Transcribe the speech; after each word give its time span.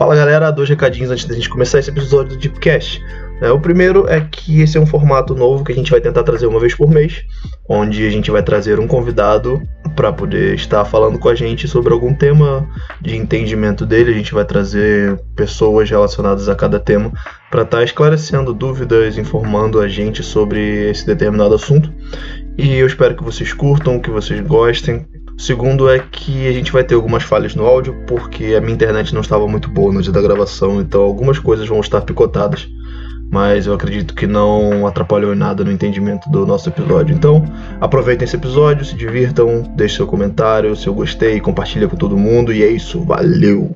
Fala 0.00 0.16
galera, 0.16 0.50
dois 0.50 0.66
recadinhos 0.66 1.10
antes 1.10 1.26
da 1.26 1.34
gente 1.34 1.50
começar 1.50 1.78
esse 1.78 1.90
episódio 1.90 2.30
do 2.30 2.38
Deepcast. 2.38 3.04
É, 3.42 3.50
o 3.50 3.60
primeiro 3.60 4.08
é 4.08 4.18
que 4.18 4.62
esse 4.62 4.78
é 4.78 4.80
um 4.80 4.86
formato 4.86 5.34
novo 5.34 5.62
que 5.62 5.72
a 5.72 5.74
gente 5.74 5.90
vai 5.90 6.00
tentar 6.00 6.22
trazer 6.22 6.46
uma 6.46 6.58
vez 6.58 6.74
por 6.74 6.88
mês, 6.88 7.22
onde 7.68 8.06
a 8.06 8.10
gente 8.10 8.30
vai 8.30 8.42
trazer 8.42 8.80
um 8.80 8.86
convidado 8.86 9.60
para 9.94 10.10
poder 10.10 10.54
estar 10.54 10.86
falando 10.86 11.18
com 11.18 11.28
a 11.28 11.34
gente 11.34 11.68
sobre 11.68 11.92
algum 11.92 12.14
tema 12.14 12.66
de 12.98 13.14
entendimento 13.14 13.84
dele. 13.84 14.12
A 14.12 14.14
gente 14.14 14.32
vai 14.32 14.46
trazer 14.46 15.20
pessoas 15.36 15.90
relacionadas 15.90 16.48
a 16.48 16.54
cada 16.54 16.80
tema 16.80 17.12
para 17.50 17.60
estar 17.60 17.84
esclarecendo 17.84 18.54
dúvidas, 18.54 19.18
informando 19.18 19.82
a 19.82 19.86
gente 19.86 20.22
sobre 20.22 20.88
esse 20.88 21.04
determinado 21.04 21.54
assunto. 21.54 21.92
E 22.56 22.74
eu 22.74 22.86
espero 22.86 23.14
que 23.14 23.22
vocês 23.22 23.52
curtam, 23.52 24.00
que 24.00 24.08
vocês 24.08 24.40
gostem. 24.40 25.06
Segundo 25.40 25.88
é 25.88 25.98
que 25.98 26.46
a 26.46 26.52
gente 26.52 26.70
vai 26.70 26.84
ter 26.84 26.94
algumas 26.94 27.22
falhas 27.22 27.54
no 27.54 27.64
áudio, 27.64 27.94
porque 28.06 28.54
a 28.54 28.60
minha 28.60 28.74
internet 28.74 29.14
não 29.14 29.22
estava 29.22 29.48
muito 29.48 29.70
boa 29.70 29.90
no 29.90 30.02
dia 30.02 30.12
da 30.12 30.20
gravação, 30.20 30.82
então 30.82 31.00
algumas 31.00 31.38
coisas 31.38 31.66
vão 31.66 31.80
estar 31.80 32.02
picotadas. 32.02 32.68
Mas 33.32 33.66
eu 33.66 33.72
acredito 33.72 34.14
que 34.14 34.26
não 34.26 34.86
atrapalhou 34.86 35.32
em 35.32 35.38
nada 35.38 35.64
no 35.64 35.72
entendimento 35.72 36.28
do 36.28 36.44
nosso 36.44 36.68
episódio. 36.68 37.14
Então, 37.16 37.42
aproveitem 37.80 38.26
esse 38.26 38.36
episódio, 38.36 38.84
se 38.84 38.94
divirtam, 38.94 39.62
deixe 39.74 39.96
seu 39.96 40.06
comentário, 40.06 40.76
seu 40.76 40.92
gostei, 40.92 41.40
compartilha 41.40 41.88
com 41.88 41.96
todo 41.96 42.18
mundo 42.18 42.52
e 42.52 42.62
é 42.62 42.68
isso, 42.68 43.02
valeu! 43.02 43.74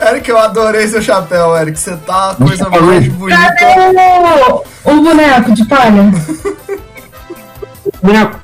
Eric, 0.00 0.28
eu 0.28 0.38
adorei 0.38 0.88
seu 0.88 1.00
chapéu, 1.00 1.56
Eric. 1.56 1.78
Você 1.78 1.96
tá 1.98 2.30
a 2.30 2.34
coisa 2.34 2.68
mais 2.68 3.06
bonita. 3.06 3.54
Cadê 3.56 3.94
o, 3.94 4.64
o 4.90 5.00
boneco 5.00 5.52
de 5.52 5.64
palha? 5.66 6.10
Boneco. 8.02 8.39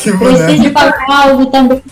Que 0.00 0.12
de 0.58 0.70
pagar 0.70 1.28
algo 1.28 1.46
também. 1.46 1.82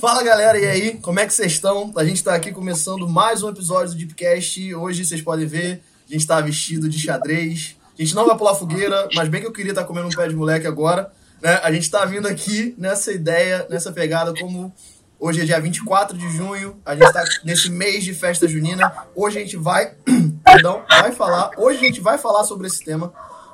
Fala 0.00 0.24
galera, 0.24 0.58
e 0.58 0.66
aí? 0.66 0.98
Como 1.00 1.20
é 1.20 1.26
que 1.26 1.32
vocês 1.32 1.52
estão? 1.52 1.92
A 1.96 2.04
gente 2.04 2.24
tá 2.24 2.34
aqui 2.34 2.50
começando 2.50 3.08
mais 3.08 3.44
um 3.44 3.50
episódio 3.50 3.92
do 3.92 3.98
Deepcast. 3.98 4.74
Hoje 4.74 5.04
vocês 5.04 5.22
podem 5.22 5.46
ver, 5.46 5.80
a 6.08 6.12
gente 6.12 6.26
tá 6.26 6.40
vestido 6.40 6.88
de 6.88 6.98
xadrez. 6.98 7.76
A 7.96 8.02
gente 8.02 8.16
não 8.16 8.26
vai 8.26 8.36
pular 8.36 8.56
fogueira, 8.56 9.08
mas 9.14 9.28
bem 9.28 9.40
que 9.40 9.46
eu 9.46 9.52
queria 9.52 9.70
estar 9.70 9.84
comendo 9.84 10.08
um 10.08 10.10
pé 10.10 10.26
de 10.26 10.34
moleque 10.34 10.66
agora. 10.66 11.12
Né? 11.40 11.60
A 11.62 11.70
gente 11.72 11.88
tá 11.88 12.04
vindo 12.04 12.26
aqui 12.26 12.74
nessa 12.76 13.12
ideia, 13.12 13.64
nessa 13.70 13.92
pegada, 13.92 14.34
como 14.34 14.74
hoje 15.20 15.42
é 15.42 15.44
dia 15.44 15.60
24 15.60 16.16
de 16.16 16.28
junho, 16.30 16.80
a 16.84 16.96
gente 16.96 17.12
tá 17.12 17.22
nesse 17.44 17.70
mês 17.70 18.02
de 18.02 18.14
festa 18.14 18.48
junina. 18.48 18.92
Hoje 19.14 19.38
a 19.38 19.42
gente 19.42 19.56
vai, 19.56 19.94
perdão, 20.42 20.82
vai 20.88 21.12
falar, 21.12 21.50
hoje 21.58 21.78
a 21.78 21.84
gente 21.84 22.00
vai 22.00 22.16
falar 22.18 22.42
sobre 22.44 22.66
esse 22.66 22.82
tema. 22.82 23.12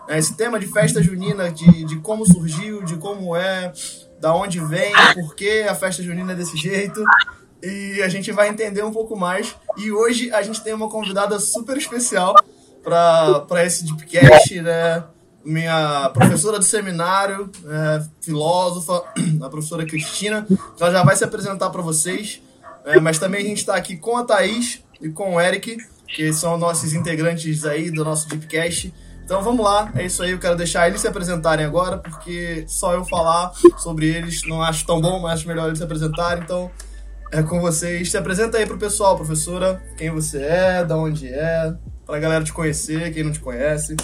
né? 0.08 0.18
Esse 0.18 0.34
tema 0.34 0.58
de 0.58 0.66
festa 0.66 1.02
junina, 1.02 1.50
de, 1.50 1.84
de 1.84 1.96
como 1.98 2.24
surgiu, 2.24 2.82
de 2.84 2.96
como 2.96 3.34
é, 3.34 3.72
da 4.20 4.34
onde 4.34 4.60
vem, 4.60 4.92
por 5.14 5.34
que 5.34 5.62
a 5.62 5.74
festa 5.74 6.02
junina 6.02 6.32
é 6.32 6.36
desse 6.36 6.56
jeito. 6.56 7.02
E 7.62 8.00
a 8.02 8.08
gente 8.08 8.30
vai 8.30 8.48
entender 8.48 8.84
um 8.84 8.92
pouco 8.92 9.16
mais. 9.16 9.56
E 9.76 9.90
hoje 9.90 10.32
a 10.32 10.42
gente 10.42 10.62
tem 10.62 10.72
uma 10.72 10.88
convidada 10.88 11.40
super 11.40 11.76
especial 11.76 12.34
para 12.84 13.64
esse 13.64 13.84
Deepcast, 13.84 14.60
né? 14.60 15.02
Minha 15.46 16.10
professora 16.12 16.58
do 16.58 16.64
seminário, 16.64 17.48
é, 17.68 18.02
filósofa, 18.20 19.04
a 19.40 19.48
professora 19.48 19.86
Cristina. 19.86 20.44
Ela 20.80 20.90
já 20.90 21.04
vai 21.04 21.14
se 21.14 21.22
apresentar 21.22 21.70
para 21.70 21.82
vocês. 21.82 22.42
É, 22.84 22.98
mas 22.98 23.18
também 23.18 23.44
a 23.44 23.48
gente 23.48 23.58
está 23.58 23.76
aqui 23.76 23.96
com 23.96 24.16
a 24.16 24.24
Thaís 24.24 24.82
e 25.00 25.08
com 25.08 25.36
o 25.36 25.40
Eric, 25.40 25.76
que 26.08 26.32
são 26.32 26.58
nossos 26.58 26.94
integrantes 26.94 27.64
aí 27.64 27.90
do 27.90 28.04
nosso 28.04 28.28
Deepcast. 28.28 28.92
Então 29.24 29.42
vamos 29.42 29.64
lá, 29.64 29.90
é 29.96 30.06
isso 30.06 30.22
aí, 30.22 30.30
eu 30.30 30.38
quero 30.38 30.54
deixar 30.54 30.86
eles 30.86 31.00
se 31.00 31.08
apresentarem 31.08 31.66
agora, 31.66 31.98
porque 31.98 32.64
só 32.68 32.92
eu 32.92 33.04
falar 33.04 33.52
sobre 33.76 34.06
eles 34.06 34.42
não 34.46 34.62
acho 34.62 34.86
tão 34.86 35.00
bom, 35.00 35.18
mas 35.18 35.40
acho 35.40 35.48
melhor 35.48 35.66
eles 35.66 35.78
se 35.78 35.84
apresentarem, 35.84 36.44
então 36.44 36.70
é 37.32 37.42
com 37.42 37.60
vocês. 37.60 38.08
Se 38.08 38.16
apresenta 38.16 38.58
aí 38.58 38.66
pro 38.66 38.78
pessoal, 38.78 39.16
professora, 39.16 39.82
quem 39.96 40.10
você 40.10 40.38
é, 40.38 40.84
da 40.84 40.96
onde 40.96 41.26
é, 41.26 41.74
pra 42.06 42.20
galera 42.20 42.44
te 42.44 42.52
conhecer, 42.52 43.12
quem 43.12 43.24
não 43.24 43.32
te 43.32 43.40
conhece. 43.40 43.96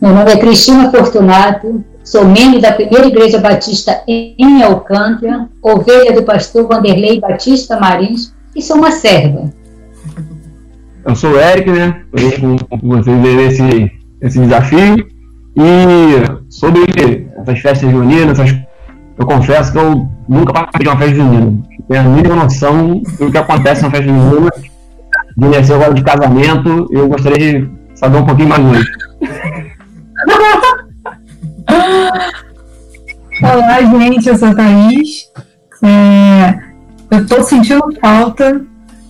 Meu 0.00 0.14
nome 0.14 0.30
é 0.30 0.36
Cristina 0.36 0.90
Fortunato, 0.90 1.84
sou 2.04 2.24
membro 2.24 2.60
da 2.60 2.72
Primeira 2.72 3.06
Igreja 3.06 3.38
Batista 3.38 4.02
em 4.06 4.62
Alcântara, 4.62 5.48
ovelha 5.62 6.12
do 6.12 6.22
pastor 6.22 6.68
Vanderlei 6.68 7.20
Batista 7.20 7.78
Marins 7.78 8.32
e 8.54 8.62
sou 8.62 8.76
uma 8.76 8.92
serva. 8.92 9.50
Eu 11.04 11.16
sou 11.16 11.30
o 11.32 11.40
Eric, 11.40 11.70
né? 11.70 12.02
Estou 12.14 12.58
com 12.78 12.88
vocês 12.88 13.16
nesse, 13.18 13.92
nesse 14.20 14.40
desafio. 14.40 15.06
E 15.56 16.50
sobre 16.50 17.28
essas 17.40 17.58
festas 17.58 17.90
juninas, 17.90 18.38
essas- 18.38 18.56
eu 19.18 19.26
confesso 19.26 19.72
que 19.72 19.78
eu 19.78 20.08
nunca 20.28 20.52
participei 20.52 20.84
de 20.84 20.88
uma 20.88 20.98
festa 20.98 21.14
junina. 21.16 21.58
Tenho 21.88 22.00
a 22.00 22.04
mínima 22.04 22.36
noção 22.36 23.02
do 23.18 23.30
que 23.30 23.38
acontece 23.38 23.82
na 23.82 23.90
festa 23.90 24.06
junina. 24.06 24.50
De 25.36 25.72
agora 25.72 25.94
de 25.94 26.02
casamento, 26.02 26.88
eu 26.90 27.08
gostaria 27.08 27.60
de 27.60 27.70
saber 27.94 28.18
um 28.18 28.26
pouquinho 28.26 28.48
mais 28.48 28.64
hoje. 28.64 28.86
Olá, 33.42 33.80
gente, 33.82 34.28
eu 34.28 34.36
sou 34.36 34.48
a 34.48 34.54
Thaís. 34.54 35.28
É, 35.82 36.58
eu 37.10 37.26
tô 37.26 37.42
sentindo 37.42 37.82
falta 38.00 38.60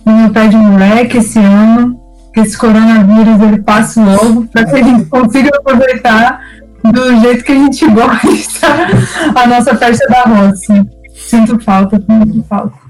do 0.05 0.11
meu 0.11 0.31
pé 0.31 0.47
de 0.47 0.55
moleque 0.55 1.17
esse 1.17 1.39
ano, 1.39 1.99
que 2.33 2.39
esse 2.41 2.57
coronavírus 2.57 3.41
ele 3.41 3.61
passe 3.61 3.99
logo, 3.99 4.47
para 4.47 4.65
que 4.65 4.75
a 4.75 4.83
gente 4.83 5.05
consiga 5.05 5.49
aproveitar 5.57 6.41
do 6.83 7.19
jeito 7.21 7.43
que 7.43 7.51
a 7.51 7.55
gente 7.55 7.87
gosta 7.89 8.67
a 9.35 9.47
nossa 9.47 9.75
festa 9.75 10.07
da 10.07 10.23
roça. 10.23 10.85
Sinto 11.15 11.59
falta, 11.59 11.97
sinto 11.97 12.43
falta. 12.47 12.88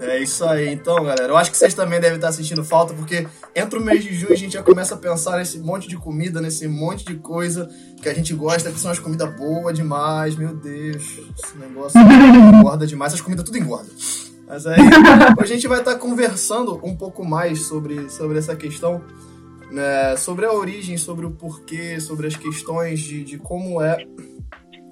É 0.00 0.18
isso 0.18 0.44
aí, 0.44 0.72
então, 0.72 0.96
galera. 1.04 1.28
Eu 1.28 1.36
acho 1.36 1.50
que 1.50 1.56
vocês 1.56 1.74
também 1.74 2.00
devem 2.00 2.16
estar 2.16 2.32
sentindo 2.32 2.64
falta, 2.64 2.94
porque 2.94 3.26
entra 3.54 3.78
o 3.78 3.82
mês 3.82 4.02
de 4.02 4.14
junho 4.14 4.32
a 4.32 4.36
gente 4.36 4.54
já 4.54 4.62
começa 4.62 4.94
a 4.94 4.98
pensar 4.98 5.36
nesse 5.36 5.58
monte 5.58 5.88
de 5.88 5.96
comida, 5.96 6.40
nesse 6.40 6.66
monte 6.66 7.04
de 7.04 7.16
coisa 7.16 7.68
que 8.02 8.08
a 8.08 8.14
gente 8.14 8.32
gosta, 8.34 8.70
que 8.72 8.80
são 8.80 8.90
as 8.90 8.98
comidas 8.98 9.32
boas 9.36 9.76
demais. 9.76 10.36
Meu 10.36 10.54
Deus, 10.54 11.02
esse 11.02 11.58
negócio 11.58 12.00
engorda 12.00 12.86
demais. 12.86 13.12
Essas 13.12 13.20
comidas 13.20 13.44
tudo 13.44 13.58
engorda. 13.58 13.90
Mas 14.48 14.66
aí, 14.66 14.80
a 15.38 15.46
gente 15.46 15.68
vai 15.68 15.78
estar 15.78 15.94
conversando 15.96 16.80
um 16.82 16.96
pouco 16.96 17.24
mais 17.24 17.66
sobre, 17.66 18.08
sobre 18.10 18.38
essa 18.38 18.56
questão, 18.56 19.00
né, 19.70 20.16
sobre 20.16 20.44
a 20.44 20.52
origem, 20.52 20.96
sobre 20.96 21.24
o 21.24 21.30
porquê, 21.30 22.00
sobre 22.00 22.26
as 22.26 22.34
questões 22.34 22.98
de, 22.98 23.22
de 23.22 23.38
como 23.38 23.80
é 23.80 24.04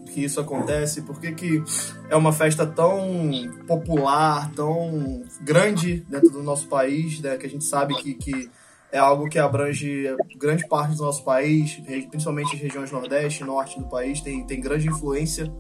que 0.08 0.24
isso 0.24 0.40
acontece, 0.40 1.02
por 1.02 1.20
que, 1.20 1.32
que 1.32 1.62
é 2.08 2.16
uma 2.16 2.32
festa 2.32 2.66
tão 2.66 3.30
popular, 3.66 4.50
tão 4.52 5.22
grande 5.40 6.04
dentro 6.08 6.30
do 6.30 6.42
nosso 6.42 6.66
país, 6.66 7.20
né, 7.20 7.36
que 7.36 7.46
a 7.46 7.48
gente 7.48 7.64
sabe 7.64 7.94
que, 7.96 8.14
que 8.14 8.50
é 8.90 8.98
algo 8.98 9.28
que 9.28 9.38
abrange 9.38 10.04
grande 10.36 10.66
parte 10.66 10.96
do 10.96 11.02
nosso 11.02 11.22
país, 11.22 11.74
principalmente 12.10 12.54
as 12.54 12.60
regiões 12.60 12.90
nordeste 12.90 13.42
e 13.42 13.46
norte 13.46 13.78
do 13.78 13.88
país, 13.88 14.20
tem, 14.20 14.46
tem 14.46 14.60
grande 14.60 14.88
influência 14.88 15.52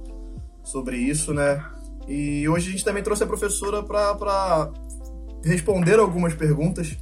sobre 0.64 0.96
isso, 0.96 1.32
né? 1.34 1.62
E 2.06 2.48
hoje 2.48 2.68
a 2.68 2.72
gente 2.72 2.84
também 2.84 3.02
trouxe 3.02 3.22
a 3.22 3.26
professora 3.26 3.82
para 3.82 4.72
responder 5.44 5.98
algumas 5.98 6.34
perguntas 6.34 6.96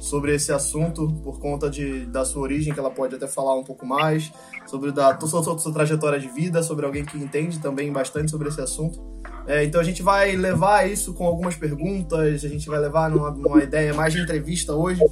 sobre 0.00 0.34
esse 0.34 0.50
assunto, 0.50 1.06
por 1.22 1.38
conta 1.38 1.68
de, 1.68 2.06
da 2.06 2.24
sua 2.24 2.40
origem, 2.40 2.72
que 2.72 2.80
ela 2.80 2.90
pode 2.90 3.14
até 3.14 3.28
falar 3.28 3.54
um 3.54 3.62
pouco 3.62 3.84
mais, 3.84 4.32
sobre 4.66 4.90
da 4.90 5.16
sua, 5.20 5.42
sua, 5.42 5.58
sua 5.58 5.72
trajetória 5.72 6.18
de 6.18 6.26
vida, 6.28 6.62
sobre 6.62 6.86
alguém 6.86 7.04
que 7.04 7.18
entende 7.18 7.60
também 7.60 7.92
bastante 7.92 8.30
sobre 8.30 8.48
esse 8.48 8.60
assunto. 8.62 8.98
É, 9.46 9.62
então 9.62 9.78
a 9.78 9.84
gente 9.84 10.02
vai 10.02 10.34
levar 10.34 10.90
isso 10.90 11.12
com 11.12 11.26
algumas 11.26 11.54
perguntas, 11.54 12.42
a 12.42 12.48
gente 12.48 12.66
vai 12.66 12.80
levar 12.80 13.10
numa, 13.10 13.30
numa 13.30 13.62
ideia 13.62 13.92
mais 13.92 14.14
de 14.14 14.20
entrevista 14.20 14.74
hoje, 14.74 15.02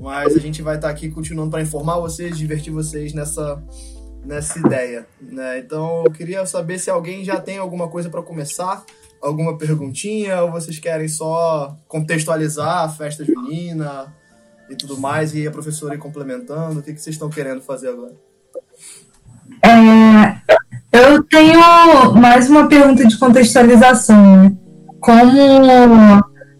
mas 0.00 0.34
a 0.34 0.40
gente 0.40 0.60
vai 0.62 0.76
estar 0.76 0.90
aqui 0.90 1.08
continuando 1.10 1.52
para 1.52 1.62
informar 1.62 2.00
vocês, 2.00 2.36
divertir 2.36 2.72
vocês 2.72 3.14
nessa, 3.14 3.62
nessa 4.24 4.58
ideia. 4.58 5.06
Né? 5.22 5.60
Então 5.60 6.02
eu 6.04 6.10
queria 6.10 6.44
saber 6.44 6.80
se 6.80 6.90
alguém 6.90 7.24
já 7.24 7.40
tem 7.40 7.58
alguma 7.58 7.86
coisa 7.86 8.10
para 8.10 8.20
começar, 8.20 8.84
alguma 9.22 9.56
perguntinha, 9.56 10.42
ou 10.42 10.50
vocês 10.50 10.80
querem 10.80 11.06
só 11.06 11.78
contextualizar 11.86 12.84
a 12.84 12.88
festa 12.88 13.24
junina 13.24 14.12
e 14.70 14.76
tudo 14.76 14.98
mais, 14.98 15.34
e 15.34 15.46
a 15.46 15.50
professora 15.50 15.94
ir 15.94 15.98
complementando. 15.98 16.80
O 16.80 16.82
que, 16.82 16.92
que 16.92 17.00
vocês 17.00 17.14
estão 17.14 17.28
querendo 17.28 17.60
fazer 17.60 17.88
agora? 17.88 18.12
É, 19.62 20.36
eu 20.92 21.22
tenho 21.24 21.60
mais 22.14 22.48
uma 22.48 22.68
pergunta 22.68 23.06
de 23.06 23.18
contextualização. 23.18 24.44
Né? 24.44 24.52
Como 25.00 25.38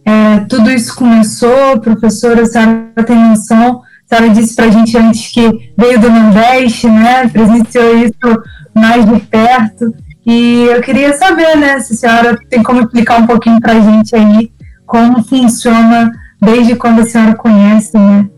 é, 0.05 0.41
tudo 0.49 0.71
isso 0.71 0.95
começou, 0.95 1.81
professora, 1.81 2.43
a 2.43 2.47
senhora 2.47 3.05
tem 3.07 3.17
noção? 3.17 3.83
A 4.11 4.17
senhora 4.17 4.35
disse 4.35 4.55
para 4.55 4.67
a 4.67 4.71
gente 4.71 4.97
antes 4.97 5.33
que 5.33 5.73
veio 5.79 6.01
do 6.01 6.11
Nordeste, 6.11 6.89
né? 6.89 7.29
presenciou 7.29 7.97
isso 7.99 8.43
mais 8.75 9.05
de 9.07 9.21
perto. 9.21 9.95
E 10.27 10.65
eu 10.65 10.81
queria 10.81 11.17
saber, 11.19 11.55
né, 11.57 11.79
se 11.81 11.93
a 11.93 11.97
senhora 11.97 12.39
tem 12.49 12.63
como 12.63 12.81
explicar 12.81 13.21
um 13.21 13.27
pouquinho 13.27 13.61
para 13.61 13.75
a 13.75 13.81
gente 13.81 14.17
aí 14.17 14.51
como 14.87 15.23
funciona 15.23 16.11
desde 16.45 16.77
quando 16.77 17.01
a 17.01 17.07
senhora 17.07 17.35
conhece, 17.35 17.97
né? 17.97 18.29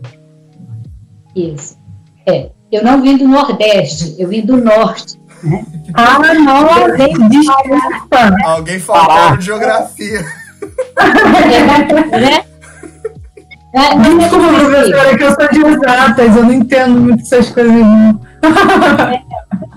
Isso. 1.35 1.77
É, 2.25 2.49
eu 2.71 2.83
não 2.83 3.01
vim 3.01 3.17
do 3.17 3.27
Nordeste, 3.27 4.15
eu 4.17 4.27
vim 4.27 4.41
do 4.41 4.57
Norte. 4.57 5.19
Ah, 5.93 6.19
não, 6.33 7.29
desculpa. 7.29 8.35
Alguém 8.45 8.79
faltou 8.79 9.37
de 9.37 9.45
geografia. 9.45 10.21
né? 12.11 12.43
É, 13.73 13.79
é 13.79 13.95
Desculpa, 13.95 14.47
professora, 14.47 15.17
que 15.17 15.23
eu 15.23 15.35
sou 15.35 15.49
de 15.49 15.65
exatas, 15.65 16.35
eu 16.35 16.43
não 16.43 16.53
entendo 16.53 16.99
muito 16.99 17.21
essas 17.21 17.49
coisas. 17.51 17.73
não. 17.73 18.19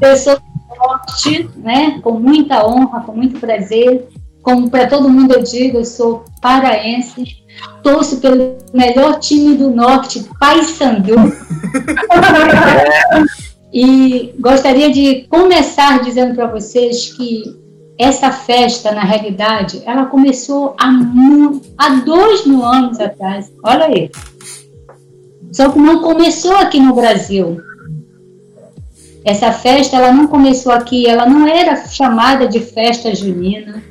eu 0.01 0.17
sou 0.17 0.37
do 0.37 0.77
norte, 0.79 1.51
né? 1.57 2.01
Com 2.03 2.13
muita 2.19 2.67
honra, 2.67 3.01
com 3.01 3.13
muito 3.13 3.39
prazer. 3.39 4.09
Como 4.43 4.71
para 4.71 4.87
todo 4.87 5.11
mundo 5.11 5.35
eu 5.35 5.43
digo, 5.43 5.79
eu 5.79 5.85
sou 5.85 6.25
paraense, 6.41 7.40
torço 7.83 8.19
pelo 8.19 8.57
melhor 8.73 9.19
time 9.19 9.57
do 9.57 9.71
norte, 9.71 10.25
Paysandu. 10.39 11.15
e 13.73 14.35
gostaria 14.39 14.91
de 14.91 15.27
começar 15.29 16.03
dizendo 16.03 16.35
para 16.35 16.47
vocês 16.47 17.13
que 17.15 17.59
essa 17.99 18.33
festa, 18.33 18.93
na 18.93 19.03
realidade, 19.03 19.83
ela 19.85 20.07
começou 20.07 20.75
há, 20.81 20.91
há 21.77 21.91
dois 21.97 22.47
mil 22.47 22.65
anos 22.65 22.99
atrás. 22.99 23.53
Olha 23.63 23.87
aí. 23.87 24.11
Só 25.53 25.69
que 25.69 25.79
não 25.79 26.01
começou 26.01 26.57
aqui 26.57 26.81
no 26.81 26.95
Brasil. 26.95 27.61
Essa 29.23 29.53
festa, 29.53 29.97
ela 29.97 30.13
não 30.13 30.29
começou 30.29 30.73
aqui, 30.73 31.07
ela 31.07 31.27
não 31.27 31.47
era 31.47 31.77
chamada 31.87 32.49
de 32.49 32.61
festa 32.61 33.15
junina. 33.15 33.83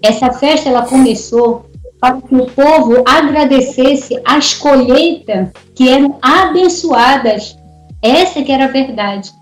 Essa 0.00 0.32
festa, 0.32 0.70
ela 0.70 0.86
começou 0.86 1.67
para 2.00 2.20
que 2.20 2.34
o 2.34 2.46
povo 2.46 3.02
agradecesse 3.06 4.20
as 4.24 4.54
colheitas 4.54 5.48
que 5.74 5.88
eram 5.88 6.18
abençoadas. 6.22 7.56
Essa 8.02 8.42
que 8.42 8.52
era 8.52 8.66
a 8.66 8.68
verdade. 8.68 9.32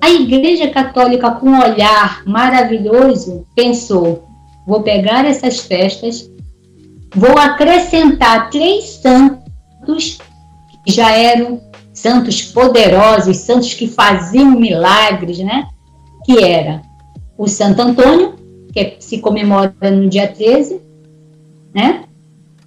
A 0.00 0.10
Igreja 0.10 0.68
Católica, 0.68 1.30
com 1.30 1.48
um 1.48 1.62
olhar 1.62 2.22
maravilhoso, 2.26 3.46
pensou: 3.56 4.24
vou 4.66 4.82
pegar 4.82 5.24
essas 5.24 5.60
festas, 5.60 6.30
vou 7.14 7.38
acrescentar 7.38 8.50
três 8.50 8.84
santos 9.00 10.18
que 10.84 10.92
já 10.92 11.10
eram 11.10 11.62
santos 11.94 12.42
poderosos, 12.42 13.38
santos 13.38 13.72
que 13.72 13.86
faziam 13.86 14.50
milagres, 14.50 15.38
né? 15.38 15.68
Que 16.26 16.44
era 16.44 16.82
o 17.38 17.48
Santo 17.48 17.80
Antônio, 17.80 18.34
que 18.74 18.96
se 18.98 19.18
comemora 19.18 19.72
no 19.90 20.08
dia 20.08 20.28
13, 20.28 20.83
né? 21.74 22.04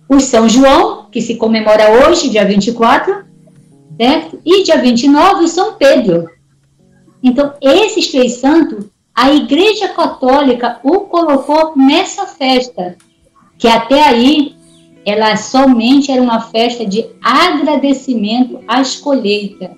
O 0.10 0.20
São 0.20 0.48
João, 0.48 1.08
que 1.12 1.22
se 1.22 1.36
comemora 1.36 2.08
hoje, 2.08 2.30
dia 2.30 2.46
24, 2.46 3.26
certo? 3.98 4.40
E 4.46 4.64
dia 4.64 4.78
29, 4.78 5.46
o 5.46 5.48
São 5.48 5.74
Pedro. 5.74 6.30
Então, 7.24 7.54
esses 7.62 8.08
três 8.08 8.34
santos, 8.34 8.86
a 9.16 9.32
Igreja 9.34 9.88
Católica 9.90 10.80
o 10.84 11.02
colocou 11.02 11.74
nessa 11.76 12.28
festa, 12.28 12.96
que 13.58 13.68
até 13.68 14.04
aí 14.04 14.56
ela 15.06 15.36
somente 15.38 16.12
era 16.12 16.22
uma 16.22 16.42
festa 16.42 16.86
de 16.86 17.06
agradecimento 17.24 18.60
às 18.68 18.98
colheitas. 18.98 19.72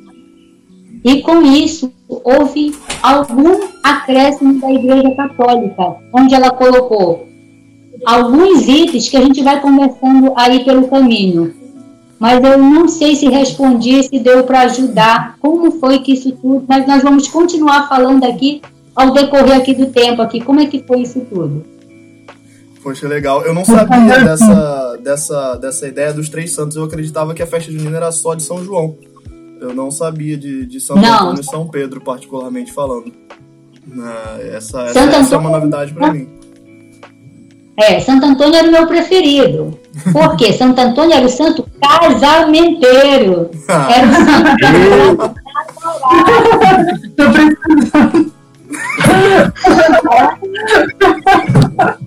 E 1.03 1.21
com 1.21 1.41
isso, 1.43 1.93
houve 2.07 2.75
algum 3.01 3.67
acréscimo 3.83 4.59
da 4.59 4.71
Igreja 4.71 5.15
Católica, 5.15 5.95
onde 6.13 6.35
ela 6.35 6.51
colocou 6.51 7.28
alguns 8.05 8.67
itens 8.67 9.09
que 9.09 9.17
a 9.17 9.21
gente 9.21 9.43
vai 9.43 9.61
conversando 9.61 10.33
aí 10.35 10.63
pelo 10.63 10.87
caminho. 10.87 11.53
Mas 12.19 12.43
eu 12.43 12.57
não 12.57 12.87
sei 12.87 13.15
se 13.15 13.27
respondi, 13.29 14.03
se 14.03 14.19
deu 14.19 14.43
para 14.43 14.61
ajudar, 14.61 15.37
como 15.39 15.71
foi 15.79 15.99
que 15.99 16.13
isso 16.13 16.33
tudo, 16.33 16.65
mas 16.67 16.85
nós 16.85 17.01
vamos 17.01 17.27
continuar 17.29 17.87
falando 17.87 18.25
aqui 18.25 18.61
ao 18.93 19.13
decorrer 19.13 19.55
aqui 19.55 19.73
do 19.73 19.85
tempo 19.85 20.21
aqui, 20.21 20.41
como 20.41 20.59
é 20.59 20.65
que 20.65 20.83
foi 20.85 21.01
isso 21.01 21.21
tudo. 21.21 21.63
Poxa, 22.83 23.07
legal. 23.07 23.43
Eu 23.43 23.53
não 23.53 23.63
sabia 23.63 24.23
dessa, 24.23 24.97
dessa, 25.03 25.55
dessa 25.55 25.87
ideia 25.87 26.13
dos 26.13 26.29
três 26.29 26.53
santos. 26.53 26.77
Eu 26.77 26.83
acreditava 26.83 27.33
que 27.33 27.43
a 27.43 27.47
festa 27.47 27.71
junina 27.71 27.97
era 27.97 28.11
só 28.11 28.33
de 28.33 28.43
São 28.43 28.63
João. 28.63 28.97
Eu 29.59 29.73
não 29.73 29.91
sabia 29.91 30.37
de, 30.37 30.65
de 30.65 30.79
Santo 30.79 31.01
Não. 31.01 31.13
Antônio 31.13 31.41
e 31.41 31.45
São 31.45 31.67
Pedro, 31.67 32.01
particularmente 32.01 32.71
falando. 32.71 33.11
Ah, 34.01 34.37
Essa, 34.41 34.83
essa, 34.83 34.99
essa 34.99 35.35
é 35.35 35.37
uma 35.37 35.49
novidade 35.49 35.93
pra 35.93 36.13
mim. 36.13 36.38
É, 37.81 37.99
Santo 37.99 38.25
Antônio 38.25 38.55
era 38.55 38.67
o 38.67 38.71
meu 38.71 38.87
preferido. 38.87 39.79
Por 40.11 40.35
quê? 40.35 40.53
Santo 40.53 40.79
Antônio 40.79 41.15
era 41.15 41.25
o 41.25 41.29
santo 41.29 41.65
casamenteiro. 41.81 43.49
Era 43.67 44.07
o 44.07 44.13
santo 44.13 45.33
Tô 47.15 47.31
precisando. 47.31 48.39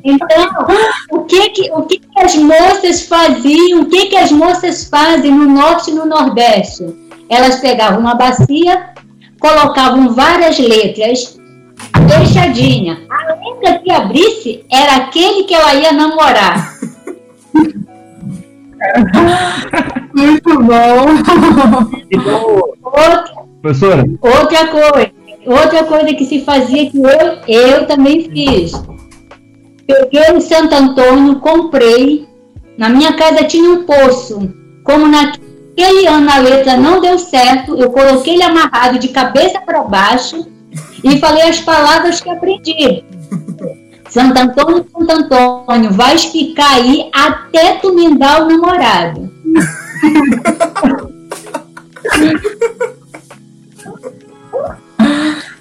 Então, 0.05 0.67
o 1.11 1.21
que 1.25 1.51
que, 1.51 1.71
o 1.73 1.83
que 1.83 1.99
que 1.99 2.21
as 2.21 2.35
moças 2.37 3.07
faziam, 3.07 3.83
o 3.83 3.87
que 3.87 4.07
que 4.07 4.17
as 4.17 4.31
moças 4.31 4.85
fazem 4.85 5.33
no 5.33 5.49
norte 5.49 5.91
e 5.91 5.95
no 5.95 6.07
nordeste? 6.07 6.85
Elas 7.29 7.57
pegavam 7.57 8.01
uma 8.01 8.15
bacia, 8.15 8.91
colocavam 9.41 10.11
várias 10.11 10.59
letras, 10.59 11.39
fechadinha. 12.09 13.01
A 13.11 13.35
letra 13.35 13.79
que 13.79 13.91
abrisse 13.91 14.65
era 14.71 14.97
aquele 14.97 15.45
que 15.45 15.55
ela 15.55 15.75
ia 15.75 15.93
namorar. 15.93 16.79
Muito 20.15 20.63
bom. 20.63 21.07
Então, 22.11 22.73
Outra, 22.83 23.25
professora, 23.63 24.05
outra 24.21 24.67
coisa, 24.67 25.11
outra 25.47 25.85
coisa 25.85 26.13
que 26.15 26.27
se 26.27 26.45
fazia 26.45 26.91
que 26.91 26.99
eu, 26.99 27.39
eu 27.49 27.87
também 27.87 28.31
fiz. 28.31 28.73
Peguei 29.87 30.37
o 30.37 30.41
Santo 30.41 30.75
Antônio, 30.75 31.41
comprei. 31.41 32.29
Na 32.77 32.89
minha 32.89 33.15
casa 33.15 33.45
tinha 33.45 33.71
um 33.71 33.85
poço. 33.85 34.53
Como 34.85 35.07
naquele 35.07 36.07
ano 36.07 36.31
a 36.31 36.39
letra 36.39 36.77
não 36.77 37.01
deu 37.01 37.19
certo, 37.19 37.77
eu 37.77 37.91
coloquei 37.91 38.35
ele 38.35 38.43
amarrado 38.43 38.99
de 38.99 39.09
cabeça 39.09 39.61
para 39.61 39.83
baixo 39.83 40.47
e 41.05 41.19
falei 41.19 41.43
as 41.43 41.61
palavras 41.61 42.21
que 42.21 42.31
aprendi. 42.31 43.05
Santo 44.09 44.39
Antônio, 44.39 44.87
Santo 44.93 45.13
Antônio, 45.13 45.91
vais 45.93 46.25
ficar 46.27 46.75
aí 46.75 47.09
até 47.15 47.77
tu 47.77 47.95
me 47.95 48.15
dar 48.19 48.43
o 48.43 48.49
namorado. 48.49 49.33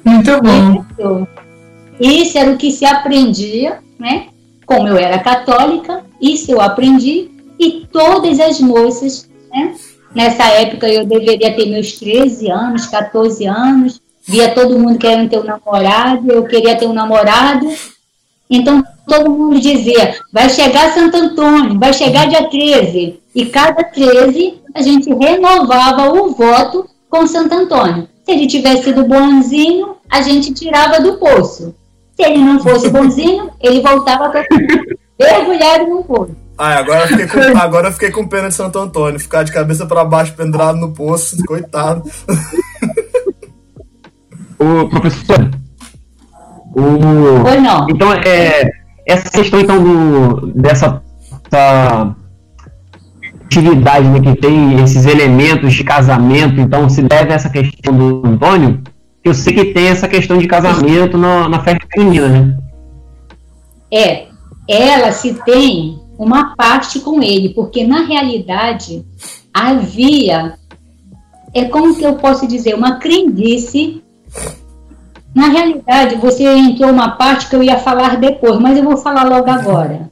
Muito 0.04 0.42
bom. 0.42 0.86
Isso. 1.00 1.28
Isso 2.00 2.38
era 2.38 2.52
o 2.52 2.58
que 2.58 2.72
se 2.72 2.84
aprendia, 2.86 3.80
né? 4.00 4.28
Como 4.66 4.88
eu 4.88 4.98
era 4.98 5.20
católica, 5.20 6.04
isso 6.22 6.52
eu 6.52 6.60
aprendi 6.60 7.30
e 7.60 7.88
todas 7.92 8.40
as 8.40 8.60
moças, 8.60 9.30
né? 9.52 9.76
Nessa 10.14 10.44
época 10.46 10.90
eu 10.90 11.06
deveria 11.06 11.56
ter 11.56 11.68
meus 11.68 11.94
13 11.94 12.50
anos, 12.50 12.88
14 12.88 13.46
anos, 13.46 14.01
via 14.28 14.54
todo 14.54 14.78
mundo 14.78 14.98
querendo 14.98 15.30
ter 15.30 15.40
um 15.40 15.44
namorado, 15.44 16.32
eu 16.32 16.44
queria 16.46 16.78
ter 16.78 16.86
um 16.86 16.94
namorado. 16.94 17.68
Então 18.50 18.84
todo 19.08 19.30
mundo 19.30 19.60
dizia: 19.60 20.16
vai 20.32 20.50
chegar 20.50 20.94
Santo 20.94 21.18
Antônio, 21.18 21.80
vai 21.80 21.94
chegar 21.94 22.28
dia 22.28 22.50
13. 22.50 23.20
E 23.34 23.46
cada 23.46 23.84
13 23.84 24.62
a 24.74 24.82
gente 24.82 25.14
renovava 25.14 26.12
o 26.12 26.32
voto 26.32 26.88
com 27.10 27.28
Santo 27.28 27.54
Antônio. 27.54 28.08
Se 28.26 28.32
ele 28.32 28.48
tivesse 28.48 28.84
sido 28.84 29.04
bonzinho, 29.06 29.96
a 30.10 30.22
gente 30.22 30.54
tirava 30.54 31.02
do 31.02 31.18
poço. 31.18 31.74
Se 32.16 32.24
ele 32.24 32.40
não 32.40 32.60
fosse 32.60 32.90
bonzinho, 32.90 33.52
ele 33.60 33.82
voltava 33.82 34.30
para 34.30 34.46
mergulhado 35.20 35.88
no 35.88 36.04
poço. 36.04 36.36
Ah, 36.58 36.78
agora 36.78 37.10
eu, 37.10 37.28
com, 37.28 37.58
agora 37.58 37.92
fiquei 37.92 38.12
com 38.12 38.28
pena 38.28 38.50
de 38.50 38.54
Santo 38.54 38.78
Antônio. 38.78 39.20
Ficar 39.20 39.42
de 39.44 39.52
cabeça 39.52 39.86
pra 39.86 40.06
baixo, 40.06 40.36
pendurado 40.36 40.78
no 40.78 40.92
poço. 40.92 41.36
Coitado. 41.48 42.04
O 44.62 44.90
professor, 44.90 45.50
o, 46.76 46.82
Ou 46.82 47.62
não? 47.62 47.88
então 47.90 48.14
é 48.14 48.70
essa 49.08 49.30
questão 49.30 49.60
então 49.60 49.84
do 49.84 50.48
dessa 50.54 51.02
essa 51.52 52.16
atividade 53.46 54.08
né, 54.08 54.22
que 54.22 54.40
tem 54.40 54.82
esses 54.82 55.06
elementos 55.06 55.74
de 55.74 55.84
casamento, 55.84 56.62
então 56.62 56.88
se 56.88 57.02
deve 57.02 57.34
a 57.34 57.36
essa 57.36 57.50
questão 57.50 57.94
do 57.94 58.26
Antônio, 58.26 58.82
que 59.22 59.30
eu 59.30 59.34
sei 59.34 59.54
que 59.54 59.66
tem 59.66 59.88
essa 59.88 60.08
questão 60.08 60.38
de 60.38 60.48
casamento 60.48 61.18
na, 61.18 61.50
na 61.50 61.60
festa 61.60 61.86
junina, 61.96 62.30
né? 62.30 62.58
É, 63.92 64.28
ela 64.70 65.12
se 65.12 65.34
tem 65.44 66.00
uma 66.18 66.56
parte 66.56 67.00
com 67.00 67.22
ele, 67.22 67.50
porque 67.50 67.86
na 67.86 68.06
realidade 68.06 69.06
havia, 69.54 70.54
é 71.54 71.66
como 71.66 71.96
que 71.98 72.04
eu 72.04 72.16
posso 72.16 72.48
dizer, 72.48 72.74
uma 72.74 73.00
crendice. 73.00 74.01
Na 75.34 75.48
realidade, 75.48 76.16
você 76.16 76.46
entrou 76.46 76.92
uma 76.92 77.12
parte 77.12 77.50
que 77.50 77.56
eu 77.56 77.64
ia 77.64 77.78
falar 77.78 78.18
depois, 78.18 78.60
mas 78.60 78.78
eu 78.78 78.84
vou 78.84 78.98
falar 78.98 79.24
logo 79.24 79.50
agora. 79.50 80.12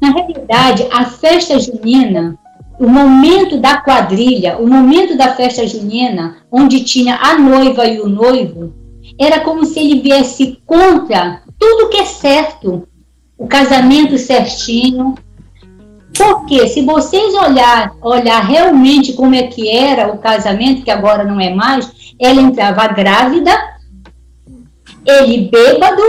Na 0.00 0.10
realidade, 0.10 0.86
a 0.92 1.04
festa 1.04 1.58
junina, 1.58 2.36
o 2.78 2.88
momento 2.88 3.58
da 3.58 3.80
quadrilha, 3.80 4.58
o 4.58 4.66
momento 4.66 5.16
da 5.16 5.34
festa 5.34 5.66
junina, 5.66 6.36
onde 6.50 6.84
tinha 6.84 7.16
a 7.16 7.38
noiva 7.38 7.86
e 7.86 8.00
o 8.00 8.08
noivo, 8.08 8.74
era 9.18 9.40
como 9.40 9.64
se 9.64 9.78
ele 9.78 10.00
viesse 10.00 10.60
contra 10.66 11.42
tudo 11.58 11.88
que 11.88 11.98
é 11.98 12.04
certo, 12.04 12.86
o 13.36 13.46
casamento 13.46 14.16
certinho. 14.18 15.14
Porque 16.16 16.66
se 16.68 16.82
vocês 16.82 17.34
olhar, 17.34 17.92
olhar 18.02 18.40
realmente 18.40 19.12
como 19.12 19.34
é 19.34 19.44
que 19.44 19.68
era 19.68 20.12
o 20.12 20.18
casamento, 20.18 20.82
que 20.82 20.90
agora 20.90 21.24
não 21.24 21.40
é 21.40 21.54
mais, 21.54 21.86
ela 22.18 22.40
entrava 22.40 22.88
grávida, 22.88 23.52
ele 25.06 25.48
bêbado 25.48 26.02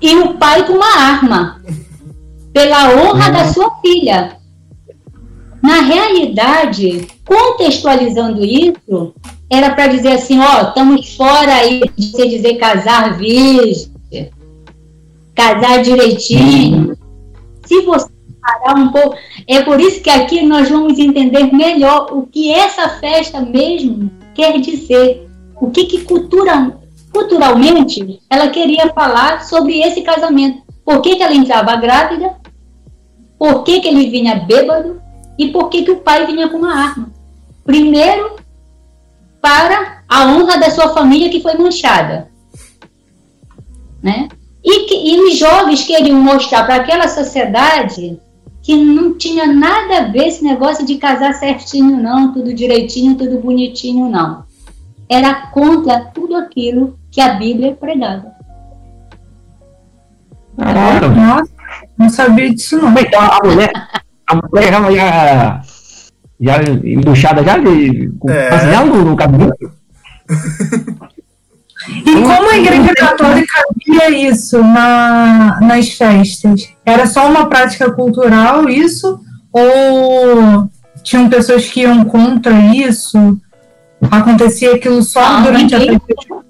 e 0.00 0.16
o 0.16 0.34
pai 0.34 0.66
com 0.66 0.74
uma 0.74 0.96
arma, 0.96 1.62
pela 2.52 2.94
honra 2.96 3.30
da 3.30 3.52
sua 3.52 3.76
filha. 3.76 4.36
Na 5.62 5.80
realidade, 5.80 7.06
contextualizando 7.24 8.44
isso, 8.44 9.14
era 9.48 9.70
para 9.70 9.86
dizer 9.86 10.12
assim, 10.12 10.40
ó, 10.40 10.68
estamos 10.68 11.14
fora 11.14 11.54
aí 11.54 11.82
de 11.96 12.10
você 12.10 12.28
dizer 12.28 12.54
casar 12.54 13.16
virgem, 13.16 13.92
casar 15.34 15.82
direitinho. 15.82 16.96
Se 17.64 17.80
você 17.82 18.10
parar 18.40 18.76
um 18.76 18.90
pouco, 18.90 19.16
é 19.46 19.62
por 19.62 19.80
isso 19.80 20.02
que 20.02 20.10
aqui 20.10 20.42
nós 20.42 20.68
vamos 20.68 20.98
entender 20.98 21.52
melhor 21.52 22.08
o 22.12 22.26
que 22.26 22.52
essa 22.52 22.88
festa 22.88 23.40
mesmo 23.40 24.10
quer 24.34 24.60
dizer. 24.60 25.28
O 25.60 25.70
que, 25.70 25.84
que 25.84 26.02
cultura, 26.02 26.76
culturalmente 27.12 28.20
ela 28.28 28.48
queria 28.48 28.92
falar 28.92 29.44
sobre 29.44 29.80
esse 29.80 30.02
casamento. 30.02 30.62
Por 30.84 31.00
que, 31.00 31.16
que 31.16 31.22
ela 31.22 31.34
entrava 31.34 31.76
grávida? 31.76 32.34
Por 33.38 33.62
que, 33.62 33.80
que 33.80 33.88
ele 33.88 34.10
vinha 34.10 34.34
bêbado? 34.40 35.00
E 35.38 35.48
por 35.48 35.68
que, 35.68 35.84
que 35.84 35.90
o 35.90 35.98
pai 35.98 36.26
vinha 36.26 36.48
com 36.48 36.58
uma 36.58 36.74
arma? 36.74 37.12
Primeiro, 37.64 38.36
para 39.40 40.02
a 40.08 40.26
honra 40.26 40.58
da 40.58 40.70
sua 40.70 40.90
família 40.90 41.30
que 41.30 41.40
foi 41.40 41.54
manchada. 41.54 42.30
Né? 44.02 44.28
E, 44.64 44.86
que, 44.86 44.94
e 44.94 45.20
os 45.20 45.36
jovens 45.36 45.84
queriam 45.84 46.20
mostrar 46.20 46.64
para 46.64 46.76
aquela 46.76 47.08
sociedade 47.08 48.20
que 48.62 48.76
não 48.76 49.18
tinha 49.18 49.52
nada 49.52 49.98
a 49.98 50.08
ver 50.08 50.28
esse 50.28 50.44
negócio 50.44 50.86
de 50.86 50.96
casar 50.96 51.34
certinho, 51.34 52.00
não, 52.00 52.32
tudo 52.32 52.54
direitinho, 52.54 53.16
tudo 53.16 53.40
bonitinho, 53.40 54.08
não. 54.08 54.44
Era 55.10 55.48
contra 55.48 56.04
tudo 56.06 56.36
aquilo 56.36 56.96
que 57.10 57.20
a 57.20 57.34
Bíblia 57.34 57.74
pregava. 57.74 58.32
Caraca, 60.56 61.08
nossa, 61.08 61.52
não 61.98 62.08
sabia 62.08 62.54
disso 62.54 62.78
não. 62.78 62.92
Então 62.96 63.20
a 63.20 63.38
mulher, 63.44 63.72
a 64.26 64.34
mulher 64.36 64.72
já, 64.94 65.62
já 66.40 66.62
embuchada 66.84 67.42
já 67.42 67.58
de, 67.58 68.12
com 68.18 68.30
É. 68.30 68.48
é. 68.48 68.84
no, 68.84 69.04
no 69.04 69.16
cabelo. 69.16 69.52
E 71.88 72.12
como 72.22 72.50
a 72.50 72.56
Igreja 72.58 72.94
Católica 72.94 73.62
via 73.86 74.10
isso 74.30 74.62
na, 74.62 75.58
nas 75.60 75.88
festas? 75.90 76.68
Era 76.84 77.06
só 77.06 77.28
uma 77.28 77.46
prática 77.48 77.90
cultural 77.92 78.68
isso? 78.68 79.20
Ou 79.52 80.68
tinham 81.02 81.28
pessoas 81.28 81.66
que 81.68 81.80
iam 81.80 82.04
contra 82.04 82.52
isso? 82.74 83.38
Acontecia 84.10 84.74
aquilo 84.74 85.02
só 85.02 85.20
Não, 85.34 85.42
durante 85.44 85.74
a 85.74 85.78
ninguém- 85.78 86.00
festa? 86.00 86.42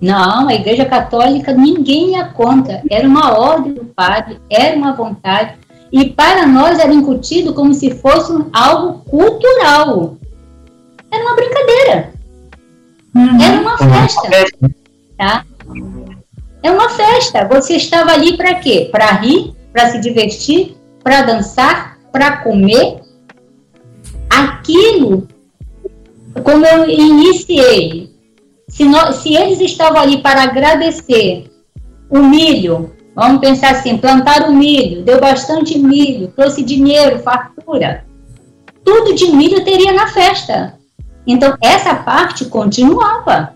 Não, 0.00 0.48
a 0.48 0.54
Igreja 0.54 0.84
Católica 0.84 1.52
ninguém 1.52 2.12
ia 2.12 2.24
contra. 2.26 2.82
Era 2.90 3.08
uma 3.08 3.32
ordem 3.38 3.72
do 3.74 3.84
padre, 3.84 4.38
era 4.50 4.76
uma 4.76 4.92
vontade. 4.92 5.54
E 5.90 6.04
para 6.10 6.46
nós 6.46 6.78
era 6.78 6.92
incutido 6.92 7.54
como 7.54 7.72
se 7.72 7.90
fosse 7.92 8.32
algo 8.52 8.98
cultural. 9.08 10.16
Era 11.10 11.22
uma 11.22 11.34
brincadeira. 11.34 12.12
Uhum. 13.16 13.42
Era 13.42 13.60
uma 13.62 13.78
festa. 13.78 14.28
tá? 15.16 15.44
É 16.62 16.70
uma 16.70 16.90
festa. 16.90 17.48
Você 17.48 17.76
estava 17.76 18.12
ali 18.12 18.36
para 18.36 18.56
quê? 18.56 18.90
Para 18.92 19.10
rir, 19.12 19.54
para 19.72 19.90
se 19.90 20.00
divertir, 20.00 20.76
para 21.02 21.22
dançar, 21.22 21.96
para 22.12 22.38
comer. 22.38 23.00
Aquilo, 24.28 25.26
como 26.44 26.66
eu 26.66 26.90
iniciei, 26.90 28.10
se, 28.68 28.84
nós, 28.84 29.16
se 29.16 29.34
eles 29.34 29.60
estavam 29.60 29.98
ali 29.98 30.18
para 30.18 30.42
agradecer 30.42 31.50
o 32.10 32.18
milho, 32.18 32.94
vamos 33.14 33.40
pensar 33.40 33.70
assim, 33.70 33.96
plantaram 33.96 34.52
milho, 34.52 35.02
deu 35.02 35.18
bastante 35.18 35.78
milho, 35.78 36.28
trouxe 36.36 36.62
dinheiro, 36.62 37.20
fartura, 37.20 38.04
tudo 38.84 39.14
de 39.14 39.28
milho 39.28 39.64
teria 39.64 39.92
na 39.92 40.06
festa. 40.08 40.75
Então, 41.26 41.56
essa 41.60 41.94
parte 41.94 42.44
continuava. 42.46 43.54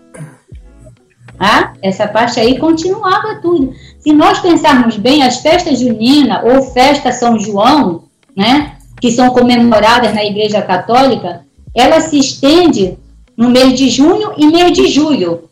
Tá? 1.37 1.73
Essa 1.81 2.07
parte 2.07 2.39
aí 2.39 2.59
continuava 2.59 3.39
tudo. 3.41 3.73
Se 3.99 4.13
nós 4.13 4.39
pensarmos 4.39 4.97
bem, 4.97 5.23
as 5.23 5.37
festas 5.37 5.79
juninas 5.79 6.43
ou 6.43 6.61
festa 6.61 7.11
São 7.11 7.39
João, 7.39 8.03
né, 8.35 8.73
que 8.99 9.11
são 9.11 9.31
comemoradas 9.31 10.13
na 10.13 10.23
Igreja 10.23 10.61
Católica, 10.61 11.45
ela 11.73 11.99
se 12.01 12.19
estende 12.19 12.97
no 13.35 13.49
mês 13.49 13.73
de 13.73 13.89
junho 13.89 14.33
e 14.37 14.45
mês 14.45 14.73
de 14.73 14.87
julho, 14.87 15.49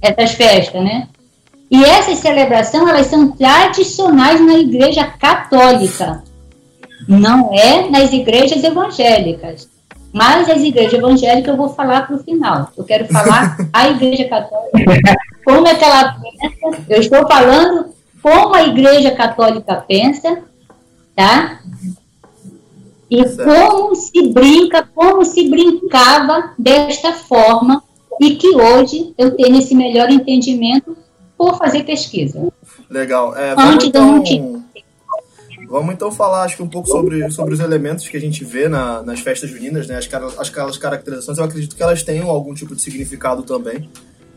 essas 0.00 0.32
festas, 0.32 0.82
né? 0.82 1.08
E 1.70 1.82
essas 1.82 2.18
celebrações, 2.18 2.88
elas 2.88 3.06
são 3.06 3.32
tradicionais 3.32 4.40
na 4.40 4.58
Igreja 4.58 5.04
Católica, 5.04 6.22
não 7.08 7.50
é 7.52 7.88
nas 7.90 8.12
igrejas 8.12 8.62
evangélicas. 8.62 9.71
Mas 10.12 10.48
as 10.50 10.62
igrejas 10.62 10.92
evangélicas 10.92 11.48
eu 11.48 11.56
vou 11.56 11.70
falar 11.70 12.06
para 12.06 12.16
o 12.16 12.22
final. 12.22 12.68
Eu 12.76 12.84
quero 12.84 13.06
falar 13.06 13.56
a 13.72 13.88
Igreja 13.88 14.28
Católica, 14.28 15.16
como 15.44 15.66
é 15.66 15.74
que 15.74 15.84
ela 15.84 16.14
pensa. 16.14 16.82
Eu 16.88 17.00
estou 17.00 17.26
falando 17.26 17.86
como 18.22 18.54
a 18.54 18.62
Igreja 18.62 19.10
Católica 19.12 19.76
pensa, 19.76 20.42
tá? 21.16 21.60
E 23.10 23.24
como 23.36 23.94
se 23.94 24.28
brinca, 24.28 24.88
como 24.94 25.24
se 25.24 25.48
brincava 25.48 26.52
desta 26.58 27.12
forma, 27.12 27.82
e 28.20 28.36
que 28.36 28.54
hoje 28.54 29.12
eu 29.18 29.36
tenho 29.36 29.58
esse 29.58 29.74
melhor 29.74 30.10
entendimento 30.10 30.96
por 31.36 31.58
fazer 31.58 31.84
pesquisa. 31.84 32.52
Legal. 32.88 33.36
É, 33.36 33.54
Antes 33.58 33.90
eu 33.92 34.02
não 34.02 34.22
tinha. 34.22 34.61
Vamos 35.72 35.94
então 35.94 36.12
falar 36.12 36.42
acho 36.44 36.56
que 36.56 36.62
um 36.62 36.68
pouco 36.68 36.86
sobre, 36.88 37.28
sobre 37.30 37.54
os 37.54 37.60
elementos 37.60 38.06
que 38.08 38.16
a 38.16 38.20
gente 38.20 38.44
vê 38.44 38.68
na- 38.68 39.02
nas 39.02 39.20
festas 39.20 39.50
juninas, 39.50 39.88
né? 39.88 39.96
As, 39.96 40.08
as, 40.38 40.48
aquelas 40.50 40.76
caracterizações, 40.78 41.38
eu 41.38 41.44
acredito 41.44 41.74
que 41.74 41.82
elas 41.82 42.02
tenham 42.02 42.28
algum 42.28 42.54
tipo 42.54 42.76
de 42.76 42.82
significado 42.82 43.42
também. 43.42 43.88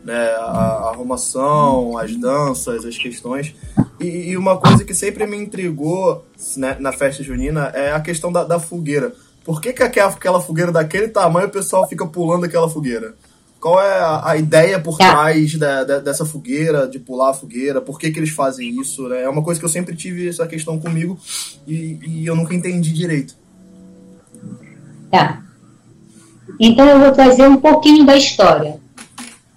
Né? 0.04 0.28
A, 0.38 0.40
a 0.86 0.88
arrumação, 0.90 1.98
as 1.98 2.16
danças, 2.16 2.84
as 2.84 2.96
questões. 2.96 3.54
E, 4.00 4.30
e 4.30 4.36
uma 4.36 4.56
coisa 4.56 4.84
que 4.84 4.94
sempre 4.94 5.26
me 5.26 5.36
intrigou 5.36 6.24
né, 6.56 6.76
na 6.80 6.92
festa 6.92 7.22
junina 7.22 7.72
é 7.74 7.92
a 7.92 8.00
questão 8.00 8.30
da, 8.32 8.44
da 8.44 8.58
fogueira. 8.58 9.12
Por 9.44 9.60
que, 9.60 9.72
que 9.72 9.82
aquela 9.82 10.40
fogueira 10.40 10.72
daquele 10.72 11.08
tamanho 11.08 11.48
o 11.48 11.50
pessoal 11.50 11.88
fica 11.88 12.06
pulando 12.06 12.44
aquela 12.44 12.68
fogueira? 12.68 13.14
Qual 13.60 13.80
é 13.82 13.98
a, 13.98 14.30
a 14.30 14.36
ideia 14.36 14.78
por 14.78 14.96
Tá. 14.98 15.10
trás 15.10 15.58
da, 15.58 15.82
da- 15.82 15.98
dessa 15.98 16.24
fogueira, 16.24 16.86
de 16.86 16.98
pular 16.98 17.30
a 17.30 17.34
fogueira? 17.34 17.80
Por 17.80 17.98
que, 17.98 18.10
que 18.10 18.18
eles 18.18 18.30
fazem 18.30 18.80
isso? 18.80 19.08
Né? 19.08 19.22
É 19.22 19.28
uma 19.28 19.42
coisa 19.42 19.58
que 19.58 19.64
eu 19.66 19.70
sempre 19.70 19.96
tive 19.96 20.28
essa 20.28 20.46
questão 20.46 20.78
comigo 20.78 21.18
e, 21.66 21.98
e 22.06 22.26
eu 22.26 22.36
nunca 22.36 22.54
entendi 22.54 22.92
direito. 22.92 23.34
Tá. 25.10 25.42
Então 26.60 26.86
eu 26.86 27.00
vou 27.00 27.12
trazer 27.12 27.48
um 27.48 27.56
pouquinho 27.56 28.04
da 28.06 28.16
história. 28.16 28.78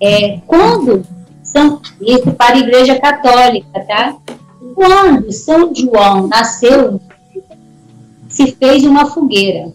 É, 0.01 0.37
quando 0.47 1.05
São 1.43 1.81
isso 2.01 2.31
para 2.31 2.55
a 2.55 2.59
Igreja 2.59 2.99
Católica, 2.99 3.79
tá? 3.87 4.15
Quando 4.75 5.31
São 5.31 5.73
João 5.75 6.27
nasceu, 6.27 7.01
se 8.29 8.51
fez 8.53 8.83
uma 8.83 9.07
fogueira. 9.07 9.71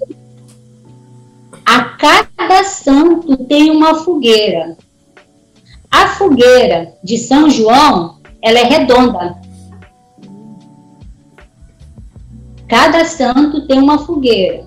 Cada 2.04 2.64
santo 2.64 3.46
tem 3.46 3.70
uma 3.70 3.94
fogueira. 3.94 4.76
A 5.90 6.08
fogueira 6.08 6.92
de 7.02 7.16
São 7.16 7.48
João, 7.48 8.18
ela 8.42 8.58
é 8.58 8.64
redonda. 8.64 9.38
Cada 12.68 13.06
santo 13.06 13.66
tem 13.66 13.78
uma 13.78 13.96
fogueira. 14.00 14.66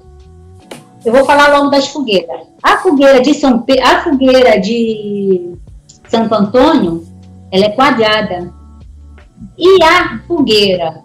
Eu 1.05 1.13
vou 1.13 1.25
falar 1.25 1.55
logo 1.55 1.69
das 1.69 1.87
fogueiras. 1.89 2.47
A 2.63 2.77
fogueira 2.77 3.21
de 3.21 3.35
São 3.35 3.59
Pe- 3.59 3.81
a 3.81 4.03
fogueira 4.03 4.59
de 4.59 5.53
Santo 6.07 6.33
Antônio, 6.33 7.05
ela 7.51 7.65
é 7.65 7.69
quadrada. 7.69 8.51
E 9.55 9.83
a 9.83 10.23
fogueira 10.27 11.03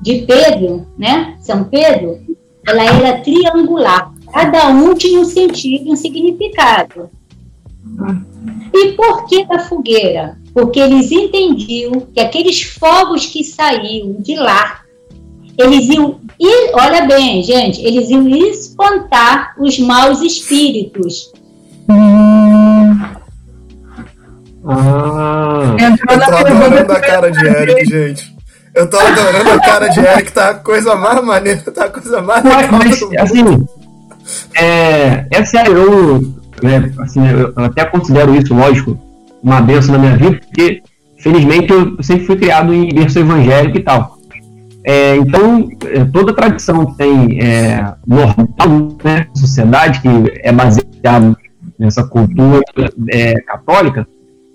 de 0.00 0.22
Pedro, 0.22 0.86
né, 0.96 1.36
São 1.38 1.64
Pedro, 1.64 2.18
ela 2.66 2.82
era 2.82 3.20
triangular. 3.20 4.15
Cada 4.36 4.68
um 4.68 4.94
tinha 4.94 5.18
um 5.18 5.24
sentido, 5.24 5.90
um 5.90 5.96
significado. 5.96 7.08
E 8.70 8.92
por 8.92 9.24
que 9.24 9.46
da 9.46 9.60
fogueira? 9.60 10.36
Porque 10.52 10.78
eles 10.78 11.10
entendiam 11.10 12.06
que 12.12 12.20
aqueles 12.20 12.60
fogos 12.60 13.24
que 13.24 13.42
saíam 13.42 14.16
de 14.18 14.36
lá, 14.36 14.80
eles 15.56 15.88
iam, 15.88 16.20
e 16.38 16.70
olha 16.74 17.06
bem, 17.06 17.42
gente, 17.42 17.80
eles 17.80 18.10
iam 18.10 18.28
espantar 18.28 19.54
os 19.58 19.78
maus 19.78 20.20
espíritos. 20.20 21.32
Ah, 24.68 25.76
eu 25.80 26.20
tô 26.20 26.36
adorando 26.36 26.92
a 26.92 27.00
cara 27.00 27.30
de 27.30 27.46
Eric, 27.46 27.84
gente. 27.86 28.36
Eu 28.74 28.90
tô 28.90 28.98
adorando 28.98 29.48
a 29.48 29.60
cara 29.60 29.88
de 29.88 29.98
Eric, 29.98 30.30
tá 30.30 30.50
a 30.50 30.54
coisa 30.54 30.94
mais 30.94 31.24
maneira, 31.24 31.62
tá 31.72 31.86
a 31.86 31.88
coisa 31.88 32.20
mais 32.20 32.44
legal. 32.44 32.68
Mas, 32.72 33.02
assim, 33.18 33.66
é, 34.54 35.26
é 35.30 35.44
sério, 35.44 35.76
eu, 35.76 36.20
né, 36.62 36.92
assim, 36.98 37.20
eu 37.26 37.52
até 37.56 37.84
considero 37.84 38.34
isso, 38.34 38.54
lógico, 38.54 38.98
uma 39.42 39.60
benção 39.60 39.92
na 39.92 39.98
minha 39.98 40.16
vida, 40.16 40.40
porque, 40.46 40.82
felizmente, 41.18 41.72
eu 41.72 42.02
sempre 42.02 42.26
fui 42.26 42.36
criado 42.36 42.72
em 42.72 42.88
berço 42.88 43.18
evangélico 43.18 43.78
e 43.78 43.82
tal. 43.82 44.16
É, 44.84 45.16
então, 45.16 45.68
é, 45.84 46.04
toda 46.04 46.32
tradição 46.32 46.86
que 46.86 46.96
tem 46.96 47.40
é, 47.40 47.94
normal, 48.06 48.96
né, 49.02 49.26
sociedade, 49.34 50.00
que 50.00 50.08
é 50.42 50.52
baseada 50.52 51.36
nessa 51.78 52.04
cultura 52.04 52.60
é, 53.10 53.34
católica, 53.40 54.06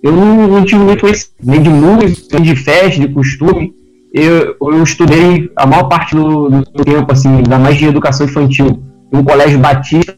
eu 0.01 0.11
não, 0.13 0.47
não 0.47 0.65
tive 0.65 0.83
muito 0.83 1.01
conhecimento, 1.01 1.35
nem 1.43 1.61
de 1.61 1.69
música, 1.69 2.27
nem 2.33 2.43
de 2.43 2.55
festa, 2.55 2.99
de 2.99 3.09
costume. 3.09 3.73
Eu, 4.13 4.55
eu 4.61 4.83
estudei 4.83 5.51
a 5.55 5.65
maior 5.65 5.83
parte 5.83 6.15
do, 6.15 6.49
do 6.49 6.83
tempo, 6.83 7.11
assim, 7.11 7.29
ainda 7.29 7.59
mais 7.59 7.77
de 7.77 7.85
educação 7.85 8.25
infantil, 8.25 8.81
um 9.11 9.23
colégio 9.23 9.59
batista, 9.59 10.15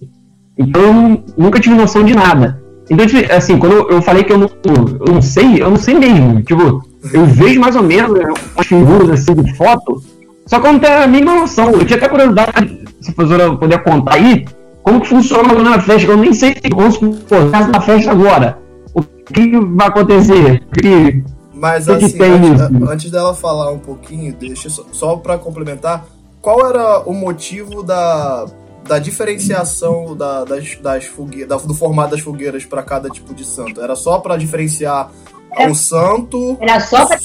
então 0.57 1.23
nunca 1.37 1.59
tive 1.59 1.75
noção 1.75 2.03
de 2.03 2.15
nada. 2.15 2.61
Então, 2.89 3.05
tipo, 3.05 3.33
assim, 3.33 3.57
quando 3.57 3.89
eu 3.89 4.01
falei 4.01 4.23
que 4.23 4.33
eu 4.33 4.37
não, 4.37 4.49
eu 4.65 5.13
não 5.13 5.21
sei, 5.21 5.61
eu 5.61 5.69
não 5.69 5.77
sei 5.77 5.95
mesmo. 5.95 6.41
Tipo, 6.43 6.83
eu 7.13 7.25
vejo 7.25 7.59
mais 7.59 7.75
ou 7.75 7.83
menos 7.83 8.19
né, 8.19 8.25
umas 8.55 8.67
figuras 8.67 9.09
assim 9.09 9.33
de 9.33 9.55
foto, 9.55 10.03
só 10.45 10.59
que 10.59 10.67
eu 10.67 10.73
não 10.73 10.79
tenho 10.79 11.03
a 11.03 11.07
mínima 11.07 11.35
noção. 11.35 11.71
Eu 11.71 11.85
tinha 11.85 11.97
até 11.97 12.09
curiosidade, 12.09 12.81
se 13.01 13.11
a 13.11 13.13
professora 13.13 13.55
puder 13.55 13.83
contar 13.83 14.15
aí, 14.15 14.45
como 14.83 14.99
que 14.99 15.07
funciona 15.07 15.53
na 15.53 15.79
festa, 15.79 16.05
que 16.05 16.11
eu 16.11 16.17
nem 16.17 16.33
sei, 16.33 16.55
vamos 16.75 16.95
supor, 16.95 17.49
na 17.49 17.81
festa 17.81 18.11
agora 18.11 18.63
o 18.93 19.01
que 19.01 19.59
vai 19.59 19.87
acontecer? 19.87 20.63
Que, 20.79 21.23
Mas 21.53 21.89
assim, 21.89 22.11
que 22.11 22.23
antes, 22.23 22.89
antes, 22.89 23.11
dela 23.11 23.33
falar 23.33 23.71
um 23.71 23.79
pouquinho, 23.79 24.33
deixa 24.33 24.69
só, 24.69 24.83
só 24.91 25.15
para 25.15 25.37
complementar, 25.37 26.05
qual 26.41 26.67
era 26.67 26.99
o 26.99 27.13
motivo 27.13 27.81
da, 27.81 28.45
da 28.87 28.99
diferenciação 28.99 30.15
da, 30.15 30.43
das, 30.43 30.75
das 30.75 31.05
fogueiras, 31.05 31.63
do 31.63 31.73
formato 31.73 32.11
das 32.11 32.21
fogueiras 32.21 32.65
para 32.65 32.83
cada 32.83 33.09
tipo 33.09 33.33
de 33.33 33.45
santo? 33.45 33.81
Era 33.81 33.95
só 33.95 34.19
para 34.19 34.37
diferenciar 34.37 35.11
o 35.69 35.75
santo? 35.75 36.57
Era 36.59 36.79
só 36.79 37.05
pra, 37.05 37.17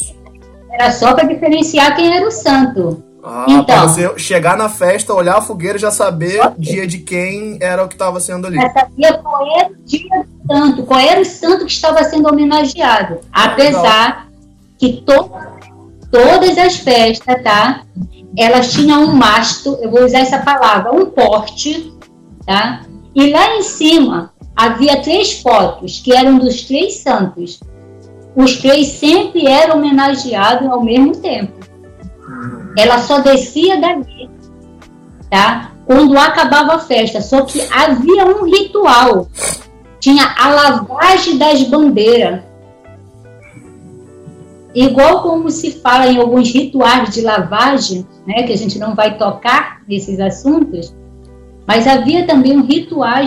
era 0.73 0.93
só 0.93 1.15
para 1.15 1.25
diferenciar 1.27 1.97
quem 1.97 2.17
era 2.17 2.27
o 2.27 2.31
santo. 2.31 3.03
Ah, 3.23 3.47
então, 3.49 3.65
pra 3.65 3.83
você 3.83 4.19
chegar 4.19 4.57
na 4.57 4.69
festa, 4.69 5.13
olhar 5.13 5.37
a 5.37 5.43
fogueira 5.43 5.77
e 5.77 5.81
já 5.81 5.91
saber 5.91 6.41
o 6.41 6.55
dia 6.57 6.87
de 6.87 6.99
quem 6.99 7.59
era 7.61 7.85
o 7.85 7.89
que 7.89 7.95
estava 7.95 8.21
sendo 8.21 8.47
ali. 8.47 8.57
Já 8.57 8.71
sabia 8.71 9.19
qual 9.19 9.59
era 9.59 9.71
o 9.71 9.77
dia 9.85 10.25
do 10.25 10.55
santo, 10.55 10.83
qual 10.85 11.01
era 11.01 11.21
o 11.21 11.25
santo 11.25 11.67
que 11.67 11.73
estava 11.73 12.05
sendo 12.05 12.29
homenageado. 12.29 13.19
Apesar 13.33 14.29
que 14.79 15.03
to 15.05 15.31
todas 16.11 16.57
as 16.57 16.77
festas, 16.77 17.43
tá? 17.43 17.83
Elas 18.37 18.73
tinham 18.73 19.05
um 19.05 19.15
masto, 19.15 19.79
eu 19.81 19.91
vou 19.91 20.05
usar 20.05 20.21
essa 20.21 20.39
palavra, 20.39 20.93
um 20.93 21.07
porte, 21.07 21.93
tá? 22.47 22.83
E 23.15 23.31
lá 23.31 23.57
em 23.57 23.63
cima 23.63 24.33
havia 24.55 25.01
três 25.03 25.41
fotos 25.41 26.01
que 26.01 26.13
eram 26.15 26.39
dos 26.39 26.63
três 26.63 26.97
santos. 26.97 27.61
Os 28.37 28.57
três 28.57 28.89
sempre 28.89 29.47
eram 29.47 29.79
homenageados 29.79 30.69
ao 30.69 30.83
mesmo 30.83 31.17
tempo. 31.17 31.53
Ela 32.77 32.99
só 32.99 33.21
descia 33.21 33.81
dali, 33.81 34.31
tá? 35.31 35.73
Quando 35.87 36.17
acabava 36.17 36.75
a 36.75 36.79
festa. 36.79 37.21
Só 37.21 37.43
que 37.43 37.61
havia 37.73 38.27
um 38.27 38.45
ritual. 38.45 39.29
Tinha 39.99 40.35
a 40.39 40.49
lavagem 40.51 41.39
das 41.39 41.63
bandeiras. 41.63 42.43
Igual 44.79 45.23
como 45.23 45.51
se 45.51 45.73
fala 45.73 46.07
em 46.07 46.19
alguns 46.19 46.53
rituais 46.53 47.13
de 47.13 47.21
lavagem, 47.21 48.07
né, 48.25 48.45
que 48.45 48.53
a 48.53 48.57
gente 48.57 48.79
não 48.79 48.95
vai 48.95 49.19
tocar 49.19 49.83
nesses 49.89 50.21
assuntos, 50.21 50.95
mas 51.67 51.89
havia 51.89 52.25
também 52.25 52.57
um 52.57 52.65
ritual 52.65 53.25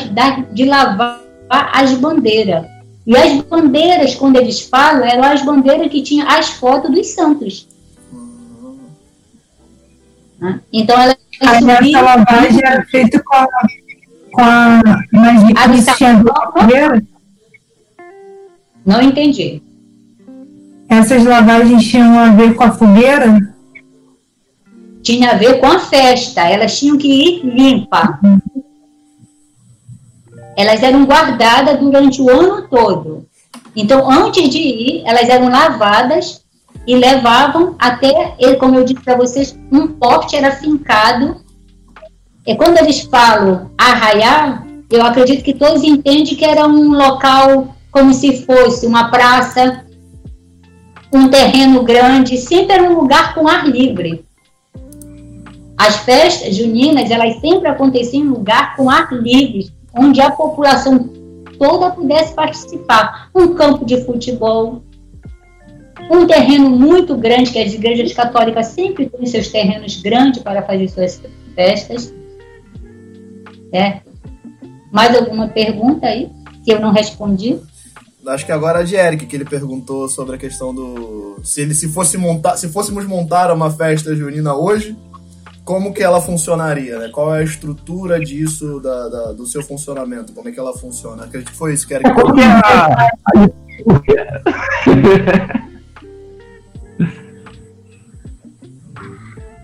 de 0.54 0.64
lavar 0.64 1.20
as 1.50 1.92
bandeiras. 1.96 2.66
E 3.06 3.18
as 3.18 3.42
bandeiras, 3.42 4.16
quando 4.16 4.38
eles 4.38 4.62
falam, 4.62 5.04
eram 5.04 5.26
as 5.26 5.44
bandeiras 5.44 5.92
que 5.92 6.02
tinham 6.02 6.26
as 6.26 6.52
fotos 6.52 6.90
dos 6.90 7.08
santos. 7.08 7.68
Né? 10.40 10.62
Então 10.72 10.98
ela 11.02 11.18
essa 11.42 12.02
lavagem 12.02 12.62
era 12.64 12.86
feita 12.86 13.22
com 13.26 13.36
a, 13.36 13.48
com 14.32 14.42
a 14.42 16.14
do 16.14 16.34
fogueira? 16.54 17.04
Não 18.86 19.02
entendi. 19.02 19.62
Essas 20.92 21.24
lavagens 21.24 21.90
tinham 21.90 22.20
a 22.20 22.32
ver 22.32 22.54
com 22.54 22.66
a 22.66 22.72
fogueira? 22.74 23.40
Tinha 25.02 25.32
a 25.32 25.36
ver 25.36 25.62
com 25.62 25.66
a 25.68 25.80
festa. 25.80 26.42
Elas 26.42 26.78
tinham 26.78 26.98
que 26.98 27.08
ir 27.08 27.46
limpa. 27.46 28.20
Elas 30.58 30.84
eram 30.84 31.06
guardadas 31.06 31.80
durante 31.80 32.22
o 32.22 32.30
ano 32.30 32.68
todo. 32.68 33.26
Então, 33.74 34.12
antes 34.12 34.50
de 34.50 34.58
ir, 34.58 35.04
elas 35.06 35.30
eram 35.30 35.48
lavadas 35.48 36.44
e 36.86 36.94
levavam 36.94 37.74
até, 37.80 38.36
como 38.60 38.76
eu 38.76 38.84
disse 38.84 39.00
para 39.02 39.16
vocês, 39.16 39.58
um 39.72 39.88
porte 39.88 40.36
era 40.36 40.52
fincado. 40.52 41.38
E 42.46 42.54
quando 42.54 42.78
eles 42.80 43.00
falam 43.00 43.72
arraiar, 43.78 44.68
eu 44.90 45.02
acredito 45.06 45.42
que 45.42 45.54
todos 45.54 45.84
entendem 45.84 46.36
que 46.36 46.44
era 46.44 46.68
um 46.68 46.92
local 46.92 47.74
como 47.90 48.14
se 48.14 48.46
fosse 48.46 48.86
uma 48.86 49.10
praça, 49.10 49.86
um 51.14 51.30
terreno 51.30 51.84
grande, 51.84 52.38
sempre 52.38 52.74
era 52.74 52.84
um 52.84 52.94
lugar 52.94 53.34
com 53.34 53.48
ar 53.48 53.68
livre. 53.68 54.26
As 55.78 55.98
festas 55.98 56.56
juninas, 56.56 57.10
elas 57.10 57.40
sempre 57.40 57.68
aconteciam 57.68 58.24
em 58.24 58.28
um 58.28 58.34
lugar 58.34 58.76
com 58.76 58.90
ar 58.90 59.12
livre, 59.12 59.72
onde 59.94 60.22
a 60.22 60.32
população 60.32 61.10
toda 61.58 61.92
pudesse 61.92 62.34
participar. 62.34 63.30
Um 63.36 63.56
campo 63.56 63.86
de 63.86 64.04
futebol, 64.06 64.84
um 66.10 66.26
terreno 66.26 66.70
muito 66.70 67.16
grande, 67.16 67.52
que 67.52 67.60
as 67.60 67.74
igrejas 67.74 68.14
católicas 68.14 68.68
sempre 68.68 69.10
têm 69.10 69.26
seus 69.26 69.50
terrenos 69.50 70.02
grandes 70.02 70.42
para 70.42 70.62
fazer 70.62 70.88
suas 70.88 71.22
festas. 71.56 72.14
É. 73.74 74.02
Mais 74.92 75.16
alguma 75.16 75.48
pergunta 75.48 76.06
aí 76.08 76.30
que 76.64 76.72
eu 76.72 76.80
não 76.80 76.92
respondi? 76.92 77.60
Acho 78.28 78.46
que 78.46 78.52
agora 78.52 78.82
é 78.82 78.84
de 78.84 78.96
Eric, 78.96 79.26
que 79.26 79.36
ele 79.36 79.46
perguntou 79.46 80.08
sobre 80.08 80.36
a 80.36 80.38
questão 80.38 80.74
do. 80.74 81.40
Se 81.44 81.62
ele 81.62 81.74
se 81.74 81.90
fosse 81.90 82.18
montar. 82.18 82.56
Se 82.56 82.68
fôssemos 82.70 83.06
montar 83.06 83.52
uma 83.52 83.72
festa 83.72 84.16
junina 84.16 84.54
hoje, 84.54 84.96
como 85.64 85.94
que 85.94 86.04
ela 86.04 86.22
funcionaria, 86.22 87.00
né? 87.00 87.10
Qual 87.10 87.34
é 87.34 87.40
a 87.40 87.44
estrutura 87.44 88.20
disso, 88.20 88.80
da, 88.80 89.10
da 89.10 89.32
do 89.32 89.46
seu 89.46 89.64
funcionamento? 89.64 90.34
Como 90.34 90.48
é 90.50 90.52
que 90.52 90.60
ela 90.60 90.78
funciona? 90.78 91.24
Acredito 91.24 91.52
que 91.52 91.58
foi 91.58 91.74
isso 91.74 91.88
que 91.88 91.94
Eric 91.96 92.14
perguntou. 92.14 92.36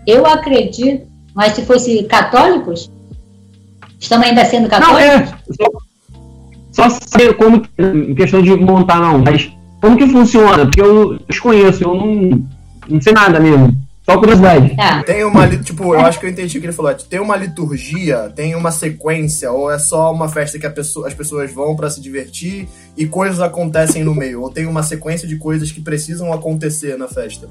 Eu 0.07 0.25
acredito, 0.25 1.05
mas 1.35 1.53
se 1.53 1.65
fosse 1.65 2.03
católicos, 2.03 2.89
estamos 3.99 4.25
ainda 4.25 4.45
sendo 4.45 4.69
católicos? 4.69 5.31
Não, 5.59 5.65
é. 5.83 5.86
Só, 6.77 6.91
saber 6.91 7.33
como, 7.33 7.63
em 7.79 8.13
questão 8.13 8.39
de 8.39 8.55
montar, 8.55 8.99
não, 8.99 9.17
mas 9.17 9.51
como 9.81 9.97
que 9.97 10.07
funciona? 10.07 10.63
Porque 10.63 10.79
eu 10.79 11.17
desconheço, 11.27 11.83
eu 11.83 11.95
não, 11.95 12.45
não 12.87 13.01
sei 13.01 13.13
nada 13.13 13.39
mesmo. 13.39 13.75
Só 14.05 14.15
curiosidade. 14.19 14.75
Tá. 14.75 15.01
Tem 15.01 15.25
uma, 15.25 15.47
tipo, 15.57 15.95
eu 15.95 16.01
acho 16.01 16.19
que 16.19 16.27
eu 16.27 16.29
entendi 16.29 16.55
o 16.55 16.61
que 16.61 16.67
ele 16.67 16.73
falou. 16.73 16.93
Tem 16.93 17.19
uma 17.19 17.35
liturgia, 17.35 18.31
tem 18.35 18.53
uma 18.53 18.69
sequência, 18.69 19.51
ou 19.51 19.71
é 19.71 19.79
só 19.79 20.13
uma 20.13 20.29
festa 20.29 20.59
que 20.59 20.69
pessoa, 20.69 21.07
as 21.07 21.15
pessoas 21.15 21.51
vão 21.51 21.75
para 21.75 21.89
se 21.89 21.99
divertir 21.99 22.67
e 22.95 23.07
coisas 23.07 23.41
acontecem 23.41 24.03
no 24.03 24.13
meio? 24.13 24.43
Ou 24.43 24.51
tem 24.51 24.67
uma 24.67 24.83
sequência 24.83 25.27
de 25.27 25.37
coisas 25.37 25.71
que 25.71 25.81
precisam 25.81 26.31
acontecer 26.31 26.95
na 26.95 27.07
festa? 27.07 27.49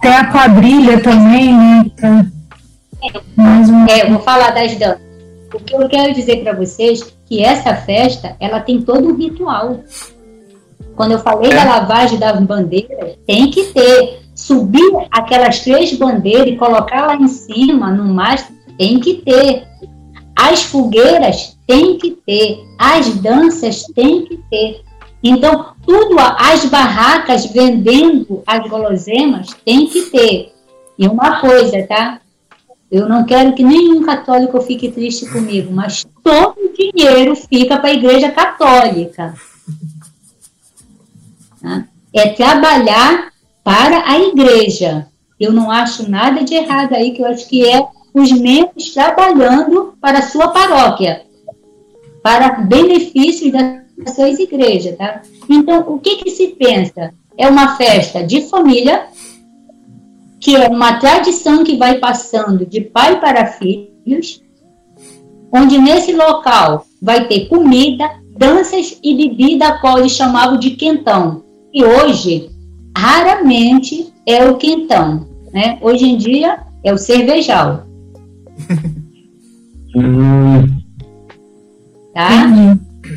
Tem 0.00 0.12
a 0.12 0.30
quadrilha 0.30 1.00
também, 1.00 1.52
né? 1.52 1.84
Então, 1.84 2.32
é, 3.90 4.06
eu 4.06 4.10
vou 4.10 4.20
falar 4.20 4.50
das 4.50 4.76
danças. 4.76 5.05
O 5.52 5.60
que 5.60 5.74
eu 5.74 5.88
quero 5.88 6.12
dizer 6.12 6.42
para 6.42 6.52
vocês 6.54 7.02
é 7.02 7.06
que 7.26 7.42
essa 7.42 7.74
festa, 7.74 8.36
ela 8.40 8.60
tem 8.60 8.82
todo 8.82 9.08
um 9.08 9.16
ritual. 9.16 9.80
Quando 10.94 11.12
eu 11.12 11.18
falei 11.18 11.50
da 11.50 11.64
lavagem 11.64 12.18
das 12.18 12.40
bandeiras, 12.40 13.16
tem 13.26 13.50
que 13.50 13.64
ter. 13.72 14.26
Subir 14.34 14.92
aquelas 15.10 15.60
três 15.60 15.94
bandeiras 15.94 16.48
e 16.48 16.56
colocar 16.56 17.06
lá 17.06 17.16
em 17.16 17.26
cima, 17.26 17.90
no 17.90 18.04
mastro, 18.04 18.54
tem 18.76 19.00
que 19.00 19.14
ter. 19.14 19.66
As 20.34 20.62
fogueiras 20.62 21.56
tem 21.66 21.96
que 21.96 22.10
ter. 22.26 22.58
As 22.78 23.08
danças 23.16 23.84
tem 23.94 24.26
que 24.26 24.38
ter. 24.50 24.82
Então, 25.22 25.72
tudo, 25.86 26.16
as 26.18 26.66
barracas 26.66 27.46
vendendo 27.46 28.42
as 28.46 28.68
guloseimas 28.68 29.48
tem 29.64 29.86
que 29.86 30.02
ter. 30.02 30.52
E 30.98 31.08
uma 31.08 31.40
coisa, 31.40 31.86
tá? 31.86 32.20
Eu 32.90 33.08
não 33.08 33.24
quero 33.24 33.54
que 33.54 33.64
nenhum 33.64 34.02
católico 34.04 34.60
fique 34.60 34.90
triste 34.90 35.26
comigo, 35.26 35.72
mas 35.72 36.06
todo 36.22 36.56
o 36.58 36.72
dinheiro 36.72 37.34
fica 37.34 37.78
para 37.78 37.90
a 37.90 37.94
igreja 37.94 38.30
católica. 38.30 39.34
Tá? 41.60 41.84
É 42.12 42.28
trabalhar 42.28 43.32
para 43.64 44.08
a 44.08 44.18
igreja. 44.20 45.08
Eu 45.38 45.52
não 45.52 45.70
acho 45.70 46.08
nada 46.08 46.44
de 46.44 46.54
errado 46.54 46.94
aí, 46.94 47.10
que 47.10 47.22
eu 47.22 47.26
acho 47.26 47.48
que 47.48 47.66
é 47.68 47.86
os 48.14 48.32
membros 48.32 48.94
trabalhando 48.94 49.94
para 50.00 50.20
a 50.20 50.22
sua 50.22 50.48
paróquia, 50.48 51.26
para 52.22 52.60
benefícios 52.60 53.52
das 53.52 54.14
suas 54.14 54.38
igrejas, 54.38 54.96
tá? 54.96 55.20
Então, 55.50 55.80
o 55.88 55.98
que 55.98 56.16
que 56.16 56.30
se 56.30 56.48
pensa? 56.48 57.12
É 57.36 57.46
uma 57.46 57.76
festa 57.76 58.24
de 58.24 58.48
família, 58.48 59.06
que 60.46 60.54
é 60.54 60.68
uma 60.68 61.00
tradição 61.00 61.64
que 61.64 61.76
vai 61.76 61.98
passando 61.98 62.64
de 62.64 62.80
pai 62.80 63.18
para 63.18 63.46
filhos, 63.46 64.40
onde 65.52 65.76
nesse 65.76 66.12
local 66.12 66.86
vai 67.02 67.26
ter 67.26 67.48
comida, 67.48 68.08
danças 68.38 68.96
e 69.02 69.16
bebida, 69.16 69.80
qual 69.80 69.98
eles 69.98 70.12
chamavam 70.12 70.56
de 70.56 70.70
quentão. 70.70 71.42
E 71.74 71.82
hoje, 71.82 72.48
raramente 72.96 74.14
é 74.24 74.48
o 74.48 74.56
quentão. 74.56 75.26
Né? 75.52 75.80
Hoje 75.82 76.04
em 76.04 76.16
dia, 76.16 76.60
é 76.84 76.94
o 76.94 76.98
cervejal. 76.98 77.84
tá? 82.14 82.46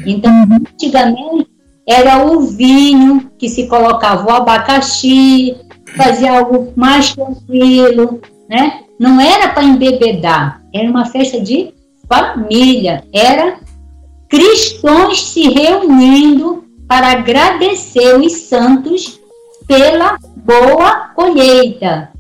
Então, 0.04 0.48
antigamente, 0.52 1.48
era 1.88 2.26
o 2.26 2.42
vinho 2.42 3.30
que 3.38 3.48
se 3.48 3.68
colocava 3.68 4.28
o 4.28 4.32
abacaxi, 4.32 5.56
fazia 5.96 6.40
algo 6.40 6.74
mais 6.76 7.14
tranquilo, 7.14 8.22
né? 8.50 8.84
Não 9.00 9.20
era 9.20 9.50
para 9.50 9.64
embebedar, 9.64 10.62
era 10.74 10.90
uma 10.90 11.06
festa 11.06 11.40
de 11.40 11.74
família, 12.08 13.04
era 13.14 13.60
cristãos 14.28 15.32
se 15.32 15.50
reunindo 15.50 16.66
para 16.88 17.12
agradecer 17.12 18.18
os 18.20 18.34
santos 18.34 19.20
pela 19.68 20.18
boa 20.38 21.12
colheita, 21.16 22.12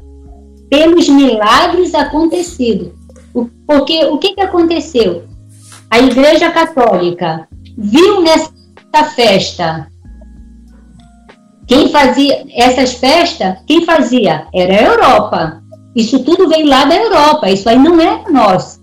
pelos 0.69 1.09
milagres 1.09 1.93
acontecidos. 1.95 2.93
Porque 3.65 4.05
o 4.05 4.17
que, 4.17 4.35
que 4.35 4.41
aconteceu? 4.41 5.23
A 5.89 5.99
Igreja 5.99 6.51
Católica 6.51 7.47
viu 7.77 8.21
nessa 8.21 8.51
festa 9.15 9.87
quem 11.69 11.87
fazia 11.89 12.45
essas 12.51 12.93
festas, 12.93 13.59
quem 13.67 13.85
fazia 13.85 14.47
era 14.51 14.73
a 14.73 14.81
Europa. 14.81 15.63
Isso 15.95 16.23
tudo 16.23 16.49
veio 16.49 16.65
lá 16.67 16.83
da 16.85 16.95
Europa, 16.95 17.47
isso 17.49 17.69
aí 17.69 17.77
não 17.77 18.01
é 18.01 18.23
nosso. 18.31 18.81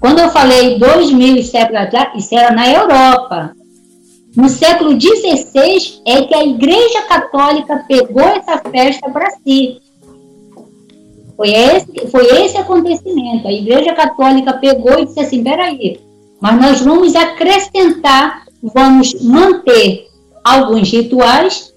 Quando 0.00 0.18
eu 0.18 0.28
falei 0.30 0.78
dois 0.80 1.12
mil 1.12 1.40
séculos 1.44 1.82
atrás, 1.82 2.10
isso 2.16 2.34
era 2.34 2.52
na 2.52 2.68
Europa. 2.68 3.52
No 4.36 4.48
século 4.48 5.00
XVI 5.00 6.00
é 6.04 6.22
que 6.22 6.34
a 6.34 6.44
Igreja 6.44 7.02
Católica 7.02 7.84
pegou 7.86 8.22
essa 8.22 8.58
festa 8.58 9.08
para 9.08 9.30
si. 9.30 9.80
Foi 11.36 11.50
esse, 11.50 12.08
foi 12.08 12.26
esse 12.44 12.56
acontecimento. 12.56 13.46
A 13.46 13.52
Igreja 13.52 13.94
Católica 13.94 14.54
pegou 14.54 14.98
e 14.98 15.06
disse 15.06 15.20
assim: 15.20 15.44
peraí, 15.44 16.00
mas 16.40 16.60
nós 16.60 16.80
vamos 16.80 17.14
acrescentar, 17.14 18.42
vamos 18.62 19.14
manter 19.22 20.07
alguns 20.54 20.90
rituais 20.90 21.72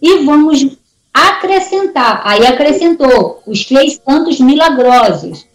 e 0.00 0.24
vamos 0.24 0.78
acrescentar. 1.12 2.22
Aí 2.24 2.46
acrescentou 2.46 3.42
os 3.46 3.64
três 3.64 4.00
santos 4.04 4.38
milagrosos. 4.38 5.46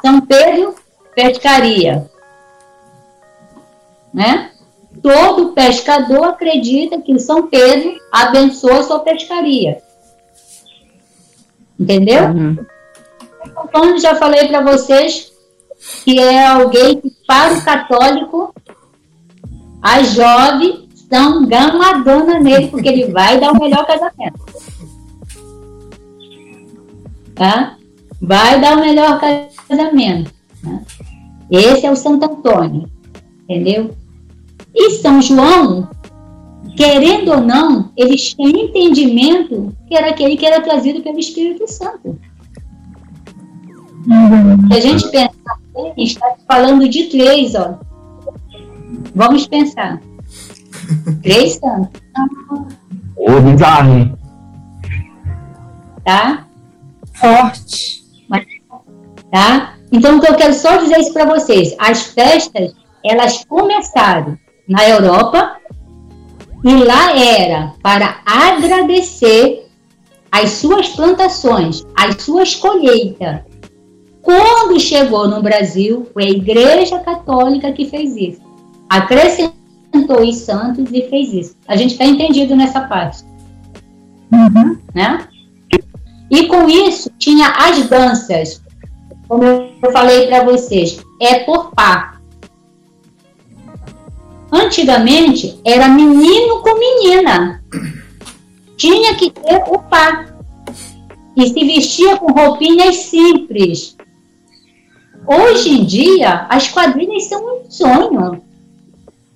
São 0.00 0.20
Pedro, 0.20 0.74
pescaria. 1.14 2.10
Né? 4.12 4.52
Todo 5.02 5.52
pescador 5.52 6.24
acredita 6.24 7.00
que 7.00 7.18
São 7.18 7.46
Pedro 7.46 7.94
abençoa 8.10 8.82
sua 8.82 9.00
pescaria. 9.00 9.82
Entendeu? 11.78 12.24
Uhum. 12.24 12.66
Então, 13.64 13.98
já 13.98 14.16
falei 14.16 14.48
para 14.48 14.62
vocês 14.62 15.32
que 16.04 16.18
é 16.18 16.46
alguém 16.46 17.00
que, 17.00 17.10
para 17.26 17.54
o 17.54 17.64
católico, 17.64 18.54
as 21.10 21.18
jovens 21.20 21.40
são 21.40 21.46
gamadona 21.46 22.38
nele, 22.38 22.68
porque 22.68 22.88
ele 22.88 23.06
vai 23.06 23.40
dar 23.40 23.52
o 23.52 23.58
melhor 23.58 23.86
casamento. 23.86 24.44
Tá? 27.34 27.76
Vai 28.20 28.60
dar 28.60 28.76
o 28.76 28.80
melhor 28.80 29.20
casamento. 29.68 30.32
Tá? 30.62 30.80
Esse 31.50 31.86
é 31.86 31.90
o 31.90 31.96
Santo 31.96 32.24
Antônio. 32.24 32.88
Entendeu? 33.48 33.94
E 34.74 34.90
São 34.90 35.22
João, 35.22 35.88
querendo 36.76 37.32
ou 37.32 37.40
não, 37.40 37.90
eles 37.96 38.34
têm 38.34 38.66
entendimento 38.66 39.74
que 39.86 39.96
era 39.96 40.10
aquele 40.10 40.36
que 40.36 40.44
era 40.44 40.60
trazido 40.60 41.00
pelo 41.00 41.18
Espírito 41.18 41.66
Santo. 41.66 42.18
Se 44.68 44.76
a 44.76 44.80
gente 44.80 45.10
pensar, 45.10 45.58
está 45.96 46.34
falando 46.46 46.88
de 46.88 47.04
três, 47.04 47.54
ó. 47.54 47.78
Vamos 49.14 49.46
pensar. 49.46 50.00
Três 51.22 51.54
santos. 51.54 52.00
Ô, 53.16 53.40
bizarro. 53.40 54.18
Tá? 56.04 56.46
Forte. 57.14 58.04
Tá? 59.30 59.74
Então, 59.92 60.20
eu 60.22 60.34
quero 60.34 60.54
só 60.54 60.76
dizer 60.78 60.98
isso 61.00 61.12
para 61.12 61.26
vocês. 61.26 61.74
As 61.78 62.02
festas, 62.04 62.74
elas 63.04 63.44
começaram 63.44 64.38
na 64.66 64.88
Europa 64.88 65.56
e 66.64 66.74
lá 66.74 67.16
era 67.16 67.74
para 67.82 68.20
agradecer 68.24 69.66
as 70.30 70.50
suas 70.50 70.88
plantações, 70.90 71.84
as 71.96 72.22
suas 72.22 72.54
colheitas. 72.54 73.40
Quando 74.22 74.78
chegou 74.78 75.26
no 75.26 75.42
Brasil, 75.42 76.06
foi 76.12 76.24
a 76.24 76.30
Igreja 76.30 76.98
Católica 76.98 77.72
que 77.72 77.86
fez 77.86 78.14
isso. 78.16 78.42
Acrescentou 78.88 79.57
os 80.06 80.36
santos 80.36 80.90
e 80.92 81.02
fez 81.08 81.32
isso. 81.32 81.56
A 81.66 81.76
gente 81.76 81.92
está 81.92 82.04
entendido 82.04 82.54
nessa 82.54 82.82
parte. 82.82 83.24
Uhum. 84.32 84.78
Né? 84.94 85.26
E 86.30 86.46
com 86.46 86.68
isso, 86.68 87.10
tinha 87.18 87.48
as 87.48 87.88
danças. 87.88 88.62
Como 89.26 89.44
eu 89.44 89.92
falei 89.92 90.26
para 90.26 90.44
vocês, 90.44 91.00
é 91.20 91.40
por 91.40 91.70
par. 91.72 92.20
Antigamente 94.50 95.60
era 95.64 95.88
menino 95.88 96.62
com 96.62 96.78
menina. 96.78 97.62
Tinha 98.76 99.14
que 99.14 99.30
ter 99.30 99.62
o 99.66 99.78
par. 99.78 100.34
E 101.36 101.48
se 101.48 101.64
vestia 101.64 102.16
com 102.16 102.32
roupinhas 102.32 102.96
simples. 102.96 103.96
Hoje 105.26 105.70
em 105.70 105.84
dia, 105.84 106.46
as 106.48 106.68
quadrilhas 106.68 107.24
são 107.24 107.40
um 107.44 107.70
sonho. 107.70 108.42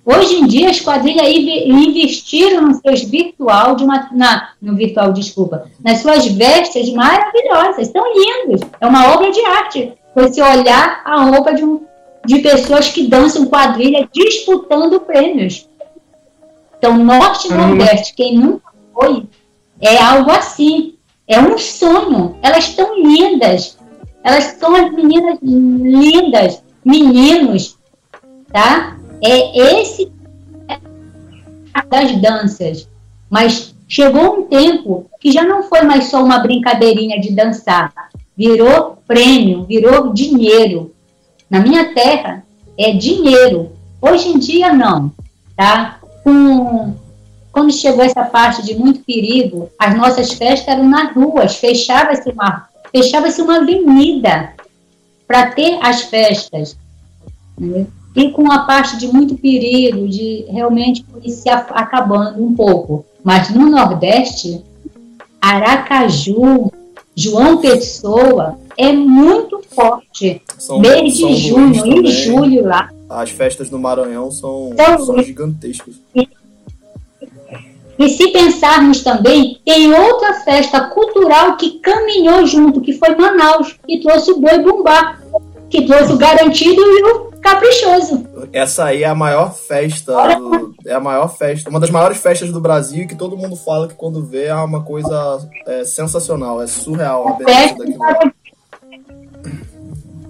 Hoje 0.05 0.35
em 0.35 0.47
dia, 0.47 0.69
as 0.69 0.81
quadrilhas 0.81 1.27
investiram 1.29 2.67
nos 2.67 2.79
seus 2.79 3.03
virtual, 3.03 3.75
de 3.75 3.85
uma, 3.85 4.09
na, 4.11 4.49
no 4.61 4.75
virtual, 4.75 5.13
desculpa, 5.13 5.69
nas 5.81 5.99
suas 5.99 6.25
vestes 6.25 6.91
maravilhosas, 6.91 7.87
são 7.87 8.03
lindos. 8.13 8.61
É 8.81 8.85
uma 8.85 9.13
obra 9.13 9.31
de 9.31 9.39
arte. 9.45 9.93
Você 10.13 10.41
olhar 10.41 11.01
a 11.05 11.23
roupa 11.23 11.53
de 11.53 11.63
um, 11.63 11.85
de 12.25 12.39
pessoas 12.39 12.89
que 12.89 13.07
dançam 13.07 13.45
quadrilha 13.45 14.07
disputando 14.11 14.99
prêmios. 14.99 15.69
Então, 16.77 16.97
Norte 16.97 17.47
e 17.47 17.51
uhum. 17.51 17.67
Nordeste, 17.67 18.13
quem 18.13 18.37
nunca 18.37 18.73
foi, 18.93 19.25
é 19.79 19.97
algo 19.97 20.29
assim. 20.31 20.95
É 21.25 21.39
um 21.39 21.57
sonho. 21.57 22.37
Elas 22.41 22.65
estão 22.65 23.01
lindas. 23.01 23.77
Elas 24.21 24.43
são 24.59 24.75
as 24.75 24.91
meninas 24.91 25.39
lindas, 25.41 26.61
meninos, 26.83 27.77
tá? 28.51 28.97
É 29.23 29.81
esse 29.81 30.11
das 31.89 32.15
danças. 32.17 32.87
Mas 33.29 33.73
chegou 33.87 34.39
um 34.39 34.43
tempo 34.43 35.05
que 35.19 35.31
já 35.31 35.43
não 35.43 35.63
foi 35.63 35.83
mais 35.83 36.05
só 36.05 36.23
uma 36.23 36.39
brincadeirinha 36.39 37.19
de 37.19 37.31
dançar. 37.31 37.93
Virou 38.35 38.97
prêmio, 39.07 39.63
virou 39.65 40.11
dinheiro. 40.11 40.93
Na 41.49 41.59
minha 41.59 41.93
terra 41.93 42.43
é 42.77 42.91
dinheiro. 42.91 43.71
Hoje 44.01 44.29
em 44.29 44.39
dia 44.39 44.73
não, 44.73 45.11
tá? 45.55 45.99
Com, 46.23 46.93
quando 47.51 47.71
chegou 47.71 48.03
essa 48.03 48.23
parte 48.23 48.63
de 48.63 48.75
muito 48.75 49.01
perigo, 49.01 49.69
as 49.79 49.95
nossas 49.95 50.33
festas 50.33 50.67
eram 50.67 50.89
nas 50.89 51.13
ruas, 51.13 51.55
fechava-se 51.55 52.29
uma, 52.29 52.67
fechava-se 52.91 53.41
uma 53.41 53.57
avenida 53.57 54.53
para 55.27 55.51
ter 55.51 55.77
as 55.81 56.01
festas. 56.01 56.75
Né? 57.57 57.85
E 58.15 58.29
com 58.29 58.51
a 58.51 58.59
parte 58.59 58.97
de 58.97 59.07
muito 59.07 59.35
perigo, 59.35 60.07
de 60.07 60.45
realmente 60.49 61.05
se 61.27 61.49
acabando 61.49 62.43
um 62.43 62.53
pouco. 62.53 63.05
Mas 63.23 63.49
no 63.49 63.69
Nordeste, 63.69 64.63
Aracaju, 65.41 66.71
João 67.15 67.57
Pessoa, 67.57 68.57
é 68.77 68.91
muito 68.91 69.61
forte. 69.69 70.41
São, 70.57 70.79
Mês 70.79 71.17
de 71.17 71.35
junho 71.35 72.05
e 72.05 72.11
julho 72.11 72.65
lá. 72.65 72.89
As 73.09 73.29
festas 73.29 73.69
no 73.69 73.79
Maranhão 73.79 74.31
são, 74.31 74.71
são, 74.75 75.05
são 75.05 75.23
gigantescas. 75.23 75.95
E 77.97 78.09
se 78.09 78.27
pensarmos 78.29 79.03
também, 79.03 79.59
tem 79.63 79.93
outra 79.93 80.33
festa 80.41 80.81
cultural 80.81 81.57
que 81.57 81.79
caminhou 81.79 82.45
junto, 82.45 82.81
que 82.81 82.93
foi 82.93 83.15
Manaus, 83.15 83.75
que 83.87 83.99
trouxe 84.01 84.31
o 84.31 84.39
boi 84.39 84.59
bumbá, 84.59 85.19
que 85.73 85.87
trouxe 85.87 86.13
o 86.13 86.17
garantido 86.17 86.79
e 86.79 87.03
o 87.03 87.31
caprichoso. 87.41 88.27
Essa 88.53 88.85
aí 88.85 89.01
é 89.01 89.07
a 89.07 89.15
maior 89.15 89.55
festa, 89.55 90.13
do, 90.35 90.75
é 90.85 90.93
a 90.93 90.99
maior 90.99 91.35
festa, 91.35 91.67
uma 91.67 91.79
das 91.79 91.89
maiores 91.89 92.19
festas 92.19 92.51
do 92.51 92.61
Brasil 92.61 93.07
que 93.07 93.15
todo 93.15 93.35
mundo 93.35 93.55
fala 93.55 93.87
que 93.87 93.95
quando 93.95 94.23
vê 94.23 94.45
é 94.45 94.53
uma 94.53 94.83
coisa 94.83 95.49
é, 95.65 95.83
sensacional, 95.83 96.61
é 96.61 96.67
surreal 96.67 97.27
a 97.27 97.33
beleza 97.33 97.75
daquilo. 97.75 97.97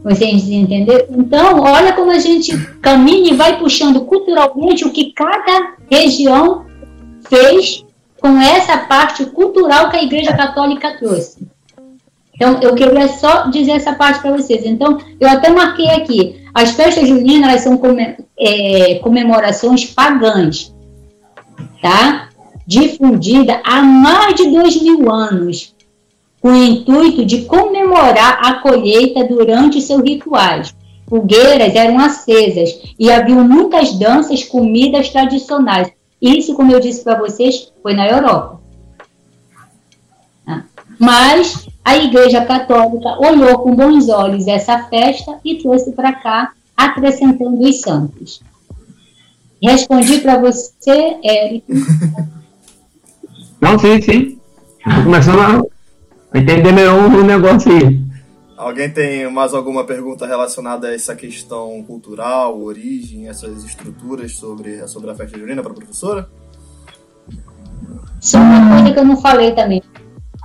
Vocês 0.02 0.48
entenderam? 0.48 1.08
Então, 1.10 1.60
olha 1.60 1.92
como 1.92 2.12
a 2.12 2.20
gente 2.20 2.58
caminha 2.82 3.34
e 3.34 3.36
vai 3.36 3.60
puxando 3.60 4.06
culturalmente 4.06 4.86
o 4.86 4.94
que 4.94 5.12
cada 5.12 5.76
região 5.92 6.66
fez 7.28 7.84
com 8.22 8.40
essa 8.40 8.78
parte 8.78 9.26
cultural 9.26 9.90
que 9.90 9.98
a 9.98 10.04
Igreja 10.04 10.32
Católica 10.32 10.98
trouxe. 10.98 11.46
Então, 12.36 12.60
eu 12.62 12.74
queria 12.76 13.08
só 13.08 13.48
dizer 13.48 13.72
essa 13.72 13.94
parte 13.94 14.22
para 14.22 14.36
vocês. 14.36 14.66
Então, 14.66 14.98
eu 15.20 15.30
até 15.30 15.50
marquei 15.50 15.90
aqui. 15.90 16.44
As 16.54 16.72
festas 16.72 17.08
juninas 17.08 17.50
elas 17.50 17.62
são 17.62 17.80
é, 18.40 18.96
comemorações 18.96 19.86
pagãs, 19.86 20.74
tá? 21.82 22.30
Difundida 22.66 23.60
há 23.64 23.82
mais 23.82 24.36
de 24.36 24.52
dois 24.52 24.82
mil 24.82 25.12
anos 25.12 25.74
com 26.44 26.50
o 26.50 26.64
intuito 26.64 27.26
de 27.26 27.44
comemorar 27.46 28.40
a 28.44 28.56
colheita 28.56 29.24
durante 29.24 29.80
seus 29.80 30.04
rituais. 30.04 30.76
Fogueiras 31.08 31.74
eram 31.74 31.98
acesas 32.00 32.82
e 33.00 33.10
havia 33.10 33.36
muitas 33.36 33.94
danças, 33.94 34.44
comidas 34.44 35.10
tradicionais. 35.10 35.90
Isso, 36.22 36.54
como 36.54 36.72
eu 36.72 36.80
disse 36.80 37.04
para 37.04 37.20
vocês, 37.20 37.72
foi 37.82 37.94
na 37.94 38.08
Europa. 38.08 38.60
Ah. 40.46 40.64
Mas 41.00 41.68
a 41.84 41.98
Igreja 41.98 42.46
Católica 42.46 43.18
olhou 43.20 43.60
com 43.60 43.76
bons 43.76 44.08
olhos 44.10 44.48
essa 44.48 44.84
festa 44.84 45.40
e 45.44 45.56
trouxe 45.56 45.92
para 45.92 46.14
cá, 46.14 46.54
acrescentando 46.76 47.60
os 47.62 47.82
santos. 47.82 48.42
Respondi 49.62 50.20
para 50.20 50.40
você, 50.40 51.18
Érico. 51.24 51.72
Não, 53.60 53.80
sim, 53.80 54.02
sim. 54.02 54.40
Estou 54.86 55.04
começando 55.04 55.70
a 56.34 56.38
entender 56.38 56.72
melhor 56.72 57.06
o 57.06 57.24
negócio 57.24 57.72
aí. 57.72 58.04
Alguém 58.58 58.90
tem 58.90 59.30
mais 59.32 59.54
alguma 59.54 59.86
pergunta 59.86 60.28
relacionada 60.28 60.88
a 60.88 60.94
essa 60.94 61.16
questão 61.16 61.84
cultural, 61.84 62.62
origem, 62.62 63.28
essas 63.28 63.64
estruturas 63.64 64.36
sobre, 64.36 64.86
sobre 64.88 65.12
a 65.12 65.16
festa 65.16 65.38
junina 65.38 65.62
para 65.62 65.72
a 65.72 65.76
professora? 65.76 66.30
Só 68.20 68.38
uma 68.38 68.76
coisa 68.76 68.94
que 68.94 69.00
eu 69.00 69.06
não 69.06 69.18
falei 69.22 69.54
também. 69.54 69.82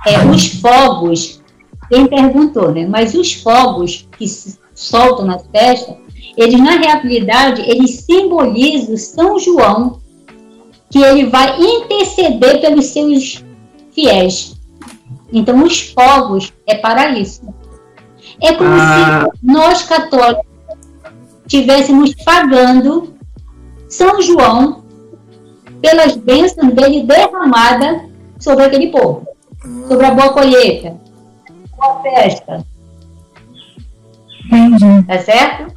É, 0.05 0.25
os 0.25 0.47
fogos, 0.59 1.41
quem 1.89 2.07
perguntou, 2.07 2.71
né? 2.71 2.87
Mas 2.87 3.13
os 3.13 3.33
fogos 3.33 4.07
que 4.17 4.27
se 4.27 4.57
soltam 4.73 5.25
na 5.25 5.39
festa, 5.39 5.97
eles 6.37 6.59
na 6.59 6.71
realidade, 6.71 7.61
eles 7.61 8.01
simbolizam 8.01 8.95
São 8.97 9.39
João, 9.39 9.99
que 10.89 10.99
ele 10.99 11.25
vai 11.25 11.59
interceder 11.59 12.61
pelos 12.61 12.85
seus 12.85 13.43
fiéis. 13.91 14.55
Então, 15.31 15.63
os 15.63 15.79
fogos 15.91 16.51
é 16.65 16.75
para 16.75 17.19
isso. 17.19 17.41
É 18.41 18.53
como 18.53 18.69
ah. 18.71 19.27
se 19.31 19.45
nós 19.45 19.83
católicos 19.83 20.45
estivéssemos 21.45 22.13
pagando 22.23 23.13
São 23.87 24.21
João 24.21 24.83
pelas 25.81 26.15
bênçãos 26.15 26.73
dele 26.73 27.03
derramada 27.03 28.05
sobre 28.39 28.65
aquele 28.65 28.87
povo, 28.87 29.27
sobre 29.87 30.05
a 30.05 30.11
boa 30.11 30.33
colheita, 30.33 30.95
boa 31.77 32.01
festa. 32.01 32.65
Entendi. 34.45 35.03
Tá 35.05 35.19
certo? 35.19 35.73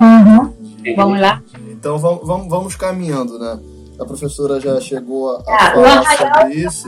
Uhum. 0.00 0.54
Vamos 0.96 1.20
lá? 1.20 1.42
Então 1.70 1.98
vamos, 1.98 2.26
vamos, 2.26 2.48
vamos 2.48 2.76
caminhando, 2.76 3.38
né? 3.38 3.58
A 3.98 4.04
professora 4.04 4.60
já 4.60 4.80
chegou 4.80 5.36
a, 5.36 5.42
a 5.46 5.56
ah, 5.56 5.72
falar 5.72 6.16
sobre 6.16 6.54
isso. 6.54 6.86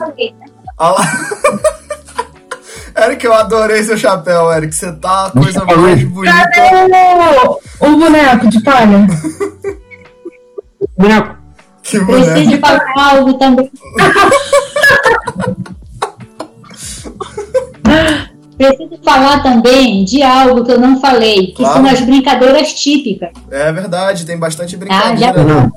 Ah, 0.79 0.95
Eric, 3.05 3.25
eu 3.25 3.33
adorei 3.33 3.83
seu 3.83 3.97
chapéu, 3.97 4.53
Eric. 4.53 4.75
Você 4.75 4.93
tá 4.93 5.27
a 5.27 5.31
coisa 5.31 5.65
mais 5.65 6.05
bonita. 6.05 6.35
Cadê 6.35 6.61
o, 7.41 7.87
o 7.87 7.97
boneco 7.97 8.49
de 8.49 8.61
palha? 8.63 9.07
boneco. 10.97 11.37
Que 11.83 12.01
boneco. 12.01 12.33
Preciso 12.33 12.59
falar 12.61 13.17
algo 13.17 13.35
também. 13.35 13.71
Preciso 18.59 18.99
falar 19.05 19.41
também 19.43 20.05
de 20.05 20.21
algo 20.21 20.65
que 20.65 20.73
eu 20.73 20.81
não 20.81 21.01
falei, 21.01 21.47
que 21.49 21.63
claro. 21.63 21.75
são 21.75 21.87
as 21.87 22.01
brincadeiras 22.01 22.75
típicas. 22.75 23.31
É 23.51 23.73
verdade, 23.73 24.27
tem 24.27 24.37
bastante 24.37 24.77
brincadeira. 24.77 25.31
Ah, 25.31 25.35
já? 25.35 25.71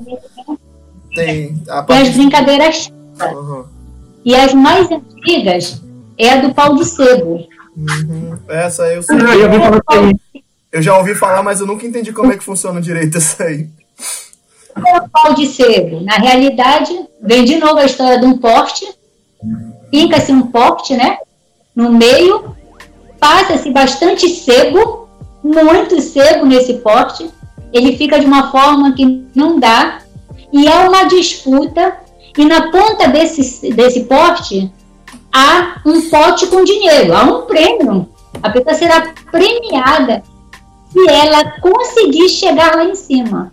Tem. 1.14 1.62
A 1.68 1.82
parte... 1.82 2.02
as 2.02 2.08
brincadeiras 2.10 2.76
típicas. 2.86 3.32
Uhum. 3.32 3.64
E 4.24 4.34
as 4.34 4.52
mais 4.52 4.90
antigas 4.90 5.80
é 6.18 6.30
a 6.30 6.36
do 6.40 6.52
pau 6.52 6.74
de 6.74 6.84
sebo. 6.84 7.46
Uhum. 7.76 8.36
Essa 8.48 8.92
eu 8.92 9.02
sei. 9.02 9.16
Eu 10.72 10.82
já 10.82 10.96
ouvi 10.98 11.14
falar, 11.14 11.42
mas 11.42 11.60
eu 11.60 11.66
nunca 11.66 11.86
entendi 11.86 12.12
como 12.12 12.32
é 12.32 12.36
que 12.36 12.42
funciona 12.42 12.80
direito 12.80 13.18
essa 13.18 13.44
aí. 13.44 13.68
É 14.86 14.98
o 14.98 15.08
pau 15.08 15.34
de 15.34 15.46
sebo. 15.46 16.00
Na 16.00 16.16
realidade, 16.16 16.92
vem 17.20 17.44
de 17.44 17.56
novo 17.58 17.78
a 17.78 17.84
história 17.84 18.18
de 18.18 18.26
um 18.26 18.38
poste. 18.38 18.86
Fica-se 19.90 20.32
um 20.32 20.46
poste, 20.46 20.96
né? 20.96 21.18
No 21.76 21.92
meio, 21.92 22.56
passa-se 23.22 23.70
bastante 23.70 24.28
sebo, 24.28 25.08
muito 25.44 26.00
sebo 26.00 26.44
nesse 26.44 26.74
poste. 26.74 27.30
Ele 27.72 27.96
fica 27.96 28.18
de 28.18 28.26
uma 28.26 28.50
forma 28.50 28.92
que 28.94 29.24
não 29.32 29.60
dá. 29.60 30.00
E 30.52 30.66
há 30.66 30.88
uma 30.88 31.04
disputa. 31.04 31.98
E 32.36 32.44
na 32.44 32.72
ponta 32.72 33.06
desse, 33.06 33.70
desse 33.70 34.04
poste 34.04 34.72
há 35.32 35.80
um 35.86 36.00
pote 36.10 36.48
com 36.48 36.64
dinheiro, 36.64 37.14
há 37.14 37.22
um 37.22 37.42
prêmio. 37.42 38.08
A 38.42 38.50
pessoa 38.50 38.74
será 38.74 39.14
premiada 39.30 40.24
se 40.90 41.08
ela 41.08 41.52
conseguir 41.60 42.28
chegar 42.28 42.74
lá 42.74 42.84
em 42.84 42.96
cima. 42.96 43.52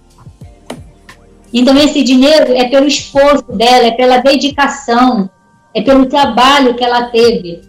Então, 1.54 1.76
esse 1.78 2.04
dinheiro 2.04 2.54
é 2.56 2.70
pelo 2.70 2.88
esforço 2.88 3.52
dela, 3.52 3.88
é 3.88 3.92
pela 3.92 4.18
dedicação, 4.18 5.30
é 5.74 5.82
pelo 5.82 6.06
trabalho 6.08 6.74
que 6.76 6.84
ela 6.84 7.04
teve. 7.06 7.62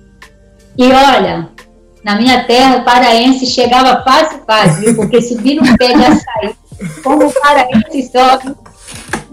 E 0.78 0.84
olha, 0.84 1.48
na 2.04 2.16
minha 2.16 2.44
terra, 2.44 2.80
paraense 2.80 3.46
chegava 3.46 4.02
fácil, 4.02 4.40
fácil, 4.46 4.96
porque 4.96 5.20
subir 5.20 5.56
no 5.56 5.76
pé 5.76 5.94
de 5.94 6.04
açaí, 6.04 6.54
como 7.02 7.26
o 7.26 7.32
paraense 7.32 8.10
sobe, 8.10 8.54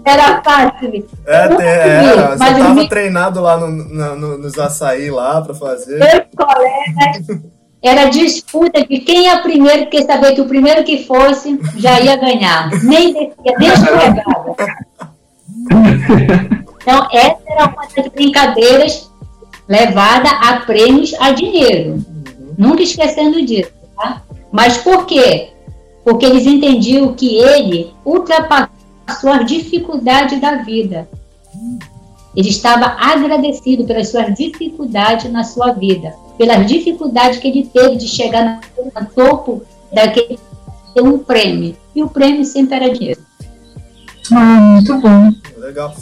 era 0.04 0.42
fácil. 0.42 1.08
É, 1.26 1.36
era, 1.36 2.36
você 2.36 2.38
tava 2.38 2.74
me... 2.74 2.88
treinado 2.88 3.40
lá 3.40 3.56
no, 3.56 3.68
no, 3.68 4.38
nos 4.38 4.58
açaí 4.58 5.10
lá 5.10 5.40
para 5.40 5.54
fazer. 5.54 5.98
Meus 5.98 6.24
colegas, 6.36 7.42
era 7.82 8.06
disputa 8.06 8.84
de 8.84 8.98
quem 9.00 9.28
é 9.28 9.40
primeiro, 9.40 9.82
porque 9.82 10.02
sabia 10.04 10.34
que 10.34 10.40
o 10.40 10.48
primeiro 10.48 10.84
que 10.84 11.04
fosse 11.04 11.58
já 11.76 12.00
ia 12.00 12.16
ganhar. 12.16 12.70
Nem 12.82 13.12
descia, 13.12 13.58
nem 13.58 13.68
escorregava. 13.68 14.56
Então, 16.82 17.08
essa 17.12 17.38
era 17.46 17.66
uma 17.66 17.86
das 17.94 18.08
brincadeiras 18.08 19.10
levada 19.68 20.28
a 20.30 20.60
prêmios 20.60 21.14
a 21.20 21.30
dinheiro. 21.30 22.02
Nunca 22.58 22.82
esquecendo 22.82 23.40
disso, 23.40 23.70
tá? 23.96 24.22
Mas 24.52 24.78
por 24.78 25.06
quê? 25.06 25.50
Porque 26.04 26.26
eles 26.26 26.44
entendiam 26.44 27.14
que 27.14 27.38
ele 27.38 27.92
ultrapassou 28.04 28.76
suas 29.20 29.46
dificuldades 29.46 30.40
da 30.40 30.56
vida. 30.56 31.08
Ele 32.36 32.48
estava 32.48 32.96
agradecido 32.98 33.84
pelas 33.84 34.08
suas 34.08 34.34
dificuldades 34.34 35.30
na 35.30 35.44
sua 35.44 35.72
vida, 35.72 36.14
pelas 36.36 36.66
dificuldades 36.66 37.38
que 37.38 37.48
ele 37.48 37.70
teve 37.72 37.96
de 37.96 38.06
chegar 38.06 38.60
no 38.76 39.06
topo 39.06 39.62
daquele 39.92 40.38
um 41.00 41.18
prêmio. 41.18 41.76
E 41.94 42.02
o 42.02 42.08
prêmio 42.08 42.44
sempre 42.44 42.74
era 42.74 42.92
dinheiro. 42.92 43.20
Ah, 44.32 44.36
muito 44.36 44.94
bom. 44.98 45.30
Legal. 45.56 45.94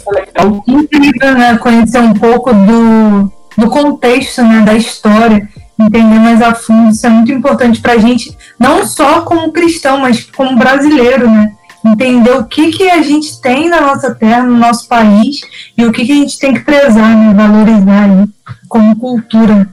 Eu 0.67 0.89
queria 0.89 1.35
né, 1.35 1.59
conhecer 1.59 2.01
um 2.01 2.15
pouco 2.15 2.53
do, 2.53 3.33
do 3.57 3.71
contexto 3.71 4.43
né, 4.43 4.63
da 4.63 4.75
história, 4.75 5.49
entender 5.79 6.19
mais 6.19 6.43
a 6.43 6.55
fundo. 6.55 6.91
Isso 6.91 7.07
é 7.07 7.11
muito 7.11 7.33
importante 7.33 7.81
para 7.81 7.95
a 7.95 7.99
gente, 7.99 8.37
não 8.59 8.87
só 8.87 9.23
como 9.23 9.53
cristão, 9.53 9.99
mas 9.99 10.25
como 10.25 10.59
brasileiro, 10.59 11.31
né? 11.31 11.53
entender 11.85 12.33
o 12.33 12.45
que, 12.45 12.73
que 12.73 12.91
a 12.91 13.03
gente 13.03 13.41
tem 13.41 13.69
na 13.69 13.81
nossa 13.81 14.15
terra, 14.15 14.43
no 14.43 14.57
nosso 14.57 14.89
país, 14.89 15.41
e 15.77 15.85
o 15.85 15.93
que, 15.93 16.05
que 16.05 16.13
a 16.13 16.17
gente 16.17 16.39
tem 16.39 16.55
que 16.55 16.61
prezar, 16.61 17.17
né, 17.17 17.33
valorizar 17.35 18.05
aí, 18.05 18.29
como 18.69 18.97
cultura. 18.97 19.69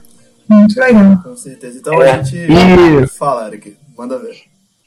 Muito 0.48 0.78
legal. 0.78 1.18
Com 1.22 1.36
certeza. 1.36 1.78
Então 1.78 2.02
é, 2.02 2.12
a 2.12 2.22
gente 2.22 2.36
e... 2.36 3.06
fala, 3.08 3.48
Eric, 3.48 3.76
manda 3.96 4.18
ver. 4.18 4.36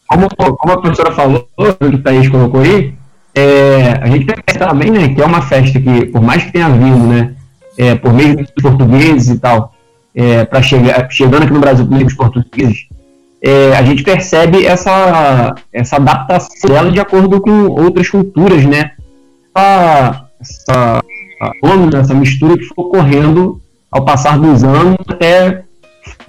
Como, 0.07 0.29
como 0.29 0.73
a 0.73 0.81
professora 0.81 1.11
falou, 1.11 1.49
o 1.57 1.73
que 1.73 1.85
o 1.85 2.01
Thaís 2.01 2.29
colocou 2.29 2.61
aí, 2.61 2.95
é, 3.35 3.99
a 4.01 4.07
gente 4.07 4.25
percebe 4.25 4.65
também 4.65 4.91
né, 4.91 5.13
que 5.13 5.21
é 5.21 5.25
uma 5.25 5.41
festa 5.41 5.79
que, 5.79 6.05
por 6.05 6.21
mais 6.21 6.43
que 6.43 6.53
tenha 6.53 6.69
vindo, 6.69 7.07
né, 7.07 7.35
é, 7.77 7.95
por 7.95 8.13
meio 8.13 8.37
dos 8.37 8.49
portugueses 8.61 9.29
e 9.29 9.39
tal, 9.39 9.73
é, 10.17 10.43
para 10.43 10.63
chegar 10.63 11.07
chegando 11.11 11.43
aqui 11.43 11.53
no 11.53 11.59
Brasil 11.59 11.85
por 11.85 11.93
meio 11.93 12.05
dos 12.05 12.15
portugueses, 12.15 12.87
é, 13.39 13.77
a 13.77 13.83
gente 13.83 14.01
percebe 14.01 14.65
essa, 14.65 15.53
essa 15.71 15.97
adaptação 15.97 16.67
dela 16.67 16.91
de 16.91 16.99
acordo 16.99 17.39
com 17.39 17.67
outras 17.67 18.09
culturas, 18.09 18.65
né? 18.65 18.93
Essa, 19.55 20.25
essa, 20.41 21.03
essa 21.99 22.13
mistura 22.15 22.57
que 22.57 22.63
foi 22.63 22.83
ocorrendo 22.83 23.61
ao 23.91 24.03
passar 24.03 24.39
dos 24.39 24.63
anos 24.63 24.97
até 25.07 25.63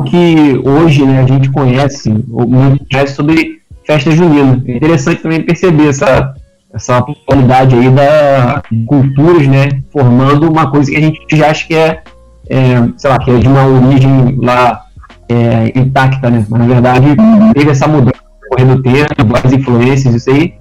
que 0.06 0.60
hoje 0.64 1.04
né, 1.06 1.22
a 1.22 1.26
gente 1.26 1.50
conhece, 1.50 2.10
muito 2.10 2.84
conhece 2.90 3.14
sobre 3.14 3.62
festa 3.86 4.10
junina. 4.10 4.62
É 4.66 4.76
interessante 4.76 5.22
também 5.22 5.42
perceber 5.42 5.88
essa, 5.88 6.34
essa 6.74 7.02
qualidade 7.26 7.74
aí 7.74 7.90
da 7.90 8.62
culturas, 8.86 9.46
né, 9.48 9.82
formando 9.90 10.50
uma 10.50 10.70
coisa 10.70 10.90
que 10.90 10.96
a 10.96 11.00
gente 11.00 11.20
já 11.32 11.50
acha 11.50 11.66
que 11.66 11.74
é, 11.74 12.02
é 12.48 12.76
sei 12.96 13.10
lá, 13.10 13.18
que 13.18 13.30
é 13.30 13.38
de 13.38 13.48
uma 13.48 13.66
origem 13.66 14.38
lá 14.42 14.86
é, 15.28 15.78
intacta, 15.78 16.30
né, 16.30 16.46
mas 16.48 16.60
na 16.60 16.66
verdade 16.66 17.06
teve 17.54 17.70
essa 17.70 17.86
mudança 17.86 18.18
correndo 18.48 18.82
tempo, 18.82 19.26
várias 19.26 19.52
influências, 19.52 20.14
isso 20.14 20.30
aí, 20.30 20.54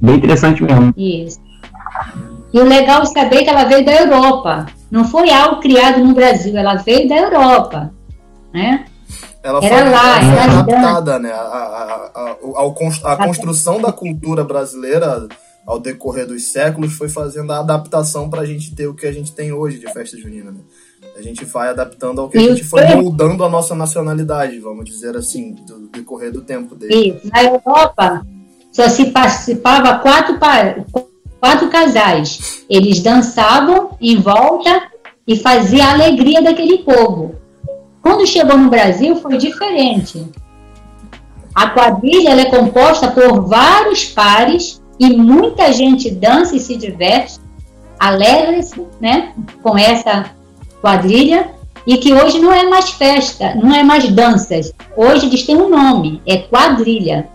bem 0.00 0.16
interessante 0.16 0.62
mesmo. 0.62 0.94
Isso. 0.96 1.40
E 2.52 2.60
o 2.60 2.64
legal 2.64 3.02
é 3.02 3.06
saber 3.06 3.44
que 3.44 3.50
ela 3.50 3.64
veio 3.64 3.84
da 3.84 3.92
Europa. 3.92 4.66
Não 4.90 5.04
foi 5.04 5.30
algo 5.30 5.60
criado 5.60 6.04
no 6.04 6.14
Brasil, 6.14 6.56
ela 6.56 6.74
veio 6.74 7.08
da 7.08 7.16
Europa. 7.16 7.90
Né? 8.52 8.84
Ela 9.42 9.64
era 9.64 9.76
foi, 9.76 9.90
lá, 9.90 10.22
ela 10.22 10.64
foi 10.64 10.74
adaptada, 10.74 11.18
né? 11.18 11.32
A, 11.32 11.36
a, 11.36 12.10
a, 12.54 13.12
a, 13.12 13.26
construção 13.26 13.80
da 13.80 13.90
cultura 13.90 14.44
brasileira 14.44 15.26
ao 15.66 15.80
decorrer 15.80 16.26
dos 16.26 16.52
séculos 16.52 16.92
foi 16.92 17.08
fazendo 17.08 17.52
a 17.52 17.58
adaptação 17.58 18.28
para 18.28 18.42
a 18.42 18.46
gente 18.46 18.74
ter 18.74 18.86
o 18.86 18.94
que 18.94 19.06
a 19.06 19.12
gente 19.12 19.32
tem 19.32 19.52
hoje 19.52 19.78
de 19.78 19.92
festa 19.92 20.16
junina. 20.16 20.50
Né? 20.52 20.60
A 21.22 21.24
gente 21.24 21.44
vai 21.44 21.68
adaptando 21.68 22.20
ao 22.20 22.28
que 22.28 22.36
a 22.36 22.40
gente 22.40 22.64
foi 22.64 22.84
moldando 22.96 23.44
a 23.44 23.48
nossa 23.48 23.76
nacionalidade, 23.76 24.58
vamos 24.58 24.84
dizer 24.84 25.16
assim, 25.16 25.54
do 25.54 25.86
decorrer 25.86 26.32
do 26.32 26.40
tempo 26.40 26.74
dele. 26.74 27.16
Isso. 27.16 27.30
Na 27.32 27.44
Europa 27.44 28.26
só 28.72 28.88
se 28.88 29.06
participava 29.12 29.98
quatro, 29.98 30.36
quatro 31.38 31.68
casais. 31.68 32.64
Eles 32.68 33.00
dançavam 33.00 33.96
em 34.00 34.16
volta 34.16 34.90
e 35.24 35.36
fazia 35.36 35.84
a 35.84 35.92
alegria 35.92 36.42
daquele 36.42 36.78
povo. 36.78 37.36
Quando 38.00 38.26
chegou 38.26 38.58
no 38.58 38.68
Brasil 38.68 39.14
foi 39.14 39.38
diferente. 39.38 40.26
A 41.54 41.70
quadrilha 41.70 42.30
é 42.30 42.46
composta 42.46 43.12
por 43.12 43.42
vários 43.46 44.06
pares 44.06 44.82
e 44.98 45.16
muita 45.16 45.72
gente 45.72 46.10
dança 46.10 46.56
e 46.56 46.58
se 46.58 46.76
diverte, 46.76 47.38
alegra-se 47.96 48.84
né, 49.00 49.32
com 49.62 49.78
essa 49.78 50.41
quadrilha 50.82 51.48
e 51.86 51.96
que 51.96 52.12
hoje 52.12 52.38
não 52.38 52.52
é 52.52 52.68
mais 52.68 52.90
festa, 52.90 53.54
não 53.54 53.74
é 53.74 53.82
mais 53.82 54.08
danças. 54.08 54.72
Hoje 54.96 55.26
eles 55.26 55.44
têm 55.44 55.56
um 55.56 55.70
nome, 55.70 56.20
é 56.26 56.38
quadrilha. 56.38 57.28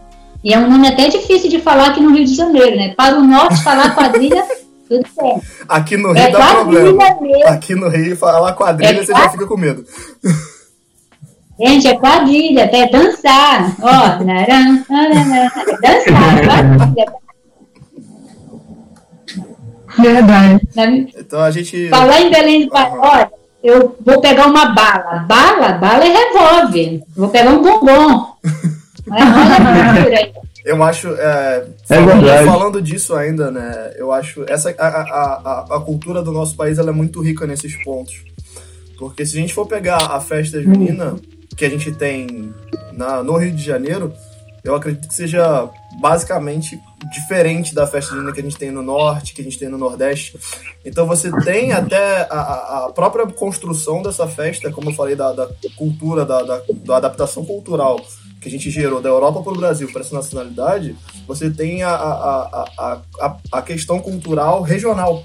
E 0.43 0.53
é 0.53 0.59
um 0.59 0.69
nome 0.69 0.87
até 0.87 1.09
difícil 1.09 1.49
de 1.49 1.59
falar 1.59 1.87
aqui 1.87 1.99
no 1.99 2.13
Rio 2.13 2.25
de 2.25 2.35
Janeiro, 2.35 2.75
né? 2.75 2.93
Para 2.95 3.17
o 3.17 3.23
norte, 3.23 3.63
falar 3.63 3.95
quadrilha, 3.95 4.45
tudo 4.87 5.05
bem. 5.19 5.41
Aqui 5.67 5.97
no 5.97 6.13
Rio 6.13 6.21
é 6.21 6.31
dá 6.31 6.55
problema. 6.55 7.17
Mesmo. 7.19 7.47
Aqui 7.47 7.75
no 7.75 7.89
Rio, 7.89 8.15
falar 8.15 8.53
quadrilha, 8.53 8.99
é 8.99 9.03
você 9.03 9.11
já 9.11 9.29
fica 9.29 9.47
com 9.47 9.57
medo. 9.57 9.83
Gente, 11.59 11.87
é 11.87 11.97
quadrilha, 11.97 12.65
até 12.65 12.87
dançar. 12.87 13.75
Ó, 13.81 14.23
naran, 14.23 14.83
naran, 14.87 15.35
é 15.35 15.49
dançar, 15.81 16.45
quadrilha. 16.45 17.26
Verdade. 19.97 20.67
Então 21.17 21.41
a 21.41 21.51
gente. 21.51 21.89
Falar 21.89 22.21
em 22.21 22.31
Belém 22.31 22.65
do 22.65 22.71
Pará, 22.71 23.29
eu 23.63 23.95
vou 24.05 24.21
pegar 24.21 24.47
uma 24.47 24.67
bala. 24.73 25.25
Bala? 25.27 25.73
Bala 25.73 26.05
é 26.05 26.09
revólver. 26.09 27.01
Vou 27.15 27.29
pegar 27.29 27.51
um 27.51 27.61
bombom. 27.61 28.33
Eu 30.67 30.83
acho, 30.83 31.07
é, 31.13 31.65
falando, 31.85 32.27
é 32.27 32.43
falando, 32.43 32.81
disso 32.81 33.15
ainda, 33.15 33.49
né? 33.49 33.93
Eu 33.95 34.11
acho 34.11 34.43
essa 34.49 34.69
a, 34.77 34.85
a, 34.85 35.65
a, 35.71 35.77
a, 35.77 35.79
cultura 35.79 36.21
do 36.21 36.33
nosso 36.33 36.57
país 36.57 36.77
ela 36.77 36.89
é 36.89 36.93
muito 36.93 37.21
rica 37.21 37.47
nesses 37.47 37.73
pontos, 37.85 38.21
porque 38.99 39.25
se 39.25 39.37
a 39.37 39.39
gente 39.39 39.53
for 39.53 39.65
pegar 39.65 39.95
a 39.95 40.19
festa 40.19 40.61
junina 40.61 41.15
que 41.55 41.63
a 41.63 41.69
gente 41.69 41.93
tem 41.93 42.53
na, 42.91 43.23
no 43.23 43.37
Rio 43.37 43.53
de 43.53 43.63
Janeiro, 43.63 44.11
eu 44.61 44.75
acredito 44.75 45.07
que 45.07 45.15
seja 45.15 45.69
basicamente 45.99 46.79
diferente 47.11 47.73
da 47.73 47.87
festa 47.87 48.13
junina 48.13 48.31
que 48.31 48.39
a 48.39 48.43
gente 48.43 48.57
tem 48.57 48.71
no 48.71 48.83
norte, 48.83 49.33
que 49.33 49.41
a 49.41 49.43
gente 49.43 49.57
tem 49.57 49.69
no 49.69 49.77
nordeste. 49.77 50.37
Então 50.85 51.07
você 51.07 51.31
tem 51.41 51.71
até 51.71 52.27
a, 52.29 52.85
a 52.85 52.91
própria 52.93 53.25
construção 53.27 54.01
dessa 54.01 54.27
festa, 54.27 54.71
como 54.71 54.89
eu 54.89 54.93
falei, 54.93 55.15
da, 55.15 55.31
da 55.31 55.49
cultura, 55.75 56.25
da, 56.25 56.43
da, 56.43 56.61
da 56.69 56.97
adaptação 56.97 57.43
cultural 57.43 57.99
que 58.39 58.47
a 58.47 58.51
gente 58.51 58.69
gerou 58.69 59.01
da 59.01 59.09
Europa 59.09 59.41
para 59.41 59.51
o 59.51 59.57
Brasil 59.57 59.91
para 59.91 60.01
essa 60.01 60.15
nacionalidade, 60.15 60.95
você 61.27 61.49
tem 61.49 61.83
a, 61.83 61.89
a, 61.89 63.01
a, 63.19 63.37
a, 63.51 63.61
questão 63.61 63.99
cultural 63.99 64.61
regional. 64.61 65.23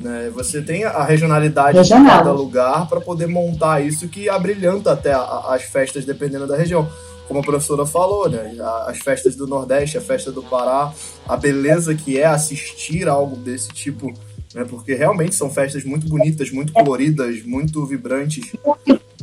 Né? 0.00 0.30
Você 0.34 0.60
tem 0.60 0.84
a 0.84 1.04
regionalidade 1.04 1.78
Regional. 1.78 2.04
de 2.04 2.10
cada 2.10 2.32
lugar 2.32 2.88
para 2.88 3.00
poder 3.00 3.26
montar 3.26 3.80
isso 3.80 4.08
que 4.08 4.28
abrilhanta 4.28 4.92
até 4.92 5.12
as 5.12 5.62
festas 5.62 6.04
dependendo 6.04 6.46
da 6.46 6.56
região. 6.56 6.88
Como 7.28 7.40
a 7.40 7.42
professora 7.42 7.84
falou, 7.84 8.28
né? 8.28 8.56
as 8.86 8.98
festas 8.98 9.36
do 9.36 9.46
Nordeste, 9.46 9.98
a 9.98 10.00
festa 10.00 10.32
do 10.32 10.42
Pará, 10.42 10.92
a 11.28 11.36
beleza 11.36 11.94
que 11.94 12.18
é 12.18 12.24
assistir 12.24 13.06
algo 13.06 13.36
desse 13.36 13.68
tipo, 13.68 14.14
né? 14.54 14.64
porque 14.64 14.94
realmente 14.94 15.34
são 15.34 15.50
festas 15.50 15.84
muito 15.84 16.08
bonitas, 16.08 16.50
muito 16.50 16.72
coloridas, 16.72 17.44
muito 17.44 17.84
vibrantes. 17.84 18.50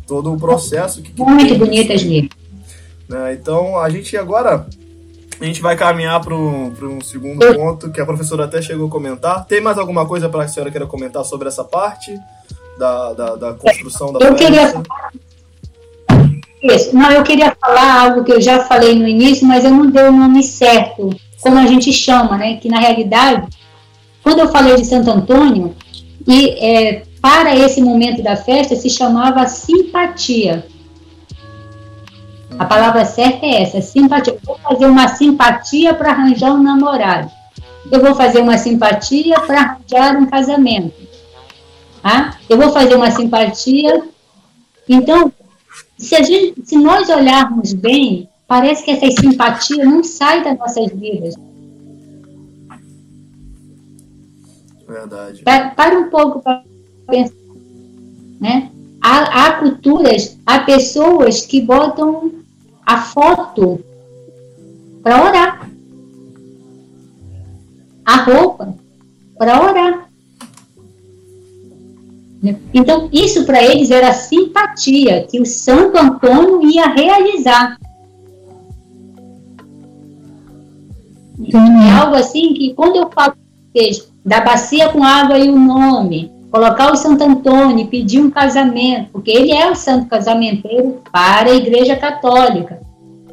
Todo 0.06 0.32
o 0.32 0.38
processo 0.38 1.02
que. 1.02 1.12
que 1.12 1.24
muito 1.24 1.56
bonitas. 1.56 2.04
Né? 2.06 3.34
Então 3.34 3.80
a 3.80 3.90
gente 3.90 4.16
agora 4.16 4.68
a 5.40 5.46
gente 5.46 5.62
vai 5.62 5.76
caminhar 5.76 6.22
para 6.22 6.36
um 6.36 7.02
segundo 7.02 7.46
ponto 7.56 7.92
que 7.92 8.00
a 8.00 8.06
professora 8.06 8.46
até 8.46 8.62
chegou 8.62 8.88
a 8.88 8.92
comentar. 8.92 9.46
Tem 9.46 9.60
mais 9.60 9.78
alguma 9.78 10.06
coisa 10.08 10.30
para 10.30 10.44
a 10.44 10.48
senhora 10.48 10.72
queira 10.72 10.88
comentar 10.88 11.26
sobre 11.26 11.48
essa 11.48 11.64
parte 11.64 12.18
da, 12.78 13.14
da, 13.14 13.36
da 13.36 13.54
construção 13.54 14.14
da 14.14 14.26
eu 14.26 14.36
queria 14.36 14.74
Isso. 16.66 16.96
Não, 16.96 17.12
eu 17.12 17.22
queria 17.22 17.56
falar 17.62 18.02
algo 18.02 18.24
que 18.24 18.32
eu 18.32 18.42
já 18.42 18.62
falei 18.62 18.96
no 18.96 19.08
início, 19.08 19.46
mas 19.48 19.64
eu 19.64 19.70
não 19.70 19.86
dei 19.86 20.04
o 20.04 20.12
nome 20.12 20.42
certo, 20.42 21.16
como 21.40 21.60
a 21.60 21.68
gente 21.68 21.94
chama, 21.94 22.38
né? 22.38 22.58
Que 22.58 22.68
na 22.68 22.80
realidade, 22.80 23.48
quando 24.24 24.40
eu 24.40 24.50
falei 24.50 24.76
de 24.76 24.86
Santo 24.86 25.12
Antônio, 25.12 25.76
e 26.28 26.50
é, 26.60 27.04
para 27.22 27.56
esse 27.56 27.82
momento 27.82 28.24
da 28.24 28.36
festa 28.36 28.76
se 28.76 28.90
chamava 28.90 29.46
simpatia. 29.46 30.66
A 32.58 32.66
palavra 32.66 33.06
certa 33.06 33.46
é 33.46 33.62
essa, 33.62 33.80
simpatia. 33.82 34.34
Eu 34.34 34.40
vou 34.44 34.58
fazer 34.58 34.88
uma 34.88 35.08
simpatia 35.10 35.94
para 35.94 36.12
arranjar 36.12 36.52
um 36.52 36.64
namorado. 36.64 37.30
Eu 37.92 38.02
vou 38.02 38.16
fazer 38.16 38.40
uma 38.40 38.58
simpatia 38.58 39.40
para 39.42 39.62
arranjar 39.62 40.16
um 40.18 40.26
casamento. 40.26 40.96
Tá? 42.02 42.38
Eu 42.50 42.58
vou 42.58 42.72
fazer 42.72 42.96
uma 42.96 43.12
simpatia. 43.12 44.04
Então, 44.90 45.32
se, 45.98 46.16
a 46.16 46.24
gente, 46.24 46.66
se 46.66 46.78
nós 46.78 47.10
olharmos 47.10 47.74
bem, 47.74 48.30
parece 48.48 48.84
que 48.84 48.92
essa 48.92 49.22
simpatia 49.22 49.86
não 49.86 50.04
sai 50.04 50.44
das 50.44 50.58
nossas 50.58 50.92
vidas. 50.92 51.36
Verdade. 54.88 55.42
Para, 55.44 55.70
para 55.72 56.00
um 56.00 56.10
pouco 56.10 56.42
para 56.42 56.64
pensar. 57.08 57.36
Né? 58.40 58.72
Há, 59.02 59.46
há 59.46 59.60
culturas, 59.60 60.38
há 60.46 60.60
pessoas 60.60 61.46
que 61.46 61.62
botam 61.62 62.32
a 62.86 63.02
foto 63.02 63.84
para 65.02 65.24
orar. 65.24 65.70
A 68.06 68.18
roupa 68.18 68.76
para 69.38 69.62
orar. 69.62 70.05
Então, 72.74 73.10
isso 73.12 73.46
para 73.46 73.64
eles 73.64 73.92
era 73.92 74.14
simpatia 74.14 75.26
que 75.30 75.40
o 75.40 75.46
Santo 75.46 75.98
Antônio 75.98 76.62
ia 76.70 76.88
realizar. 76.88 77.78
É 81.54 81.92
algo 82.00 82.16
assim 82.16 82.54
que, 82.54 82.74
quando 82.74 82.98
eu 82.98 83.10
falo 83.10 83.36
da 84.24 84.42
bacia 84.42 84.90
com 84.90 85.04
água 85.04 85.38
e 85.38 85.50
o 85.50 85.60
nome, 85.60 86.32
colocar 86.50 86.92
o 86.92 86.96
Santo 86.96 87.24
Antônio 87.24 87.80
e 87.80 87.88
pedir 87.88 88.22
um 88.22 88.32
casamento, 88.32 89.10
porque 89.12 89.30
ele 89.30 89.52
é 89.52 89.70
o 89.70 89.76
santo 89.76 90.08
casamenteiro 90.08 91.02
para 91.12 91.50
a 91.50 91.56
Igreja 91.56 91.98
Católica. 91.98 92.80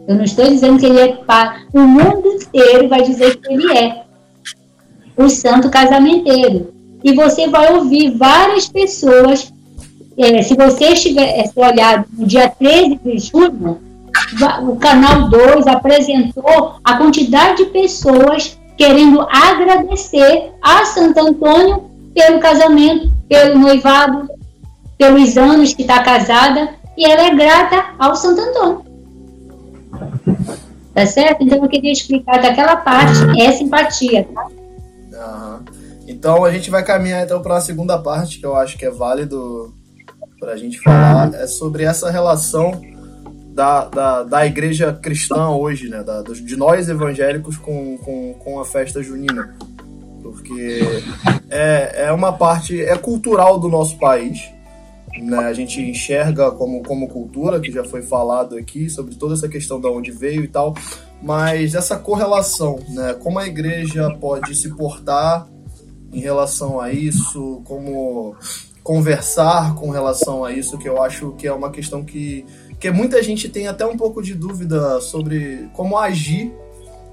Eu 0.08 0.16
não 0.16 0.24
estou 0.24 0.44
dizendo 0.46 0.80
que 0.80 0.86
ele 0.86 0.98
é 0.98 1.12
para. 1.12 1.62
O 1.72 1.80
mundo 1.80 2.26
inteiro 2.26 2.88
vai 2.88 3.02
dizer 3.02 3.36
que 3.36 3.52
ele 3.52 3.72
é 3.78 4.02
o 5.16 5.28
santo 5.28 5.70
casamenteiro. 5.70 6.74
E 7.04 7.14
você 7.14 7.48
vai 7.48 7.74
ouvir 7.74 8.10
várias 8.10 8.68
pessoas. 8.68 9.52
É, 10.16 10.42
se 10.42 10.54
você 10.54 10.88
estiver 10.88 11.40
é, 11.40 11.50
olhado 11.56 12.06
no 12.12 12.26
dia 12.26 12.48
13 12.48 13.00
de 13.02 13.18
junho, 13.18 13.80
o 14.68 14.76
canal 14.76 15.28
2 15.28 15.66
apresentou 15.66 16.74
a 16.84 16.96
quantidade 16.96 17.64
de 17.64 17.70
pessoas 17.70 18.58
que 18.76 18.84
querendo 18.84 19.20
agradecer 19.30 20.52
a 20.60 20.84
Santo 20.84 21.20
Antônio 21.20 21.84
pelo 22.14 22.40
casamento, 22.40 23.12
pelo 23.28 23.58
noivado, 23.58 24.28
pelos 24.98 25.36
anos 25.36 25.72
que 25.72 25.82
está 25.82 26.02
casada, 26.02 26.74
e 26.96 27.04
ela 27.04 27.22
é 27.22 27.34
grata 27.34 27.94
ao 27.98 28.16
Santo 28.16 28.40
Antônio. 28.40 28.82
Tá 30.94 31.06
certo? 31.06 31.42
Então 31.42 31.58
eu 31.62 31.68
queria 31.68 31.92
explicar 31.92 32.40
daquela 32.42 32.76
parte 32.76 33.40
é 33.40 33.52
simpatia, 33.52 34.28
tá? 34.34 34.46
Aham. 35.14 35.64
Então 36.22 36.44
a 36.44 36.52
gente 36.52 36.70
vai 36.70 36.84
caminhar 36.84 37.24
então 37.24 37.42
para 37.42 37.56
a 37.56 37.60
segunda 37.60 37.98
parte 37.98 38.38
que 38.38 38.46
eu 38.46 38.54
acho 38.54 38.78
que 38.78 38.84
é 38.84 38.90
válido 38.92 39.74
para 40.38 40.52
a 40.52 40.56
gente 40.56 40.78
falar 40.78 41.34
é 41.34 41.48
sobre 41.48 41.82
essa 41.82 42.12
relação 42.12 42.80
da, 43.52 43.86
da, 43.86 44.22
da 44.22 44.46
igreja 44.46 44.92
cristã 44.92 45.48
hoje, 45.48 45.88
né? 45.88 46.00
Da, 46.04 46.22
de 46.22 46.54
nós 46.54 46.88
evangélicos 46.88 47.56
com, 47.56 47.98
com, 47.98 48.34
com 48.34 48.60
a 48.60 48.64
festa 48.64 49.02
junina. 49.02 49.56
Porque 50.22 50.80
é, 51.50 52.04
é 52.04 52.12
uma 52.12 52.32
parte, 52.32 52.80
é 52.80 52.96
cultural 52.96 53.58
do 53.58 53.68
nosso 53.68 53.98
país. 53.98 54.48
Né? 55.18 55.38
A 55.38 55.52
gente 55.52 55.80
enxerga 55.82 56.52
como, 56.52 56.84
como 56.84 57.08
cultura, 57.08 57.58
que 57.58 57.72
já 57.72 57.82
foi 57.82 58.02
falado 58.02 58.56
aqui, 58.56 58.88
sobre 58.88 59.16
toda 59.16 59.34
essa 59.34 59.48
questão 59.48 59.80
de 59.80 59.88
onde 59.88 60.12
veio 60.12 60.44
e 60.44 60.48
tal. 60.48 60.72
Mas 61.20 61.74
essa 61.74 61.96
correlação, 61.96 62.78
né? 62.90 63.12
Como 63.14 63.40
a 63.40 63.46
igreja 63.48 64.08
pode 64.20 64.54
se 64.54 64.68
portar 64.76 65.50
em 66.12 66.20
relação 66.20 66.80
a 66.80 66.92
isso, 66.92 67.62
como 67.64 68.36
conversar 68.82 69.74
com 69.74 69.90
relação 69.90 70.44
a 70.44 70.52
isso, 70.52 70.76
que 70.76 70.88
eu 70.88 71.02
acho 71.02 71.32
que 71.32 71.46
é 71.46 71.52
uma 71.52 71.70
questão 71.70 72.04
que, 72.04 72.44
que 72.78 72.90
muita 72.90 73.22
gente 73.22 73.48
tem 73.48 73.68
até 73.68 73.86
um 73.86 73.96
pouco 73.96 74.22
de 74.22 74.34
dúvida 74.34 75.00
sobre 75.00 75.68
como 75.72 75.96
agir 75.96 76.52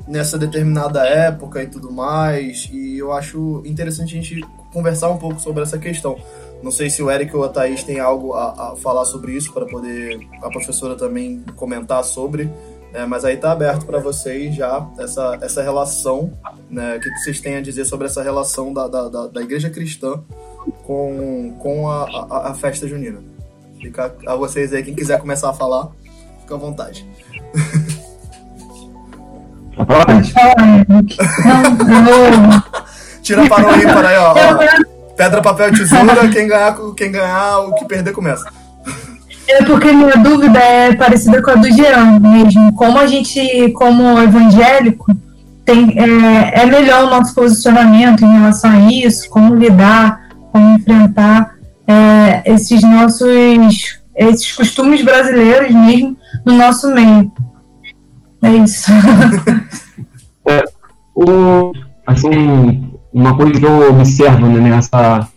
nessa 0.07 0.37
determinada 0.37 1.05
época 1.07 1.61
e 1.61 1.67
tudo 1.67 1.91
mais, 1.91 2.67
e 2.73 2.97
eu 2.97 3.13
acho 3.13 3.61
interessante 3.63 4.17
a 4.17 4.21
gente 4.21 4.41
conversar 4.73 5.09
um 5.09 5.17
pouco 5.17 5.39
sobre 5.39 5.61
essa 5.61 5.77
questão. 5.77 6.17
Não 6.63 6.71
sei 6.71 6.89
se 6.89 7.01
o 7.01 7.09
Eric 7.09 7.35
ou 7.35 7.43
a 7.43 7.49
Thaís 7.49 7.83
tem 7.83 7.99
algo 7.99 8.33
a, 8.33 8.71
a 8.71 8.75
falar 8.75 9.05
sobre 9.05 9.33
isso 9.33 9.53
para 9.53 9.65
poder 9.65 10.19
a 10.41 10.49
professora 10.49 10.95
também 10.95 11.43
comentar 11.55 12.03
sobre, 12.03 12.51
né, 12.91 13.05
mas 13.05 13.23
aí 13.23 13.37
tá 13.37 13.51
aberto 13.51 13.85
para 13.85 13.99
vocês 13.99 14.55
já 14.55 14.87
essa, 14.97 15.37
essa 15.41 15.61
relação, 15.61 16.33
né, 16.69 16.97
o 16.97 16.99
que, 16.99 17.09
que 17.09 17.19
vocês 17.19 17.39
têm 17.39 17.55
a 17.55 17.61
dizer 17.61 17.85
sobre 17.85 18.07
essa 18.07 18.23
relação 18.23 18.73
da, 18.73 18.87
da, 18.87 19.07
da, 19.07 19.27
da 19.27 19.41
igreja 19.41 19.69
cristã 19.69 20.21
com, 20.83 21.55
com 21.59 21.89
a, 21.89 22.03
a, 22.29 22.49
a 22.49 22.53
festa 22.53 22.87
junina. 22.87 23.19
Fica 23.79 24.13
a 24.25 24.35
vocês 24.35 24.73
aí, 24.73 24.83
quem 24.83 24.95
quiser 24.95 25.19
começar 25.19 25.49
a 25.49 25.53
falar, 25.53 25.89
fica 26.41 26.55
à 26.55 26.57
vontade. 26.57 27.07
Pode 29.75 30.33
falar, 30.33 30.55
Tira 33.21 33.47
para 33.47 33.71
o 33.71 33.75
ímpar 33.81 34.05
aí, 34.05 34.17
ó. 34.17 34.33
ó. 34.33 35.15
Pedra, 35.15 35.41
papel, 35.41 35.71
tesoura, 35.71 36.27
quem 36.29 36.47
ganhar, 36.47 36.75
quem 36.95 37.11
ganhar, 37.11 37.59
o 37.59 37.75
que 37.75 37.85
perder 37.85 38.11
começa. 38.13 38.51
É 39.49 39.63
porque 39.63 39.91
minha 39.91 40.15
dúvida 40.17 40.59
é 40.59 40.95
parecida 40.95 41.41
com 41.41 41.49
a 41.49 41.55
do 41.55 41.71
Jean 41.71 42.19
mesmo. 42.19 42.71
Como 42.73 42.99
a 42.99 43.07
gente, 43.07 43.71
como 43.71 44.19
evangélico, 44.19 45.07
tem, 45.65 45.95
é, 45.99 46.61
é 46.61 46.65
melhor 46.67 47.05
o 47.05 47.09
nosso 47.09 47.33
posicionamento 47.33 48.23
em 48.23 48.31
relação 48.31 48.69
a 48.69 48.91
isso, 48.91 49.27
como 49.29 49.55
lidar, 49.55 50.29
como 50.51 50.75
enfrentar 50.75 51.55
é, 51.87 52.43
esses 52.45 52.83
nossos 52.83 53.99
esses 54.15 54.51
costumes 54.51 55.01
brasileiros 55.01 55.73
mesmo 55.73 56.15
no 56.45 56.53
nosso 56.53 56.93
meio. 56.93 57.31
É 58.43 58.51
isso. 58.51 58.91
o, 61.15 61.71
assim, 62.05 62.93
uma 63.13 63.35
coisa 63.35 63.59
que 63.59 63.65
eu 63.65 63.89
observo 63.89 64.45
né, 64.45 64.69
nessa, 64.69 65.27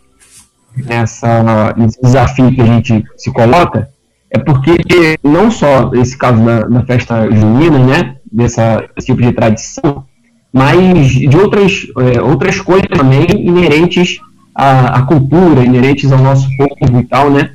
nessa, 0.76 1.74
nesse 1.76 2.00
desafio 2.02 2.54
que 2.54 2.60
a 2.60 2.66
gente 2.66 3.04
se 3.16 3.32
coloca 3.32 3.91
é 4.32 4.38
porque 4.38 5.18
não 5.22 5.50
só 5.50 5.90
esse 5.94 6.16
caso 6.16 6.42
da, 6.42 6.60
da 6.60 6.82
festa 6.84 7.30
junina, 7.30 7.78
né, 7.78 8.16
dessa, 8.30 8.88
desse 8.94 9.08
tipo 9.08 9.20
de 9.20 9.32
tradição, 9.32 10.04
mas 10.50 11.10
de 11.10 11.36
outras, 11.36 11.86
é, 11.98 12.20
outras 12.20 12.58
coisas 12.60 12.88
também 12.88 13.26
inerentes 13.30 14.18
à, 14.54 14.98
à 14.98 15.02
cultura, 15.02 15.64
inerentes 15.64 16.10
ao 16.10 16.18
nosso 16.18 16.48
povo 16.56 16.98
e 16.98 17.04
tal, 17.04 17.30
né, 17.30 17.50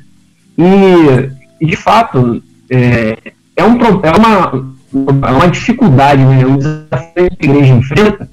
e, 0.56 1.66
de 1.66 1.76
fato, 1.76 2.40
é, 2.70 3.16
é, 3.56 3.64
um, 3.64 3.76
é 4.02 4.16
uma, 4.16 5.28
é 5.28 5.32
uma 5.32 5.48
dificuldade, 5.48 6.24
né, 6.24 6.46
um 6.46 6.58
desafio 6.58 7.28
que 7.38 7.48
a 7.48 7.50
igreja 7.50 7.74
enfrenta, 7.74 8.28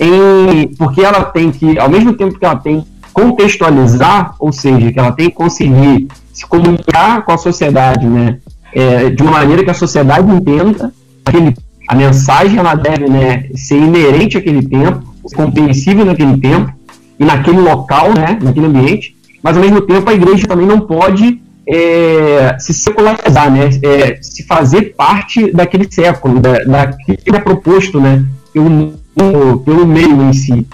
em, 0.00 0.68
porque 0.78 1.02
ela 1.02 1.24
tem 1.24 1.50
que, 1.50 1.78
ao 1.78 1.90
mesmo 1.90 2.14
tempo 2.14 2.38
que 2.38 2.44
ela 2.44 2.56
tem 2.56 2.82
contextualizar, 3.12 4.34
ou 4.38 4.52
seja, 4.52 4.90
que 4.90 4.98
ela 4.98 5.12
tem 5.12 5.28
que 5.28 5.34
conseguir 5.34 6.08
se 6.32 6.46
comunicar 6.46 7.24
com 7.24 7.32
a 7.32 7.38
sociedade, 7.38 8.06
né, 8.06 8.38
é, 8.74 9.10
de 9.10 9.22
uma 9.22 9.32
maneira 9.32 9.64
que 9.64 9.70
a 9.70 9.74
sociedade 9.74 10.30
entenda 10.30 10.92
aquele, 11.24 11.56
a 11.88 11.94
mensagem 11.94 12.58
ela 12.58 12.74
deve 12.74 13.08
né, 13.08 13.48
ser 13.54 13.76
inerente 13.76 14.36
àquele 14.36 14.62
tempo, 14.62 15.02
compreensível 15.34 16.04
naquele 16.04 16.38
tempo 16.38 16.72
e 17.18 17.24
naquele 17.24 17.60
local, 17.60 18.14
né, 18.14 18.38
naquele 18.42 18.66
ambiente, 18.66 19.16
mas 19.42 19.56
ao 19.56 19.62
mesmo 19.62 19.80
tempo 19.80 20.08
a 20.08 20.14
igreja 20.14 20.46
também 20.46 20.66
não 20.66 20.80
pode 20.80 21.40
é, 21.66 22.56
se 22.58 22.72
secularizar, 22.72 23.50
né, 23.50 23.68
é, 23.82 24.18
se 24.22 24.44
fazer 24.44 24.94
parte 24.96 25.52
daquele 25.52 25.90
século, 25.90 26.40
da, 26.40 26.64
daquilo 26.64 27.18
que 27.18 27.36
é 27.36 27.40
proposto, 27.40 28.00
né, 28.00 28.24
pelo, 28.52 29.60
pelo 29.60 29.86
meio 29.86 30.22
em 30.22 30.32
si. 30.32 30.66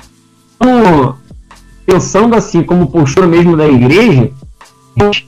Então, 0.57 1.17
pensando 1.85 2.35
assim 2.35 2.63
como 2.63 2.87
postura 2.89 3.27
mesmo 3.27 3.57
da 3.57 3.67
igreja, 3.67 4.31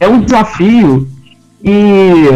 é 0.00 0.08
um 0.08 0.20
desafio 0.20 1.08
e 1.62 2.26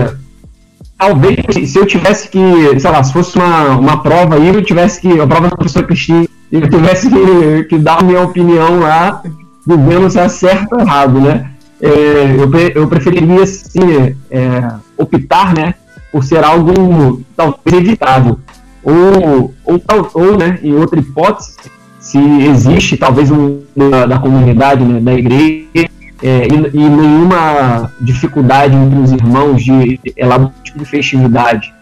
talvez 0.98 1.70
se 1.70 1.78
eu 1.78 1.86
tivesse 1.86 2.28
que, 2.28 2.78
sei 2.78 2.90
lá, 2.90 3.02
se 3.02 3.12
fosse 3.12 3.36
uma, 3.36 3.70
uma 3.76 4.02
prova 4.02 4.36
aí, 4.36 4.48
eu 4.48 4.62
tivesse 4.62 5.00
que, 5.00 5.20
a 5.20 5.26
prova 5.26 5.48
da 5.48 5.56
professora 5.56 5.86
Cristina, 5.86 6.26
eu 6.50 6.68
tivesse 6.68 7.08
que, 7.08 7.64
que 7.64 7.78
dar 7.78 8.00
a 8.00 8.04
minha 8.04 8.20
opinião 8.20 8.80
lá, 8.80 9.22
dizendo 9.66 10.10
se 10.10 10.18
é 10.18 10.28
certo 10.28 10.74
ou 10.74 10.80
errado, 10.80 11.20
né? 11.20 11.50
É, 11.80 12.36
eu, 12.38 12.82
eu 12.82 12.88
preferiria, 12.88 13.42
assim, 13.42 14.14
é, 14.30 14.72
optar, 14.96 15.54
né, 15.54 15.74
por 16.12 16.22
ser 16.22 16.44
algo 16.44 17.22
talvez 17.36 17.58
evitável. 17.72 18.38
Ou, 18.84 19.54
ou, 19.64 19.82
ou, 20.14 20.36
né, 20.36 20.58
em 20.62 20.74
outra 20.74 20.98
hipótese, 20.98 21.56
se 21.98 22.18
existe 22.18 22.96
talvez 22.96 23.30
um 23.30 23.60
da, 23.76 24.06
da 24.06 24.18
comunidade, 24.18 24.84
né, 24.84 25.00
da 25.00 25.14
igreja, 25.14 25.88
é, 26.22 26.46
e, 26.46 26.76
e 26.76 26.88
nenhuma 26.88 27.90
dificuldade 28.00 28.74
entre 28.74 28.98
os 28.98 29.12
irmãos 29.12 29.62
de 29.62 30.00
elaborar 30.16 30.52
tipo 30.62 30.78
de 30.78 30.84
festividade 30.84 31.72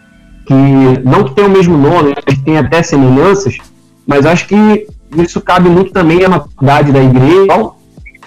que 0.47 0.55
não 1.05 1.24
que 1.24 1.34
tenha 1.34 1.47
o 1.47 1.51
mesmo 1.51 1.76
nome, 1.76 2.12
mas 2.26 2.34
que 2.36 2.45
tem 2.45 2.59
até 2.59 2.82
semelhanças, 2.82 3.57
mas 4.07 4.26
acho 4.26 4.49
que 4.49 4.86
isso 5.16 5.41
cabe 5.41 5.68
muito 5.68 5.93
também 5.93 6.24
à 6.24 6.28
maturidade 6.28 6.91
da 6.91 7.03
igreja 7.03 7.70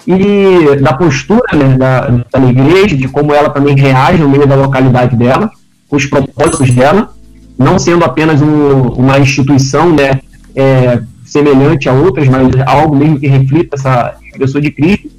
e 0.06 0.76
da 0.80 0.94
postura 0.94 1.54
né, 1.54 1.76
da, 1.76 2.08
da 2.32 2.46
igreja, 2.48 2.96
de 2.96 3.08
como 3.08 3.34
ela 3.34 3.50
também 3.50 3.74
reage 3.76 4.22
no 4.22 4.28
meio 4.28 4.46
da 4.46 4.54
localidade 4.54 5.16
dela, 5.16 5.50
com 5.88 5.96
os 5.96 6.06
propósitos 6.06 6.70
dela, 6.70 7.12
não 7.58 7.78
sendo 7.78 8.04
apenas 8.04 8.40
um- 8.40 8.88
uma 8.92 9.18
instituição 9.18 9.90
né, 9.90 10.20
é, 10.54 11.02
semelhante 11.24 11.88
a 11.88 11.92
outras, 11.92 12.28
mas 12.28 12.46
algo 12.66 12.96
mesmo 12.96 13.18
que 13.18 13.26
reflita 13.26 13.76
essa 13.76 14.14
pessoa 14.38 14.62
de 14.62 14.70
Cristo. 14.70 15.10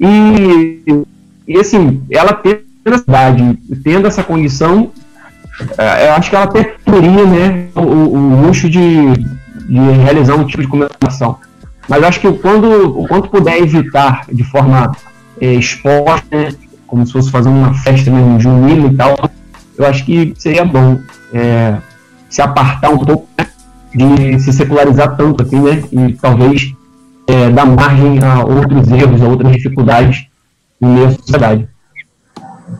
E, 0.00 0.82
e 1.46 1.58
assim, 1.58 2.02
ela 2.10 2.32
tendo 2.32 2.64
essa 2.84 2.98
cidade, 2.98 3.58
tendo 3.82 4.06
essa 4.06 4.22
condição, 4.22 4.90
é, 5.78 6.08
eu 6.08 6.12
acho 6.14 6.30
que 6.30 6.36
ela 6.36 6.44
até 6.44 6.74
teria 6.84 7.26
né, 7.26 7.68
o, 7.74 7.80
o 7.80 8.46
luxo 8.46 8.68
de, 8.68 9.12
de 9.68 9.80
realizar 10.02 10.34
um 10.34 10.46
tipo 10.46 10.62
de 10.62 10.68
comemoração. 10.68 11.38
Mas 11.88 12.02
acho 12.02 12.20
que 12.20 12.32
quando, 12.32 12.98
o 12.98 13.06
quanto 13.06 13.28
puder 13.28 13.58
evitar 13.58 14.26
de 14.32 14.42
forma 14.42 14.92
é, 15.40 15.54
exposta, 15.54 16.26
né, 16.30 16.48
como 16.86 17.06
se 17.06 17.12
fosse 17.12 17.30
fazer 17.30 17.48
uma 17.48 17.74
festa 17.74 18.10
mesmo 18.10 18.40
junina 18.40 18.88
e 18.88 18.96
tal, 18.96 19.30
eu 19.76 19.86
acho 19.86 20.04
que 20.04 20.34
seria 20.36 20.64
bom 20.64 20.98
é, 21.32 21.76
se 22.28 22.40
apartar 22.40 22.90
um 22.90 22.98
pouco 22.98 23.28
né, 23.38 23.46
de 23.94 24.40
se 24.40 24.52
secularizar 24.52 25.16
tanto 25.16 25.42
assim, 25.42 25.60
né? 25.60 25.82
E 25.92 26.12
talvez 26.14 26.74
é, 27.26 27.50
dar 27.50 27.66
margem 27.66 28.18
a 28.22 28.44
outros 28.44 28.88
erros, 28.90 29.22
a 29.22 29.28
outras 29.28 29.52
dificuldades 29.52 30.26
no 30.80 30.88
meio 30.88 31.06
da 31.08 31.14
sociedade. 31.14 31.68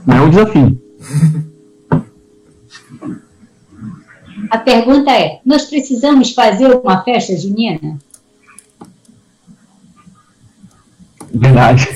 Mas 0.06 0.16
é 0.16 0.20
um 0.20 0.30
desafio. 0.30 0.82
A 4.50 4.58
pergunta 4.58 5.10
é: 5.10 5.40
nós 5.44 5.64
precisamos 5.64 6.32
fazer 6.32 6.66
uma 6.74 7.02
festa 7.02 7.36
junina? 7.36 7.98
Verdade. 11.32 11.88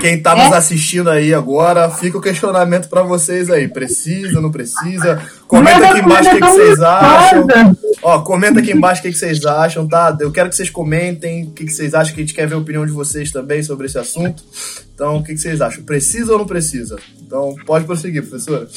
Quem 0.00 0.20
tá 0.20 0.34
nos 0.34 0.52
assistindo 0.52 1.08
aí 1.08 1.32
agora, 1.32 1.90
fica 1.90 2.18
o 2.18 2.20
questionamento 2.20 2.88
pra 2.88 3.02
vocês 3.02 3.50
aí. 3.50 3.68
Precisa, 3.68 4.40
não 4.40 4.50
precisa? 4.50 5.22
Comenta 5.46 5.88
aqui 5.88 6.00
embaixo 6.00 6.28
o 6.28 6.32
que, 6.32 6.40
que 6.40 6.46
vocês 6.46 6.80
acham. 6.80 7.46
Ó, 8.02 8.18
comenta 8.20 8.60
aqui 8.60 8.72
embaixo 8.72 9.00
o 9.00 9.02
que, 9.02 9.12
que 9.12 9.18
vocês 9.18 9.44
acham, 9.46 9.86
tá? 9.86 10.16
Eu 10.20 10.32
quero 10.32 10.48
que 10.48 10.56
vocês 10.56 10.70
comentem 10.70 11.44
o 11.44 11.50
que, 11.52 11.64
que 11.64 11.72
vocês 11.72 11.94
acham, 11.94 12.14
que 12.14 12.20
a 12.20 12.24
gente 12.24 12.34
quer 12.34 12.46
ver 12.46 12.54
a 12.54 12.58
opinião 12.58 12.84
de 12.84 12.92
vocês 12.92 13.30
também 13.30 13.62
sobre 13.62 13.86
esse 13.86 13.98
assunto. 13.98 14.42
Então, 14.94 15.18
o 15.18 15.22
que, 15.22 15.34
que 15.34 15.40
vocês 15.40 15.60
acham? 15.60 15.84
Precisa 15.84 16.32
ou 16.32 16.38
não 16.38 16.46
precisa? 16.46 16.98
Então, 17.24 17.54
pode 17.64 17.84
prosseguir, 17.84 18.22
professora. 18.22 18.68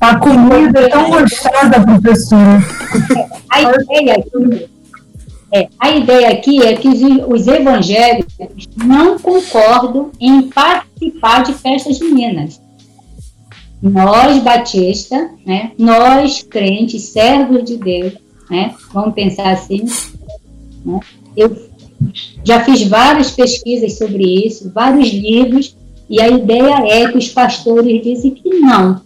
A 0.00 0.16
comida 0.16 0.80
é 0.80 0.88
tão 0.88 1.10
gostosa, 1.10 1.80
professora. 1.84 2.62
A 3.50 3.60
ideia 3.60 4.14
aqui, 4.14 4.68
é, 5.52 5.68
a 5.78 5.90
ideia 5.90 6.30
aqui 6.30 6.62
é 6.62 6.76
que 6.76 6.88
os, 6.88 7.00
os 7.26 7.46
evangélicos 7.46 8.68
não 8.76 9.18
concordam 9.18 10.10
em 10.20 10.42
participar 10.42 11.42
de 11.42 11.54
festas 11.54 11.98
juninas. 11.98 12.60
Nós, 13.82 14.42
Batista, 14.42 15.30
né, 15.44 15.72
nós, 15.78 16.42
crentes, 16.42 17.04
servos 17.04 17.64
de 17.64 17.76
Deus, 17.76 18.14
né, 18.50 18.74
vamos 18.92 19.14
pensar 19.14 19.52
assim, 19.52 19.86
né, 20.84 21.00
eu 21.36 21.70
já 22.44 22.60
fiz 22.64 22.82
várias 22.86 23.30
pesquisas 23.30 23.96
sobre 23.96 24.46
isso, 24.46 24.70
vários 24.70 25.08
livros, 25.08 25.76
e 26.08 26.20
a 26.20 26.28
ideia 26.28 26.84
é 26.88 27.10
que 27.10 27.18
os 27.18 27.28
pastores 27.28 28.02
dizem 28.02 28.32
que 28.32 28.48
não. 28.58 29.00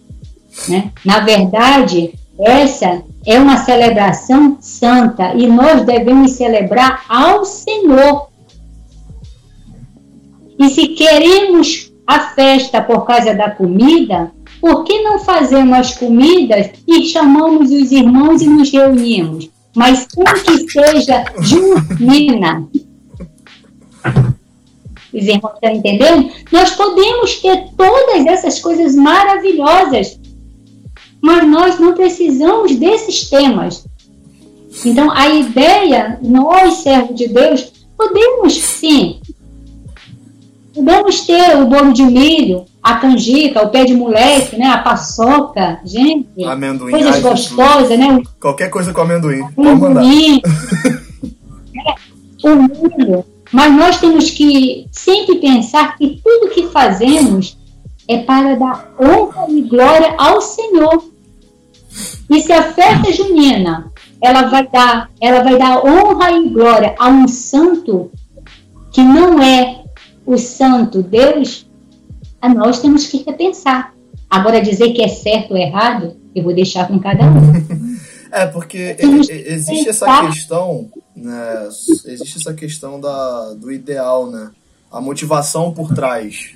Né? 0.67 0.91
Na 1.05 1.19
verdade, 1.19 2.13
essa 2.39 3.03
é 3.25 3.39
uma 3.39 3.57
celebração 3.57 4.57
santa 4.59 5.33
e 5.35 5.47
nós 5.47 5.85
devemos 5.85 6.31
celebrar 6.31 7.05
ao 7.07 7.45
Senhor. 7.45 8.27
E 10.57 10.69
se 10.69 10.89
queremos 10.89 11.91
a 12.07 12.19
festa 12.29 12.81
por 12.81 13.05
causa 13.05 13.33
da 13.33 13.51
comida, 13.51 14.31
por 14.61 14.83
que 14.83 15.01
não 15.01 15.19
fazemos 15.19 15.77
as 15.77 15.97
comidas 15.97 16.71
e 16.87 17.05
chamamos 17.05 17.71
os 17.71 17.91
irmãos 17.91 18.41
e 18.41 18.47
nos 18.47 18.71
reunimos? 18.71 19.49
Mas 19.75 20.07
sem 20.09 20.23
que 20.23 20.71
seja 20.71 21.25
junina. 21.39 22.67
Os 25.13 25.25
irmãos 25.25 25.53
estão 25.53 25.71
entendendo? 25.71 26.29
Nós 26.51 26.71
podemos 26.71 27.41
ter 27.41 27.69
todas 27.77 28.25
essas 28.25 28.59
coisas 28.59 28.95
maravilhosas, 28.95 30.19
mas 31.21 31.47
nós 31.47 31.79
não 31.79 31.93
precisamos 31.93 32.75
desses 32.75 33.29
temas. 33.29 33.85
Então, 34.85 35.09
a 35.11 35.29
ideia, 35.29 36.19
nós, 36.21 36.75
servos 36.79 37.15
de 37.15 37.27
Deus, 37.29 37.71
podemos 37.97 38.53
sim. 38.53 39.21
Podemos 40.75 41.21
ter 41.21 41.55
o 41.55 41.67
bolo 41.67 41.93
de 41.93 42.03
milho, 42.03 42.65
a 42.83 42.95
canjica, 42.95 43.63
o 43.63 43.69
pé 43.69 43.85
de 43.85 43.95
moleque, 43.95 44.57
né? 44.57 44.67
A 44.67 44.79
paçoca, 44.79 45.79
gente. 45.85 46.43
Amendoim. 46.43 46.91
Coisas 46.91 47.21
gostosas, 47.21 47.97
né? 47.97 48.21
Qualquer 48.41 48.69
coisa 48.69 48.91
com 48.91 49.01
amendoim. 49.01 49.41
Mandar. 49.55 50.03
o 52.43 52.55
milho. 52.99 53.25
Mas 53.51 53.73
nós 53.73 53.99
temos 54.01 54.29
que 54.31 54.85
sempre 54.91 55.35
pensar 55.35 55.97
que 55.97 56.21
tudo 56.21 56.51
que 56.51 56.67
fazemos 56.67 57.57
é 58.07 58.17
para 58.17 58.55
dar 58.55 58.93
honra 58.99 59.45
e 59.49 59.61
glória 59.61 60.13
ao 60.17 60.41
Senhor. 60.41 61.05
E 62.29 62.41
se 62.41 62.51
a 62.51 62.63
festa 62.63 63.13
junina 63.13 63.91
ela 64.21 64.43
vai 64.43 64.67
dar, 64.67 65.09
ela 65.21 65.41
vai 65.41 65.57
dar 65.57 65.85
honra 65.85 66.31
e 66.31 66.49
glória 66.49 66.95
a 66.99 67.07
um 67.07 67.27
santo 67.27 68.11
que 68.91 69.01
não 69.01 69.41
é 69.41 69.74
o 70.25 70.37
santo 70.37 71.03
Deus, 71.03 71.69
a 72.41 72.49
nós 72.49 72.79
temos 72.79 73.05
que 73.05 73.23
repensar. 73.23 73.93
Agora, 74.29 74.61
dizer 74.61 74.91
que 74.93 75.01
é 75.01 75.07
certo 75.07 75.51
ou 75.51 75.57
errado, 75.57 76.17
eu 76.33 76.43
vou 76.43 76.53
deixar 76.53 76.87
com 76.87 76.99
cada 76.99 77.23
um. 77.25 77.97
é, 78.31 78.47
porque 78.47 78.97
existe 78.99 79.87
essa 79.87 80.27
questão, 80.27 80.89
né? 81.15 81.67
Existe 82.05 82.39
essa 82.39 82.53
questão 82.53 82.99
da, 82.99 83.53
do 83.53 83.71
ideal, 83.71 84.29
né? 84.29 84.51
A 84.91 84.99
motivação 84.99 85.71
por 85.71 85.93
trás 85.93 86.55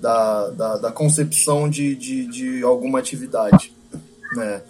da, 0.00 0.50
da, 0.50 0.76
da 0.78 0.92
concepção 0.92 1.68
de, 1.68 1.94
de, 1.94 2.26
de 2.26 2.62
alguma 2.62 2.98
atividade, 2.98 3.72
né? 4.34 4.62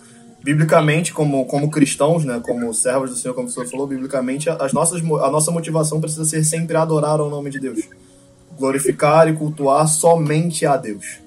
biblicamente, 0.43 1.13
como, 1.13 1.45
como 1.45 1.69
cristãos, 1.69 2.25
né, 2.25 2.41
como 2.41 2.73
servos 2.73 3.11
do 3.11 3.17
Senhor, 3.17 3.35
como 3.35 3.49
o 3.49 3.51
senhor 3.51 3.69
falou, 3.69 3.85
biblicamente, 3.85 4.49
as 4.49 4.73
nossas, 4.73 5.03
a 5.03 5.29
nossa 5.29 5.51
motivação 5.51 6.01
precisa 6.01 6.25
ser 6.25 6.45
sempre 6.45 6.77
adorar 6.77 7.21
o 7.21 7.29
nome 7.29 7.51
de 7.51 7.59
Deus 7.59 7.81
glorificar 8.59 9.29
e 9.29 9.33
cultuar 9.35 9.87
somente 9.89 10.67
a 10.67 10.77
Deus. 10.77 11.19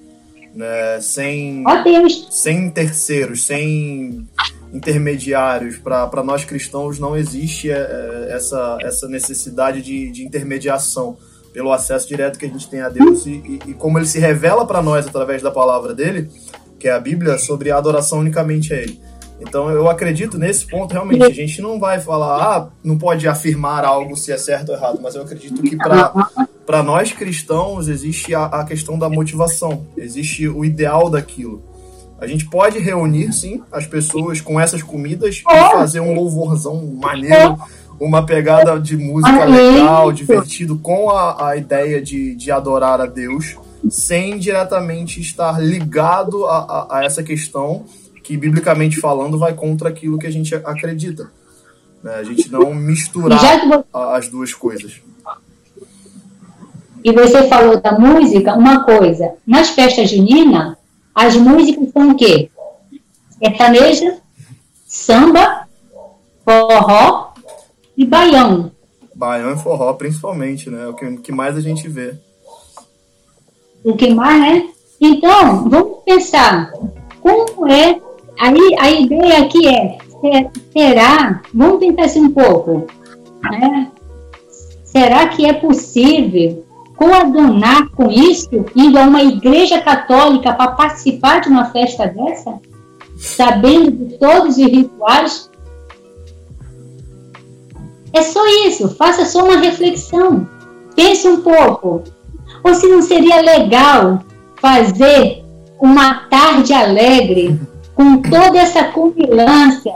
Né? 0.54 1.00
Sem, 1.00 1.64
Deus. 1.84 2.28
sem 2.30 2.70
terceiros, 2.70 3.46
sem 3.46 4.28
intermediários. 4.72 5.78
Para 5.78 6.22
nós 6.24 6.44
cristãos 6.44 6.98
não 6.98 7.16
existe 7.16 7.70
é, 7.70 7.76
é, 7.76 8.32
essa, 8.32 8.78
essa 8.82 9.08
necessidade 9.08 9.82
de, 9.82 10.10
de 10.10 10.24
intermediação 10.24 11.16
pelo 11.52 11.72
acesso 11.72 12.06
direto 12.06 12.38
que 12.38 12.46
a 12.46 12.48
gente 12.48 12.68
tem 12.68 12.80
a 12.80 12.88
Deus 12.88 13.26
e, 13.26 13.30
e, 13.30 13.60
e 13.70 13.74
como 13.74 13.98
ele 13.98 14.06
se 14.06 14.18
revela 14.20 14.64
para 14.64 14.82
nós 14.82 15.06
através 15.06 15.42
da 15.42 15.50
palavra 15.50 15.94
dele, 15.94 16.30
que 16.78 16.88
é 16.88 16.92
a 16.92 17.00
Bíblia, 17.00 17.38
sobre 17.38 17.70
a 17.70 17.76
adoração 17.76 18.20
unicamente 18.20 18.72
a 18.72 18.76
ele. 18.76 19.00
Então 19.40 19.70
eu 19.70 19.88
acredito 19.88 20.38
nesse 20.38 20.66
ponto 20.66 20.92
realmente. 20.92 21.24
A 21.24 21.30
gente 21.30 21.62
não 21.62 21.80
vai 21.80 21.98
falar, 21.98 22.42
ah, 22.42 22.68
não 22.84 22.98
pode 22.98 23.26
afirmar 23.26 23.84
algo 23.84 24.16
se 24.16 24.30
é 24.30 24.36
certo 24.36 24.70
ou 24.70 24.76
errado, 24.76 25.00
mas 25.02 25.14
eu 25.14 25.22
acredito 25.22 25.62
que 25.62 25.76
para 25.76 26.82
nós 26.82 27.12
cristãos 27.12 27.88
existe 27.88 28.34
a, 28.34 28.44
a 28.44 28.64
questão 28.64 28.98
da 28.98 29.08
motivação, 29.08 29.86
existe 29.96 30.46
o 30.46 30.64
ideal 30.64 31.08
daquilo. 31.08 31.62
A 32.20 32.26
gente 32.26 32.44
pode 32.50 32.78
reunir, 32.78 33.32
sim, 33.32 33.62
as 33.72 33.86
pessoas 33.86 34.42
com 34.42 34.60
essas 34.60 34.82
comidas 34.82 35.36
e 35.36 35.70
fazer 35.72 36.00
um 36.00 36.14
louvorzão 36.14 36.84
maneiro, 37.00 37.56
uma 37.98 38.26
pegada 38.26 38.78
de 38.78 38.94
música 38.94 39.46
legal, 39.46 40.12
divertido, 40.12 40.78
com 40.78 41.10
a, 41.10 41.48
a 41.48 41.56
ideia 41.56 42.00
de, 42.00 42.34
de 42.34 42.50
adorar 42.50 43.00
a 43.00 43.06
Deus, 43.06 43.56
sem 43.88 44.38
diretamente 44.38 45.18
estar 45.18 45.58
ligado 45.62 46.46
a, 46.46 46.58
a, 46.58 46.98
a 46.98 47.04
essa 47.04 47.22
questão 47.22 47.86
que, 48.30 48.36
biblicamente 48.36 49.00
falando, 49.00 49.36
vai 49.36 49.54
contra 49.54 49.88
aquilo 49.88 50.16
que 50.16 50.26
a 50.26 50.30
gente 50.30 50.54
acredita. 50.54 51.32
Né? 52.00 52.14
A 52.14 52.22
gente 52.22 52.48
não 52.48 52.72
misturar 52.72 53.40
as 53.92 54.28
duas 54.28 54.54
coisas. 54.54 55.00
E 57.02 57.12
você 57.12 57.48
falou 57.48 57.80
da 57.80 57.98
música, 57.98 58.54
uma 58.54 58.84
coisa, 58.84 59.32
nas 59.44 59.70
festas 59.70 60.10
juninas, 60.10 60.76
as 61.12 61.34
músicas 61.34 61.90
são 61.90 62.10
o 62.10 62.14
quê? 62.14 62.48
Sertaneja, 63.42 64.18
samba, 64.86 65.66
forró 66.44 67.32
e 67.96 68.06
baião. 68.06 68.70
Baião 69.12 69.54
e 69.54 69.58
forró, 69.58 69.92
principalmente, 69.94 70.70
né? 70.70 70.84
É 70.84 70.86
o 70.86 70.94
que, 70.94 71.16
que 71.16 71.32
mais 71.32 71.56
a 71.56 71.60
gente 71.60 71.88
vê. 71.88 72.16
O 73.82 73.96
que 73.96 74.14
mais, 74.14 74.40
né? 74.40 74.68
Então, 75.00 75.68
vamos 75.68 76.04
pensar 76.04 76.70
como 77.20 77.66
é 77.66 78.00
Aí 78.40 78.74
a 78.78 78.90
ideia 78.90 79.42
aqui 79.42 79.68
é, 79.68 79.98
será, 80.72 81.42
vamos 81.52 81.78
tentar 81.78 82.06
assim 82.06 82.24
um 82.24 82.32
pouco, 82.32 82.86
né? 83.42 83.90
Será 84.82 85.28
que 85.28 85.44
é 85.44 85.52
possível 85.52 86.64
coadunar 86.96 87.90
com 87.90 88.10
isso, 88.10 88.64
indo 88.74 88.98
a 88.98 89.02
uma 89.02 89.22
igreja 89.22 89.82
católica 89.82 90.54
para 90.54 90.72
participar 90.72 91.42
de 91.42 91.50
uma 91.50 91.66
festa 91.66 92.06
dessa? 92.06 92.58
Sabendo 93.18 94.06
de 94.06 94.18
todos 94.18 94.56
os 94.56 94.64
rituais? 94.64 95.50
É 98.14 98.22
só 98.22 98.40
isso, 98.66 98.88
faça 98.96 99.26
só 99.26 99.44
uma 99.44 99.58
reflexão. 99.58 100.48
Pense 100.96 101.28
um 101.28 101.42
pouco. 101.42 102.04
Ou 102.64 102.74
se 102.74 102.88
não 102.88 103.02
seria 103.02 103.42
legal 103.42 104.20
fazer 104.56 105.44
uma 105.78 106.26
tarde 106.28 106.72
alegre 106.72 107.60
com 108.00 108.22
toda 108.22 108.58
essa 108.58 108.84
cumpilância, 108.84 109.92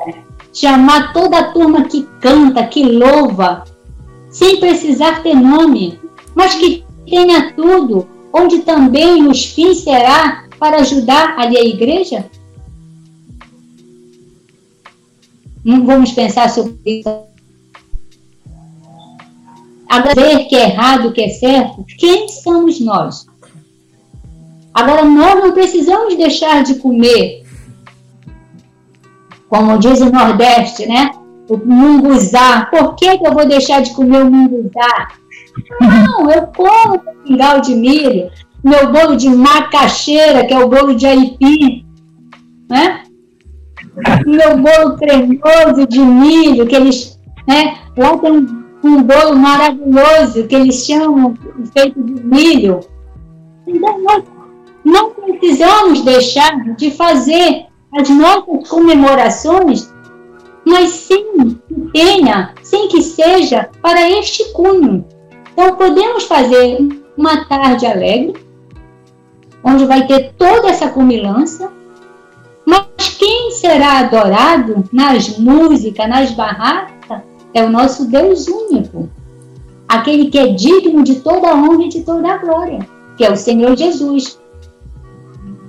chamar 0.53 1.15
toda 1.15 1.39
a 1.39 1.53
turma 1.53 1.85
que 1.85 2.03
canta, 2.21 2.67
que 2.67 2.83
louva, 2.83 3.65
sem 4.31 4.61
precisar 4.61 5.23
ter 5.23 5.35
nome, 5.35 5.99
mas 6.35 6.55
que 6.55 6.85
tenha 7.09 7.55
tudo, 7.55 8.07
onde 8.31 8.59
também 8.59 9.27
os 9.27 9.47
fins 9.47 9.79
será 9.79 10.45
para 10.59 10.83
ajudar 10.83 11.39
ali 11.39 11.57
a 11.57 11.65
igreja? 11.65 12.27
Não 15.65 15.87
vamos 15.87 16.13
pensar 16.13 16.51
sobre 16.51 16.79
isso. 16.85 17.09
Agora, 19.89 20.45
que 20.45 20.55
é 20.55 20.65
errado, 20.65 21.11
que 21.11 21.23
é 21.23 21.29
certo, 21.31 21.87
quem 21.97 22.29
somos 22.29 22.79
nós? 22.81 23.27
Agora, 24.75 25.07
nós 25.07 25.43
não 25.43 25.53
precisamos 25.53 26.17
deixar 26.17 26.63
de 26.65 26.75
comer 26.75 27.44
como 29.49 29.79
diz 29.79 30.01
o 30.01 30.11
Nordeste, 30.11 30.87
né? 30.87 31.11
O 31.49 31.57
munguzá. 31.57 32.67
Por 32.67 32.95
que, 32.95 33.19
que 33.19 33.27
eu 33.27 33.33
vou 33.33 33.47
deixar 33.47 33.83
de 33.83 33.95
comer 33.95 34.23
o 34.23 34.31
munguzá? 34.31 35.09
Não, 35.81 36.31
eu 36.31 36.47
como 36.49 36.97
o 36.97 37.29
mingau 37.29 37.61
de 37.61 37.75
milho, 37.75 38.31
meu 38.63 38.91
bolo 38.91 39.17
de 39.17 39.29
macaxeira, 39.29 40.45
que 40.47 40.55
é 40.55 40.59
o 40.59 40.69
bolo 40.69 40.95
de 40.95 41.07
aipim, 41.07 41.85
né? 42.69 43.05
meu 44.27 44.59
bolo 44.59 44.97
cremoso 44.97 45.87
de 45.87 46.01
milho, 46.01 46.67
que 46.67 46.75
eles, 46.75 47.19
né, 47.47 47.79
lá 47.97 48.17
tem 48.19 48.33
um, 48.83 49.03
bolo 49.03 49.37
maravilhoso 49.37 50.47
que 50.47 50.55
eles 50.55 50.85
chamam 50.85 51.35
feito 51.73 52.03
de 52.03 52.25
milho. 52.25 52.81
Então, 53.67 54.03
nós 54.03 54.25
não 54.85 55.11
precisamos 55.11 56.03
deixar 56.03 56.75
de 56.77 56.91
fazer 56.91 57.67
as 57.95 58.09
nossas 58.11 58.69
comemorações, 58.69 59.93
mas 60.65 60.91
sim 60.91 61.59
que 61.69 61.75
tenha, 61.93 62.55
sem 62.63 62.89
que 62.89 63.03
seja 63.03 63.69
para 63.81 64.11
este 64.11 64.53
cunho. 64.53 65.05
Então, 65.53 65.77
podemos 65.77 66.25
fazer 66.25 66.79
uma 67.17 67.45
tarde 67.45 67.87
alegre, 67.87 68.35
onde 69.63 69.85
vai 69.85 70.07
ter 70.07 70.33
toda 70.37 70.69
essa 70.69 70.89
comilança, 70.89 71.73
mas 72.67 72.87
quem 73.19 73.53
será 73.53 74.01
adorado 74.01 74.85
nas 74.93 75.39
músicas, 75.39 76.09
nas 76.09 76.31
barracas, 76.33 77.23
é 77.53 77.63
o 77.63 77.71
nosso 77.71 78.07
Deus 78.07 78.49
único, 78.49 79.09
aquele 79.89 80.27
que 80.27 80.39
é 80.39 80.49
digno 80.49 81.05
de 81.05 81.21
toda 81.21 81.51
a 81.51 81.55
honra 81.55 81.85
e 81.85 81.89
de 81.89 82.01
toda 82.03 82.33
a 82.33 82.39
glória, 82.39 82.81
que 83.17 83.25
é 83.25 83.31
o 83.31 83.37
Senhor 83.37 83.77
Jesus. 83.77 84.41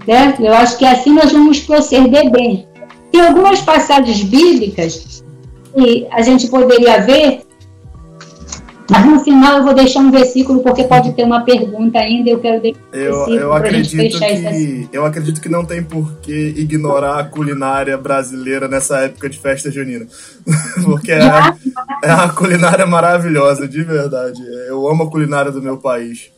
Certo? 0.06 0.44
Eu 0.44 0.54
acho 0.54 0.78
que 0.78 0.86
assim 0.86 1.14
nós 1.14 1.32
vamos 1.32 1.60
proceder 1.60 2.30
bem. 2.30 2.68
Tem 3.12 3.22
algumas 3.22 3.62
passagens 3.62 4.24
bíblicas 4.24 5.24
que 5.74 6.08
a 6.12 6.22
gente 6.22 6.48
poderia 6.48 7.02
ver 7.02 7.46
mas 8.90 9.06
no 9.06 9.20
final 9.20 9.58
eu 9.58 9.64
vou 9.64 9.74
deixar 9.74 10.00
um 10.00 10.12
versículo 10.12 10.62
porque 10.62 10.84
pode 10.84 11.12
ter 11.14 11.24
uma 11.24 11.44
pergunta 11.44 11.98
ainda. 11.98 12.30
Eu 12.30 12.40
quero 12.40 12.62
deixar 12.62 12.80
eu, 12.94 13.28
eu 13.30 13.54
acredito 13.54 14.20
que 14.20 14.90
eu 14.92 15.06
acredito 15.06 15.42
que 15.42 15.50
não 15.50 15.66
tem 15.66 15.84
por 15.84 16.14
que 16.22 16.54
ignorar 16.56 17.20
a 17.20 17.24
culinária 17.24 17.98
brasileira 17.98 18.68
nessa 18.68 19.00
época 19.00 19.30
de 19.30 19.40
festa 19.40 19.72
junina, 19.72 20.06
porque 20.86 21.12
é, 21.12 21.20
é 22.04 22.14
uma 22.14 22.30
culinária 22.30 22.86
maravilhosa, 22.86 23.68
de 23.68 23.84
verdade. 23.84 24.42
Eu 24.68 24.88
amo 24.88 25.04
a 25.04 25.10
culinária 25.10 25.52
do 25.52 25.62
meu 25.62 25.78
país. 25.78 26.30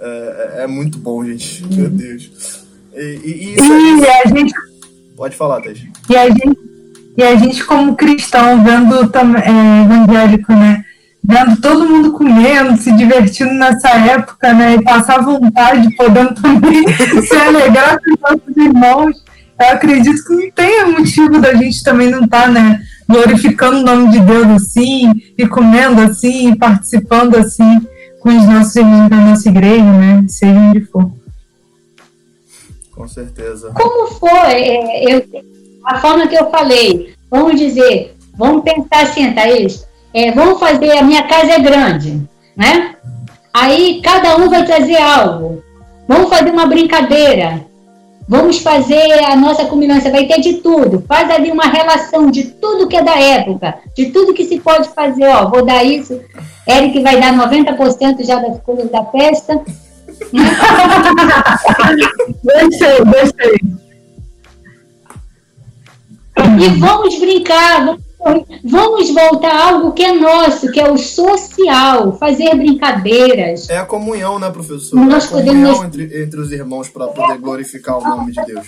É, 0.00 0.62
é 0.64 0.66
muito 0.66 0.98
bom, 0.98 1.24
gente. 1.24 1.64
Meu 1.72 1.88
Deus. 1.88 2.61
E, 2.94 3.20
e, 3.24 3.54
isso, 3.54 3.72
e 3.72 4.06
a 4.06 4.28
gente 4.28 4.54
pode 5.16 5.36
falar, 5.36 5.60
Thaís. 5.60 5.80
E 6.08 6.16
a 6.16 6.28
gente 6.28 6.72
e 7.16 7.22
a 7.22 7.36
gente 7.36 7.62
como 7.64 7.94
cristão 7.94 8.64
vendo 8.64 8.94
é, 8.94 9.82
evangélico, 9.84 10.52
né? 10.52 10.82
vendo 11.24 11.60
todo 11.60 11.88
mundo 11.88 12.12
comendo, 12.12 12.76
se 12.76 12.90
divertindo 12.92 13.54
nessa 13.54 13.90
época, 13.90 14.52
né? 14.52 14.74
E 14.74 14.82
passar 14.82 15.22
vontade, 15.22 15.94
podendo 15.94 16.34
também 16.34 16.84
se 17.22 17.36
alegrar 17.36 17.98
com 18.00 18.12
os 18.12 18.20
nossos 18.20 18.56
irmãos. 18.56 19.24
Eu 19.60 19.68
acredito 19.68 20.24
que 20.24 20.34
não 20.34 20.50
tenha 20.50 20.86
motivo 20.86 21.40
da 21.40 21.54
gente 21.54 21.84
também 21.84 22.10
não 22.10 22.24
estar, 22.24 22.42
tá, 22.42 22.48
né? 22.48 22.80
Glorificando 23.08 23.78
o 23.78 23.82
nome 23.82 24.08
de 24.08 24.20
Deus 24.20 24.46
assim, 24.48 25.12
e 25.38 25.46
comendo 25.46 26.00
assim, 26.00 26.50
e 26.50 26.56
participando 26.56 27.36
assim 27.36 27.80
com 28.20 28.30
os 28.30 28.44
nossos 28.46 28.74
irmãos 28.76 29.08
da 29.08 29.16
nossa 29.16 29.48
igreja, 29.48 29.84
né? 29.84 30.24
Seja 30.26 30.58
onde 30.58 30.80
for. 30.86 31.10
Com 32.94 33.08
certeza. 33.08 33.72
Como 33.74 34.06
foi 34.08 34.30
é, 34.30 35.14
eu, 35.14 35.24
a 35.84 36.00
forma 36.00 36.26
que 36.26 36.36
eu 36.36 36.50
falei? 36.50 37.14
Vamos 37.30 37.58
dizer, 37.58 38.14
vamos 38.36 38.62
pensar 38.62 39.02
assim, 39.02 39.32
Thaís 39.32 39.86
é, 40.14 40.30
vamos 40.32 40.60
fazer, 40.60 40.92
a 40.92 41.02
minha 41.02 41.22
casa 41.22 41.52
é 41.52 41.58
grande, 41.58 42.20
né? 42.56 42.94
Aí 43.52 44.00
cada 44.02 44.36
um 44.36 44.48
vai 44.48 44.64
trazer 44.64 44.96
algo. 44.96 45.62
Vamos 46.06 46.28
fazer 46.28 46.50
uma 46.50 46.66
brincadeira. 46.66 47.64
Vamos 48.28 48.58
fazer 48.58 49.24
a 49.24 49.34
nossa 49.34 49.64
combinação, 49.64 50.12
vai 50.12 50.26
ter 50.26 50.40
de 50.40 50.54
tudo. 50.54 51.02
Faz 51.08 51.30
ali 51.30 51.50
uma 51.50 51.64
relação 51.64 52.30
de 52.30 52.44
tudo 52.44 52.86
que 52.86 52.96
é 52.96 53.02
da 53.02 53.18
época, 53.18 53.78
de 53.96 54.06
tudo 54.06 54.32
que 54.32 54.44
se 54.44 54.60
pode 54.60 54.88
fazer. 54.90 55.26
Ó, 55.26 55.48
vou 55.50 55.64
dar 55.64 55.82
isso. 55.82 56.20
Eric 56.68 57.00
vai 57.00 57.20
dar 57.20 57.32
90% 57.34 58.24
já 58.24 58.38
das 58.38 58.60
coisas 58.60 58.90
da 58.90 59.04
festa. 59.06 59.60
Deixei, 62.42 63.04
deixei. 63.04 63.56
E 66.58 66.68
vamos 66.78 67.18
brincar, 67.18 67.84
vamos 67.84 68.12
Vamos 68.64 69.10
voltar 69.10 69.50
a 69.50 69.68
algo 69.70 69.92
que 69.92 70.04
é 70.04 70.12
nosso, 70.12 70.70
que 70.70 70.80
é 70.80 70.88
o 70.88 70.96
social, 70.96 72.16
fazer 72.18 72.54
brincadeiras. 72.54 73.68
É 73.68 73.78
a 73.78 73.84
comunhão, 73.84 74.38
né, 74.38 74.48
professor? 74.48 74.94
Nós 75.04 75.24
é 75.24 75.26
a 75.26 75.30
comunhão 75.30 75.74
podemos... 75.74 75.84
entre, 75.84 76.22
entre 76.22 76.40
os 76.40 76.52
irmãos 76.52 76.88
para 76.88 77.08
poder 77.08 77.38
glorificar 77.38 77.98
o 77.98 78.02
nome 78.02 78.32
de 78.32 78.44
Deus. 78.44 78.66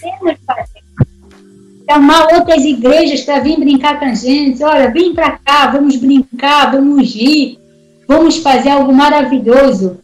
Chamar 1.89 2.35
outras 2.35 2.65
igrejas 2.65 3.21
para 3.21 3.41
vir 3.41 3.59
brincar 3.59 4.01
com 4.01 4.07
a 4.07 4.15
gente. 4.15 4.63
Olha, 4.65 4.91
vem 4.91 5.15
para 5.15 5.39
cá, 5.39 5.69
vamos 5.69 5.97
brincar, 5.97 6.73
vamos 6.73 7.15
rir, 7.15 7.59
vamos 8.09 8.39
fazer 8.39 8.71
algo 8.71 8.93
maravilhoso. 8.93 9.99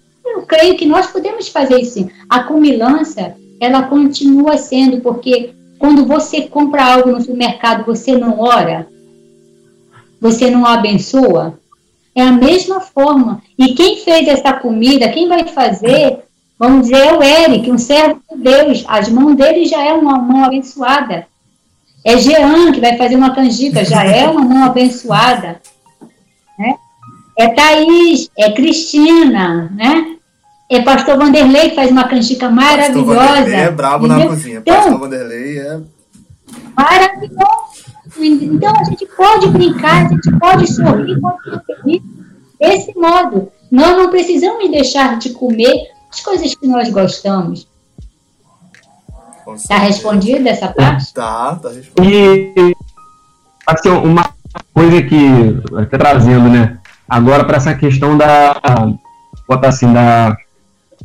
Creio 0.51 0.77
que 0.77 0.85
nós 0.85 1.07
podemos 1.07 1.47
fazer 1.47 1.81
isso. 1.81 2.11
A 2.29 2.43
comilança, 2.43 3.37
ela 3.61 3.85
continua 3.85 4.59
sendo, 4.59 5.01
porque 5.01 5.55
quando 5.79 6.05
você 6.05 6.43
compra 6.43 6.85
algo 6.85 7.13
no 7.13 7.21
supermercado, 7.21 7.87
você 7.87 8.19
não 8.19 8.41
ora, 8.41 8.89
você 10.21 10.51
não 10.51 10.67
abençoa? 10.67 11.57
É 12.17 12.23
a 12.23 12.33
mesma 12.33 12.81
forma. 12.81 13.41
E 13.57 13.75
quem 13.75 13.99
fez 13.99 14.27
essa 14.27 14.53
comida, 14.55 15.09
quem 15.11 15.29
vai 15.29 15.47
fazer, 15.47 16.19
vamos 16.59 16.89
dizer, 16.89 16.97
é 16.97 17.13
o 17.13 17.23
Eric, 17.23 17.71
um 17.71 17.79
servo 17.79 18.21
de 18.29 18.43
Deus. 18.43 18.85
As 18.89 19.09
mãos 19.09 19.37
dele 19.37 19.67
já 19.67 19.85
é 19.85 19.93
uma 19.93 20.19
mão 20.19 20.43
abençoada. 20.43 21.29
É 22.05 22.19
Jean 22.19 22.73
que 22.73 22.81
vai 22.81 22.97
fazer 22.97 23.15
uma 23.15 23.37
canjica, 23.37 23.85
já 23.85 24.05
é 24.05 24.29
uma 24.29 24.43
mão 24.43 24.65
abençoada. 24.65 25.61
Né? 26.59 26.75
É 27.39 27.47
Thaís, 27.47 28.29
é 28.37 28.51
Cristina, 28.51 29.71
né? 29.73 30.17
É 30.71 30.81
pastor 30.83 31.19
Vanderlei 31.19 31.71
que 31.71 31.75
faz 31.75 31.91
uma 31.91 32.05
canjica 32.07 32.49
maravilhosa. 32.49 33.17
Pastor 33.17 33.35
Vanderlei 33.35 33.61
é 33.61 33.71
brabo 33.73 34.07
entendeu? 34.07 34.25
na 34.25 34.31
cozinha. 34.31 34.59
Então, 34.59 34.77
pastor 34.77 34.99
Vanderlei 35.01 35.59
é 35.59 35.81
maravilhoso. 36.77 37.81
Então 38.21 38.73
a 38.77 38.85
gente 38.85 39.07
pode 39.07 39.49
brincar, 39.49 40.07
a 40.07 40.09
gente 40.09 40.39
pode 40.39 40.73
sorrir, 40.73 41.21
pode 41.21 41.43
ser 41.43 41.61
feliz 41.83 42.03
desse 42.61 42.97
modo. 42.97 43.51
Nós 43.71 43.97
não 43.97 44.11
precisamos 44.11 44.71
deixar 44.71 45.19
de 45.19 45.31
comer 45.31 45.89
as 46.09 46.21
coisas 46.21 46.55
que 46.55 46.67
nós 46.69 46.89
gostamos. 46.91 47.69
Está 49.57 49.79
respondida 49.79 50.51
essa 50.51 50.69
parte? 50.69 51.13
Tá, 51.13 51.57
tá 51.57 51.71
respondida. 51.71 52.17
E 52.17 52.77
assim, 53.67 53.89
uma 53.89 54.33
coisa 54.73 55.03
que 55.03 55.17
está 55.83 55.99
trazendo, 55.99 56.49
né? 56.49 56.79
Agora 57.09 57.45
para 57.45 57.57
essa 57.57 57.75
questão 57.75 58.17
da 58.17 58.55
botar 59.49 59.69
assim 59.69 59.93
da 59.93 60.37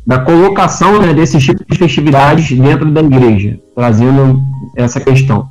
da 0.06 0.20
colocação 0.20 1.00
né, 1.00 1.12
desses 1.12 1.42
tipos 1.42 1.66
de 1.68 1.76
festividades 1.76 2.56
dentro 2.56 2.90
da 2.90 3.00
igreja, 3.00 3.58
trazendo 3.74 4.40
essa 4.76 5.00
questão. 5.00 5.48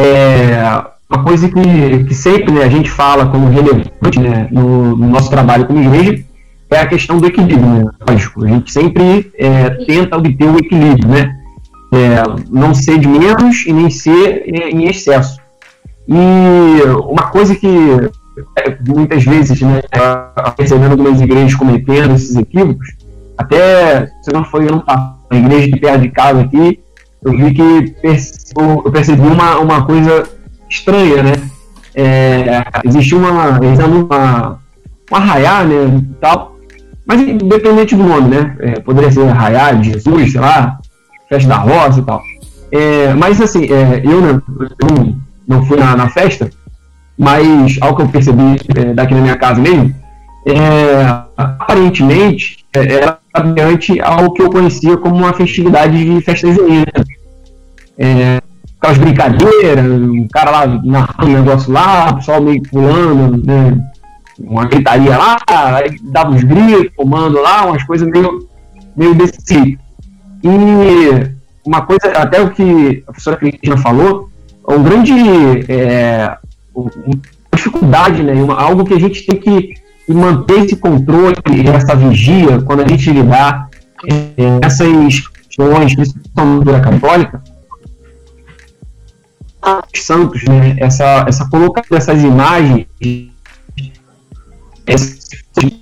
É 0.00 0.82
uma 1.10 1.22
coisa 1.22 1.46
que, 1.46 2.04
que 2.04 2.14
sempre 2.14 2.52
né, 2.52 2.64
a 2.64 2.68
gente 2.70 2.90
fala 2.90 3.26
como 3.26 3.50
relevante 3.50 4.18
né, 4.18 4.48
no, 4.50 4.96
no, 4.96 5.08
nosso 5.08 5.28
trabalho 5.28 5.66
como 5.66 5.82
igreja 5.82 6.24
é 6.70 6.78
a 6.78 6.86
questão 6.86 7.18
do 7.18 7.26
equilíbrio. 7.26 7.60
Né? 7.60 7.84
Lógico, 8.08 8.44
a 8.46 8.48
gente 8.48 8.72
sempre 8.72 9.30
é, 9.36 9.68
tenta 9.84 10.16
obter 10.16 10.48
o 10.48 10.56
equilíbrio, 10.58 11.06
né? 11.06 11.36
É, 11.94 12.22
não 12.48 12.74
ser 12.74 12.98
de 12.98 13.06
menos 13.06 13.66
e 13.66 13.72
nem 13.74 13.90
ser 13.90 14.44
é, 14.46 14.70
em 14.70 14.86
excesso. 14.86 15.38
E 16.08 16.82
uma 17.06 17.24
coisa 17.24 17.54
que 17.54 17.68
é, 18.56 18.78
muitas 18.88 19.22
vezes, 19.22 19.60
né, 19.60 19.82
percebendo 20.56 20.92
algumas 20.92 21.20
igrejas 21.20 21.54
cometendo 21.54 22.14
esses 22.14 22.34
equívocos, 22.34 22.88
até 23.36 24.06
se 24.22 24.32
não 24.32 24.44
foi 24.44 24.68
ano 24.68 24.82
passado, 24.82 25.18
a 25.30 25.36
igreja 25.36 25.68
de 25.68 25.80
perto 25.80 26.00
de 26.02 26.10
casa 26.10 26.40
aqui, 26.42 26.80
eu 27.24 27.32
vi 27.32 27.54
que 27.54 27.62
eu 27.62 28.90
percebi 28.92 29.22
uma, 29.22 29.58
uma 29.58 29.86
coisa 29.86 30.24
estranha, 30.68 31.22
né? 31.22 31.32
É, 31.94 32.64
existia 32.84 33.18
uma, 33.18 33.30
uma, 33.30 33.58
um 33.58 34.08
né, 35.68 36.02
tal, 36.20 36.56
mas 37.06 37.20
independente 37.20 37.94
do 37.94 38.02
nome, 38.02 38.28
né? 38.28 38.56
É, 38.60 38.80
poderia 38.80 39.10
ser 39.10 39.28
arraiá 39.28 39.72
de 39.72 39.92
Jesus, 39.92 40.32
sei 40.32 40.40
lá, 40.40 40.78
festa 41.28 41.48
da 41.48 41.56
roça 41.56 42.00
e 42.00 42.02
tal. 42.02 42.22
É, 42.72 43.14
mas 43.14 43.40
assim, 43.40 43.64
é, 43.64 44.02
eu, 44.04 44.20
né, 44.20 44.42
eu 44.58 45.14
não 45.46 45.64
fui 45.66 45.76
na, 45.76 45.94
na, 45.94 46.08
festa, 46.08 46.50
mas 47.18 47.78
ao 47.80 47.94
que 47.94 48.02
eu 48.02 48.08
percebi 48.08 48.56
é, 48.74 48.94
daqui 48.94 49.14
na 49.14 49.20
minha 49.20 49.36
casa 49.36 49.60
mesmo, 49.60 49.94
é, 50.46 51.04
aparentemente 51.36 52.64
era 52.72 53.18
semelhante 53.36 54.00
ao 54.00 54.32
que 54.32 54.42
eu 54.42 54.50
conhecia 54.50 54.96
como 54.96 55.16
uma 55.16 55.32
festividade 55.32 56.04
de 56.04 56.20
festa 56.20 56.52
junina. 56.52 56.86
É, 57.98 58.40
aquelas 58.78 58.98
brincadeiras, 58.98 59.86
o 59.86 60.28
cara 60.32 60.50
lá 60.50 60.66
narrando 60.84 61.30
um 61.30 61.34
negócio 61.34 61.72
lá, 61.72 62.10
o 62.10 62.16
pessoal 62.16 62.42
meio 62.42 62.62
pulando, 62.62 63.44
né, 63.46 63.78
uma 64.38 64.64
gritaria 64.66 65.16
lá, 65.16 65.38
dava 66.02 66.30
uns 66.30 66.42
gritos, 66.42 66.92
comando 66.96 67.40
lá, 67.40 67.66
umas 67.66 67.84
coisas 67.84 68.08
meio, 68.08 68.48
meio 68.96 69.14
desse 69.14 69.38
tipo. 69.44 69.82
E 70.42 71.32
uma 71.64 71.82
coisa, 71.82 72.08
até 72.16 72.40
o 72.40 72.50
que 72.50 73.02
a 73.02 73.12
professora 73.12 73.36
Cristina 73.36 73.76
falou, 73.76 74.28
um 74.68 74.82
grande 74.82 75.12
é, 75.68 76.36
uma 76.74 76.90
dificuldade, 77.54 78.22
né? 78.22 78.32
Uma, 78.34 78.60
algo 78.60 78.84
que 78.84 78.94
a 78.94 79.00
gente 79.00 79.24
tem 79.26 79.38
que 79.38 79.74
manter 80.12 80.64
esse 80.64 80.76
controle 80.76 81.36
e 81.50 81.68
essa 81.68 81.94
vigia 81.94 82.60
quando 82.62 82.82
a 82.82 82.88
gente 82.88 83.10
lidar 83.10 83.68
é, 84.08 84.66
essas 84.66 85.20
questões, 85.28 85.94
principalmente 85.94 86.64
da 86.64 86.80
católica, 86.80 87.42
santos, 89.94 90.42
né? 90.44 90.76
Essa, 90.78 91.24
essa 91.28 91.48
colocação 91.48 91.96
dessas 91.96 92.22
imagens 92.22 92.86
esse 94.86 95.22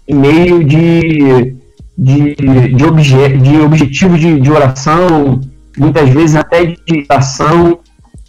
meio 0.09 0.65
de, 0.65 1.57
de, 1.97 2.35
de, 2.35 2.85
obje, 2.85 3.39
de 3.39 3.61
objetivo 3.61 4.19
de, 4.19 4.41
de 4.41 4.51
oração, 4.51 5.41
muitas 5.79 6.09
vezes 6.11 6.37
até 6.37 6.67
de 6.67 7.07
ação. 7.09 7.79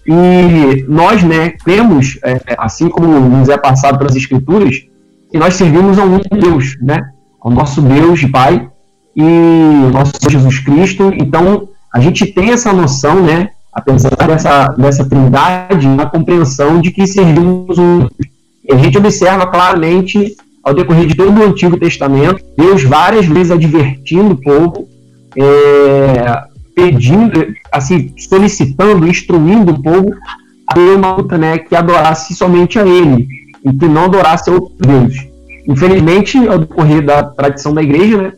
E 0.08 0.84
nós, 0.88 1.22
né, 1.24 1.54
temos, 1.64 2.18
é, 2.24 2.39
assim 2.58 2.89
como 2.89 3.20
nos 3.20 3.49
é 3.49 3.58
passado 3.58 3.97
pelas 3.99 4.16
Escrituras, 4.16 4.84
que 5.32 5.38
nós 5.38 5.56
servimos 5.56 5.98
a 5.98 6.04
um 6.04 6.20
Deus, 6.40 6.78
né? 6.82 7.00
Ao 7.40 7.50
nosso 7.50 7.82
Deus 7.82 8.22
e 8.22 8.28
Pai 8.28 8.70
e 9.16 9.22
o 9.24 9.90
nosso 9.90 10.12
Senhor 10.20 10.32
Jesus 10.32 10.60
Cristo. 10.60 11.12
Então, 11.18 11.70
a 11.94 12.00
gente 12.00 12.26
tem 12.26 12.52
essa 12.52 12.74
noção, 12.74 13.22
né? 13.22 13.50
Apesar 13.72 14.10
dessa, 14.28 14.68
dessa 14.78 15.06
trindade, 15.06 15.88
a 15.98 16.06
compreensão 16.06 16.82
de 16.82 16.92
que 16.92 17.08
servimos 17.08 17.78
um. 17.78 18.08
E 18.64 18.74
a 18.74 18.78
gente 18.78 18.98
observa 18.98 19.48
claramente, 19.48 20.36
ao 20.62 20.74
decorrer 20.74 21.08
de 21.08 21.16
todo 21.16 21.40
o 21.40 21.44
Antigo 21.44 21.80
Testamento, 21.80 22.44
Deus 22.58 22.84
várias 22.84 23.26
vezes 23.26 23.52
advertindo 23.52 24.34
o 24.34 24.42
povo, 24.42 24.88
é, 25.38 26.44
pedindo, 26.76 27.56
assim, 27.72 28.14
solicitando, 28.18 29.08
instruindo 29.08 29.72
o 29.72 29.82
povo 29.82 30.14
a 30.68 30.74
ter 30.74 30.96
uma 30.96 31.16
luta 31.16 31.38
né, 31.38 31.58
que 31.58 31.74
adorasse 31.74 32.36
somente 32.36 32.78
a 32.78 32.86
Ele 32.86 33.28
e 33.64 33.74
que 33.74 33.88
não 33.88 34.05
adorasse 34.05 34.49
a 34.49 34.53
outros 34.53 34.78
deuses. 34.78 35.28
Infelizmente, 35.68 36.38
ao 36.47 36.59
decorrer 36.59 37.05
da 37.05 37.24
tradição 37.24 37.74
da 37.74 37.82
igreja, 37.82 38.22
né, 38.22 38.34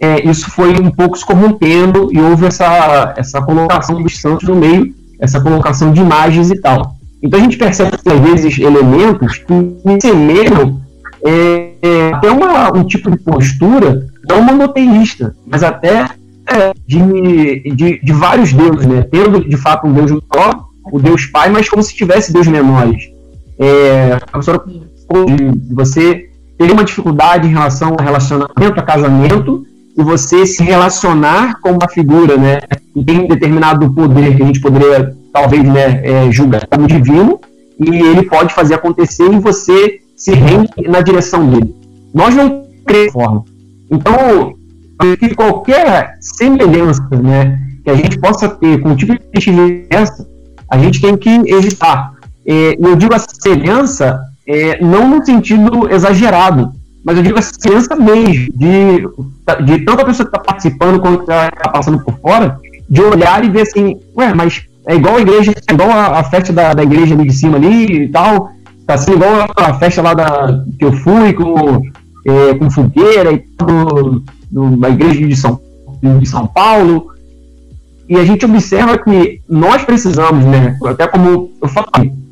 é, 0.00 0.28
isso 0.28 0.50
foi 0.50 0.78
um 0.78 0.90
pouco 0.90 1.16
se 1.16 1.24
corrompendo 1.24 2.10
e 2.12 2.20
houve 2.20 2.46
essa, 2.46 3.14
essa 3.16 3.40
colocação 3.40 4.02
dos 4.02 4.20
santos 4.20 4.46
no 4.46 4.54
meio, 4.54 4.94
essa 5.18 5.40
colocação 5.40 5.92
de 5.92 6.00
imagens 6.00 6.50
e 6.50 6.60
tal. 6.60 6.94
Então 7.22 7.40
a 7.40 7.42
gente 7.42 7.56
percebe, 7.56 7.96
às 7.96 8.20
vezes, 8.20 8.58
elementos 8.58 9.38
que 9.38 10.00
semelham 10.00 10.80
é, 11.24 11.72
é, 11.82 12.12
até 12.12 12.30
uma, 12.30 12.76
um 12.76 12.84
tipo 12.84 13.10
de 13.10 13.18
postura, 13.18 14.06
não 14.28 14.42
monoteísta, 14.42 15.34
mas 15.46 15.62
até 15.62 16.08
é, 16.46 16.72
de, 16.86 17.74
de, 17.74 18.00
de, 18.00 18.12
vários 18.12 18.52
deuses, 18.52 18.86
né? 18.86 19.02
tendo 19.10 19.48
de 19.48 19.56
fato 19.56 19.86
um 19.86 19.92
deus 19.92 20.10
maior, 20.10 20.66
o 20.92 21.00
deus 21.00 21.26
pai, 21.26 21.48
mas 21.48 21.68
como 21.68 21.82
se 21.82 21.96
tivesse 21.96 22.32
deuses 22.32 22.52
menores. 22.52 23.15
É, 23.58 24.16
professora, 24.30 24.62
de 24.66 25.74
você 25.74 26.28
ter 26.58 26.70
uma 26.70 26.84
dificuldade 26.84 27.46
em 27.46 27.52
relação 27.52 27.90
ao 27.90 28.04
relacionamento, 28.04 28.80
a 28.80 28.82
casamento, 28.82 29.64
e 29.96 30.02
você 30.02 30.44
se 30.44 30.62
relacionar 30.62 31.60
com 31.60 31.72
uma 31.72 31.88
figura, 31.88 32.36
né, 32.36 32.60
que 32.92 33.02
tem 33.04 33.20
um 33.20 33.28
determinado 33.28 33.92
poder 33.94 34.36
que 34.36 34.42
a 34.42 34.46
gente 34.46 34.60
poderia, 34.60 35.16
talvez, 35.32 35.64
né, 35.64 36.02
é, 36.04 36.30
julgar 36.30 36.66
como 36.66 36.86
divino, 36.86 37.40
e 37.78 37.96
ele 37.96 38.22
pode 38.22 38.54
fazer 38.54 38.74
acontecer 38.74 39.30
e 39.30 39.38
você 39.38 40.00
se 40.16 40.32
rende 40.32 40.70
na 40.86 41.00
direção 41.00 41.48
dele. 41.48 41.74
Nós 42.14 42.34
não 42.34 42.64
cremos 42.86 43.12
forma. 43.12 43.44
Então, 43.90 44.54
que 45.18 45.34
qualquer 45.34 46.16
semelhança, 46.20 47.02
né, 47.22 47.58
que 47.84 47.90
a 47.90 47.94
gente 47.94 48.18
possa 48.18 48.48
ter 48.48 48.80
com 48.80 48.92
o 48.92 48.96
tipo 48.96 49.14
de 49.14 49.42
semelhança, 49.42 50.26
a 50.70 50.78
gente 50.78 51.00
tem 51.00 51.16
que 51.16 51.30
evitar. 51.30 52.15
É, 52.46 52.76
eu 52.78 52.94
digo 52.96 53.14
a 53.14 53.18
semelhança 53.18 54.20
é, 54.46 54.82
não 54.82 55.08
no 55.08 55.24
sentido 55.24 55.92
exagerado, 55.92 56.72
mas 57.04 57.16
eu 57.16 57.22
digo 57.22 57.38
a 57.38 57.42
ciência 57.42 57.96
mesmo, 57.96 58.48
de, 58.54 59.06
de 59.64 59.84
tanta 59.84 60.04
pessoa 60.04 60.28
que 60.28 60.36
está 60.36 60.38
participando 60.38 61.00
quanto 61.00 61.22
está 61.22 61.50
tá 61.50 61.70
passando 61.70 62.00
por 62.00 62.14
fora, 62.18 62.60
de 62.88 63.00
olhar 63.00 63.44
e 63.44 63.50
ver 63.50 63.62
assim, 63.62 63.96
ué, 64.16 64.32
mas 64.34 64.64
é 64.86 64.94
igual 64.94 65.16
a 65.16 65.20
igreja, 65.20 65.52
é 65.68 65.72
igual 65.72 65.90
a, 65.90 66.20
a 66.20 66.24
festa 66.24 66.52
da, 66.52 66.72
da 66.72 66.82
igreja 66.82 67.14
ali 67.14 67.24
de 67.26 67.32
cima 67.32 67.56
ali 67.56 68.04
e 68.04 68.08
tal, 68.08 68.50
tá 68.86 68.94
assim, 68.94 69.12
igual 69.12 69.48
a 69.56 69.74
festa 69.74 70.02
lá 70.02 70.14
da, 70.14 70.64
que 70.78 70.84
eu 70.84 70.92
fui 70.92 71.32
com, 71.32 71.82
é, 72.24 72.54
com 72.54 72.70
fogueira 72.70 73.32
e 73.32 73.38
tudo, 73.38 74.22
na 74.52 74.90
igreja 74.90 75.26
de 75.26 75.36
São, 75.36 75.60
de 76.20 76.28
São 76.28 76.46
Paulo. 76.46 77.08
E 78.08 78.16
a 78.16 78.24
gente 78.24 78.44
observa 78.44 78.96
que 78.98 79.40
nós 79.48 79.82
precisamos, 79.82 80.44
né, 80.44 80.78
até 80.86 81.08
como 81.08 81.50
eu 81.60 81.68
falei, 81.68 82.12
a 82.12 82.25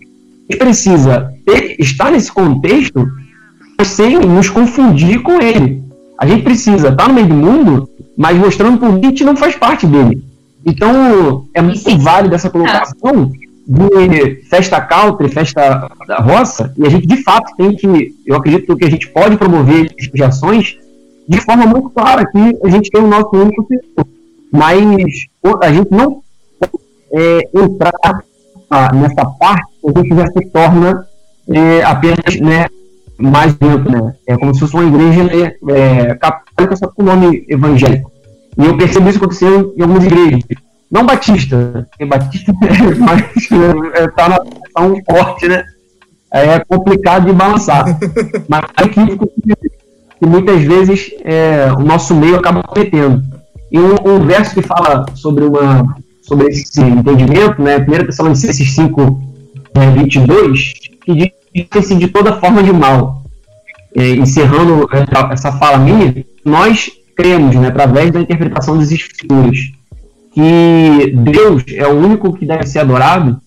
gente 0.52 0.58
precisa 0.58 1.32
ter, 1.44 1.76
estar 1.78 2.10
nesse 2.10 2.32
contexto 2.32 3.06
sem 3.84 4.18
nos 4.18 4.48
confundir 4.48 5.22
com 5.22 5.40
ele. 5.40 5.82
A 6.18 6.26
gente 6.26 6.42
precisa 6.42 6.88
estar 6.88 7.08
no 7.08 7.14
meio 7.14 7.26
do 7.26 7.34
mundo, 7.34 7.88
mas 8.16 8.38
mostrando 8.38 8.78
por 8.78 8.98
que 8.98 9.06
a 9.06 9.08
gente 9.08 9.24
não 9.24 9.36
faz 9.36 9.56
parte 9.56 9.86
dele. 9.86 10.22
Então, 10.64 11.46
é 11.52 11.60
muito 11.60 11.98
válida 11.98 12.36
essa 12.36 12.48
colocação 12.48 13.32
de 13.66 14.42
festa 14.48 14.80
country, 14.80 15.28
festa 15.28 15.90
da 16.06 16.18
roça, 16.18 16.72
e 16.76 16.86
a 16.86 16.90
gente 16.90 17.06
de 17.06 17.22
fato 17.22 17.54
tem 17.56 17.74
que, 17.74 18.14
eu 18.26 18.36
acredito 18.36 18.76
que 18.76 18.84
a 18.84 18.90
gente 18.90 19.08
pode 19.08 19.36
promover 19.36 19.90
as 20.14 20.20
ações 20.20 20.78
de 21.26 21.40
forma 21.40 21.66
muito 21.66 21.90
clara 21.90 22.26
que 22.26 22.38
a 22.62 22.68
gente 22.68 22.90
tem 22.90 23.02
o 23.02 23.08
nosso 23.08 23.30
único 23.34 23.66
setor. 23.66 24.06
Mas 24.52 24.80
a 25.62 25.72
gente 25.72 25.90
não 25.90 26.22
é, 27.12 27.48
entrar 27.54 27.92
ah, 28.70 28.94
nessa 28.94 29.24
parte, 29.24 29.62
a 29.86 29.98
gente 29.98 30.14
já 30.14 30.26
se 30.26 30.50
torna 30.50 31.06
é, 31.48 31.82
apenas 31.82 32.40
né, 32.40 32.66
mais 33.18 33.54
dentro, 33.54 33.90
né? 33.90 34.14
É 34.26 34.36
como 34.36 34.54
se 34.54 34.60
fosse 34.60 34.74
uma 34.74 34.84
igreja 34.84 35.24
né, 35.24 35.52
é, 35.70 36.14
católica, 36.14 36.76
só 36.76 36.88
com 36.88 37.02
o 37.02 37.06
nome 37.06 37.44
evangélico. 37.48 38.10
E 38.58 38.64
eu 38.64 38.76
percebo 38.76 39.08
isso 39.08 39.18
acontecendo 39.18 39.74
em 39.76 39.82
algumas 39.82 40.04
igrejas. 40.04 40.40
Não 40.90 41.04
batista, 41.04 41.86
porque 41.90 42.04
batista 42.04 42.52
é 42.62 42.94
mais, 42.94 43.22
é, 43.94 44.08
tá, 44.08 44.28
na, 44.28 44.38
tá 44.38 44.82
um 44.82 45.00
corte, 45.02 45.48
né? 45.48 45.64
É 46.30 46.58
complicado 46.60 47.26
de 47.26 47.32
balançar. 47.32 47.84
Mas 48.48 48.64
é 48.76 48.84
equívoco 48.84 49.28
que 50.18 50.26
muitas 50.26 50.62
vezes 50.62 51.10
é, 51.24 51.72
o 51.76 51.80
nosso 51.80 52.14
meio 52.14 52.36
acaba 52.36 52.62
cometendo. 52.62 53.22
E 53.70 53.78
um, 53.78 53.94
um, 54.04 54.20
verso 54.24 54.54
que 54.54 54.62
fala 54.62 55.04
sobre, 55.14 55.44
uma, 55.44 55.96
sobre 56.26 56.48
esse 56.48 56.80
entendimento, 56.80 57.62
né? 57.62 57.78
1 57.78 58.06
Tessalonicenses 58.06 58.74
5, 58.74 59.22
é, 59.74 59.90
22, 59.90 60.72
que 61.04 61.14
diz 61.14 61.66
assim, 61.76 61.98
de 61.98 62.08
toda 62.08 62.40
forma 62.40 62.62
de 62.62 62.72
mal. 62.72 63.22
É, 63.96 64.10
encerrando 64.10 64.88
essa 65.30 65.52
fala 65.52 65.78
minha, 65.78 66.24
nós 66.44 66.90
cremos, 67.14 67.54
né, 67.54 67.68
através 67.68 68.10
da 68.10 68.20
interpretação 68.20 68.76
das 68.76 68.90
escrituras, 68.90 69.56
que 70.32 71.12
Deus 71.14 71.62
é 71.72 71.86
o 71.86 71.92
único 71.92 72.32
que 72.32 72.44
deve 72.44 72.66
ser 72.66 72.80
adorado, 72.80 73.40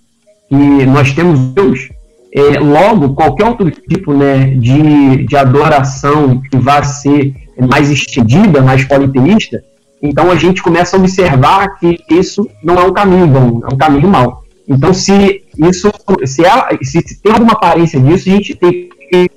que 0.47 0.55
nós 0.85 1.11
temos 1.11 1.37
Deus, 1.53 1.89
é, 2.33 2.59
logo, 2.59 3.13
qualquer 3.13 3.45
outro 3.45 3.69
tipo 3.69 4.13
né, 4.13 4.51
de, 4.55 5.25
de 5.25 5.35
adoração 5.35 6.41
que 6.49 6.55
vá 6.57 6.81
ser 6.81 7.35
mais 7.69 7.89
estendida, 7.89 8.61
mais 8.61 8.85
politeísta, 8.85 9.61
então 10.01 10.29
a 10.31 10.35
gente 10.35 10.61
começa 10.61 10.95
a 10.95 10.99
observar 10.99 11.77
que 11.79 11.99
isso 12.09 12.47
não 12.63 12.75
é 12.79 12.83
um 12.83 12.93
caminho 12.93 13.27
bom, 13.27 13.61
é 13.69 13.73
um 13.73 13.77
caminho 13.77 14.07
mau. 14.07 14.43
Então, 14.67 14.93
se 14.93 15.43
isso, 15.57 15.91
se, 16.25 16.45
ela, 16.45 16.67
se 16.81 17.01
tem 17.21 17.31
alguma 17.31 17.53
aparência 17.53 17.99
disso, 17.99 18.29
a 18.29 18.31
gente 18.33 18.55
tem 18.55 18.89
que. 19.09 19.29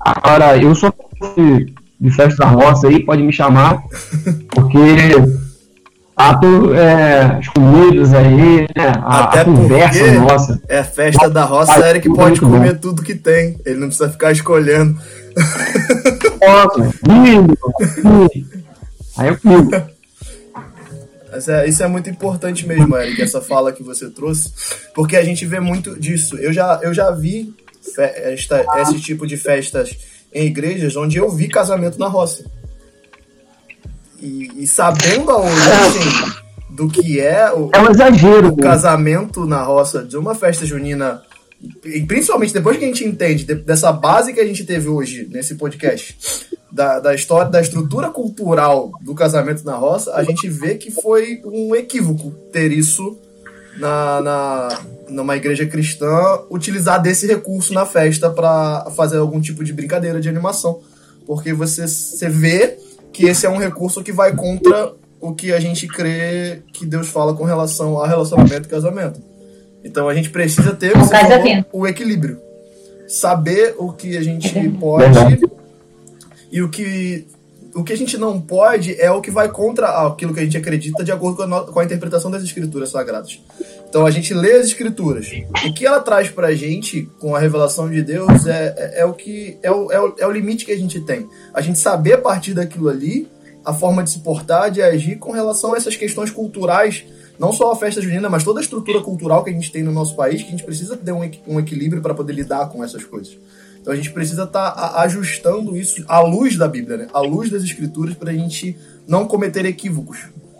Agora, 0.00 0.56
eu 0.56 0.74
sou 0.74 0.92
de 2.00 2.10
festa 2.10 2.44
da 2.44 2.48
roça 2.48 2.88
aí, 2.88 3.04
pode 3.04 3.22
me 3.22 3.32
chamar, 3.32 3.82
porque 4.48 4.78
ato 6.16 6.74
é, 6.74 7.38
as 7.38 7.48
comidas 7.48 8.14
aí, 8.14 8.66
né? 8.74 8.92
A, 9.02 9.24
Até 9.24 9.40
a 9.40 9.44
conversa 9.44 10.12
nossa. 10.14 10.62
É 10.66 10.82
festa 10.82 11.28
da 11.28 11.44
roça, 11.44 11.84
é 11.84 11.90
Eric 11.90 12.08
pode 12.08 12.40
comer 12.40 12.72
bom. 12.72 12.80
tudo 12.80 13.02
que 13.02 13.14
tem. 13.14 13.58
Ele 13.66 13.78
não 13.78 13.88
precisa 13.88 14.10
ficar 14.10 14.32
escolhendo. 14.32 14.98
Nossa, 16.40 16.94
lindo, 17.06 17.56
Aí 19.18 19.28
eu 19.28 19.36
comigo. 19.36 19.70
É, 21.32 21.68
isso 21.68 21.82
é 21.82 21.86
muito 21.86 22.10
importante 22.10 22.66
mesmo, 22.66 22.96
Eric, 22.96 23.22
essa 23.22 23.40
fala 23.40 23.72
que 23.72 23.82
você 23.82 24.10
trouxe, 24.10 24.52
porque 24.94 25.16
a 25.16 25.24
gente 25.24 25.46
vê 25.46 25.60
muito 25.60 25.98
disso. 25.98 26.36
Eu 26.36 26.52
já, 26.52 26.80
eu 26.82 26.92
já 26.92 27.10
vi 27.10 27.54
esta, 27.96 28.64
esse 28.80 29.00
tipo 29.00 29.26
de 29.26 29.36
festas 29.36 29.96
em 30.32 30.46
igrejas 30.46 30.96
onde 30.96 31.18
eu 31.18 31.30
vi 31.30 31.48
casamento 31.48 31.98
na 31.98 32.08
roça. 32.08 32.44
E, 34.20 34.50
e 34.62 34.66
sabendo 34.66 35.30
a 35.30 35.38
origem 35.38 36.32
do 36.68 36.88
que 36.88 37.18
é 37.20 37.50
o, 37.52 37.70
é 37.72 37.80
um 37.80 37.90
exagero, 37.90 38.48
o 38.48 38.56
casamento 38.56 39.46
na 39.46 39.62
roça 39.62 40.04
de 40.04 40.16
uma 40.16 40.34
festa 40.34 40.66
junina, 40.66 41.22
e 41.84 42.00
principalmente 42.06 42.54
depois 42.54 42.78
que 42.78 42.84
a 42.84 42.88
gente 42.88 43.04
entende 43.04 43.44
dessa 43.44 43.92
base 43.92 44.32
que 44.32 44.40
a 44.40 44.46
gente 44.46 44.64
teve 44.64 44.88
hoje 44.88 45.28
nesse 45.30 45.54
podcast, 45.56 46.16
da, 46.72 47.00
da 47.00 47.14
história, 47.14 47.50
da 47.50 47.60
estrutura 47.60 48.10
cultural 48.10 48.92
do 49.02 49.14
casamento 49.14 49.64
na 49.64 49.74
roça, 49.74 50.14
a 50.14 50.22
gente 50.22 50.48
vê 50.48 50.76
que 50.76 50.90
foi 50.90 51.42
um 51.44 51.74
equívoco 51.74 52.30
ter 52.52 52.70
isso 52.72 53.18
na, 53.78 54.20
na, 54.20 54.80
numa 55.08 55.36
igreja 55.36 55.66
cristã, 55.66 56.40
utilizar 56.48 57.00
desse 57.02 57.26
recurso 57.26 57.74
na 57.74 57.84
festa 57.84 58.30
para 58.30 58.90
fazer 58.96 59.18
algum 59.18 59.40
tipo 59.40 59.64
de 59.64 59.72
brincadeira 59.72 60.20
de 60.20 60.28
animação. 60.28 60.80
Porque 61.26 61.52
você, 61.52 61.86
você 61.86 62.28
vê 62.28 62.78
que 63.12 63.26
esse 63.26 63.46
é 63.46 63.50
um 63.50 63.58
recurso 63.58 64.02
que 64.02 64.12
vai 64.12 64.34
contra 64.34 64.92
o 65.20 65.34
que 65.34 65.52
a 65.52 65.60
gente 65.60 65.86
crê 65.86 66.62
que 66.72 66.86
Deus 66.86 67.08
fala 67.08 67.34
com 67.34 67.44
relação 67.44 68.00
a 68.00 68.06
relacionamento 68.06 68.66
e 68.66 68.70
casamento. 68.70 69.29
Então 69.84 70.08
a 70.08 70.14
gente 70.14 70.30
precisa 70.30 70.74
ter 70.74 70.96
você 70.96 71.14
falou, 71.14 71.30
casamento. 71.30 71.66
o 71.72 71.86
equilíbrio. 71.86 72.40
Saber 73.08 73.74
o 73.78 73.92
que 73.92 74.16
a 74.16 74.22
gente 74.22 74.56
É 74.56 74.68
pode 74.68 75.40
e 76.52 76.62
o 76.62 76.68
que 76.68 77.26
o 77.72 77.84
que 77.84 77.92
a 77.92 77.96
gente 77.96 78.18
não 78.18 78.40
pode 78.40 79.00
é 79.00 79.10
o 79.12 79.20
que 79.20 79.30
vai 79.30 79.48
contra 79.48 79.86
aquilo 80.06 80.34
que 80.34 80.40
a 80.40 80.42
gente 80.42 80.56
acredita 80.56 81.04
de 81.04 81.12
acordo 81.12 81.36
com 81.36 81.42
a, 81.44 81.46
no- 81.46 81.66
com 81.66 81.78
a 81.78 81.84
interpretação 81.84 82.28
das 82.28 82.42
escrituras 82.42 82.90
sagradas. 82.90 83.40
Então 83.88 84.04
a 84.04 84.10
gente 84.10 84.34
lê 84.34 84.52
as 84.54 84.66
escrituras. 84.66 85.28
O 85.64 85.72
que 85.72 85.86
ela 85.86 86.00
traz 86.00 86.28
pra 86.28 86.52
gente 86.52 87.08
com 87.20 87.34
a 87.34 87.38
revelação 87.38 87.88
de 87.88 88.02
Deus 88.02 88.44
é, 88.46 88.74
é, 88.76 89.00
é 89.02 89.04
o 89.04 89.12
que 89.12 89.56
é 89.62 89.70
o, 89.70 89.90
é, 89.92 90.00
o, 90.00 90.14
é 90.18 90.26
o 90.26 90.30
limite 90.32 90.64
que 90.64 90.72
a 90.72 90.76
gente 90.78 91.00
tem. 91.00 91.28
A 91.54 91.60
gente 91.60 91.78
saber 91.78 92.14
a 92.14 92.18
partir 92.18 92.54
daquilo 92.54 92.88
ali 92.88 93.28
a 93.64 93.72
forma 93.72 94.02
de 94.02 94.10
se 94.10 94.18
portar, 94.20 94.68
de 94.70 94.82
agir 94.82 95.16
com 95.18 95.30
relação 95.30 95.72
a 95.74 95.76
essas 95.76 95.94
questões 95.94 96.30
culturais, 96.30 97.04
não 97.40 97.54
só 97.54 97.72
a 97.72 97.76
festa 97.76 98.02
junina, 98.02 98.28
mas 98.28 98.44
toda 98.44 98.60
a 98.60 98.62
estrutura 98.62 99.00
cultural 99.00 99.42
que 99.42 99.48
a 99.48 99.52
gente 99.52 99.72
tem 99.72 99.82
no 99.82 99.90
nosso 99.90 100.14
país, 100.14 100.42
que 100.42 100.48
a 100.48 100.50
gente 100.50 100.62
precisa 100.62 100.94
ter 100.94 101.10
um, 101.10 101.28
um 101.48 101.58
equilíbrio 101.58 102.02
para 102.02 102.12
poder 102.12 102.34
lidar 102.34 102.68
com 102.68 102.84
essas 102.84 103.02
coisas. 103.02 103.38
Então 103.80 103.94
a 103.94 103.96
gente 103.96 104.10
precisa 104.10 104.42
estar 104.42 104.74
ajustando 104.96 105.74
isso 105.74 106.04
à 106.06 106.20
luz 106.20 106.58
da 106.58 106.68
Bíblia, 106.68 106.98
né? 106.98 107.06
à 107.14 107.20
luz 107.20 107.48
das 107.48 107.62
escrituras, 107.62 108.14
para 108.14 108.30
a 108.30 108.34
gente 108.34 108.76
não 109.08 109.26
cometer 109.26 109.64
equívocos 109.64 110.18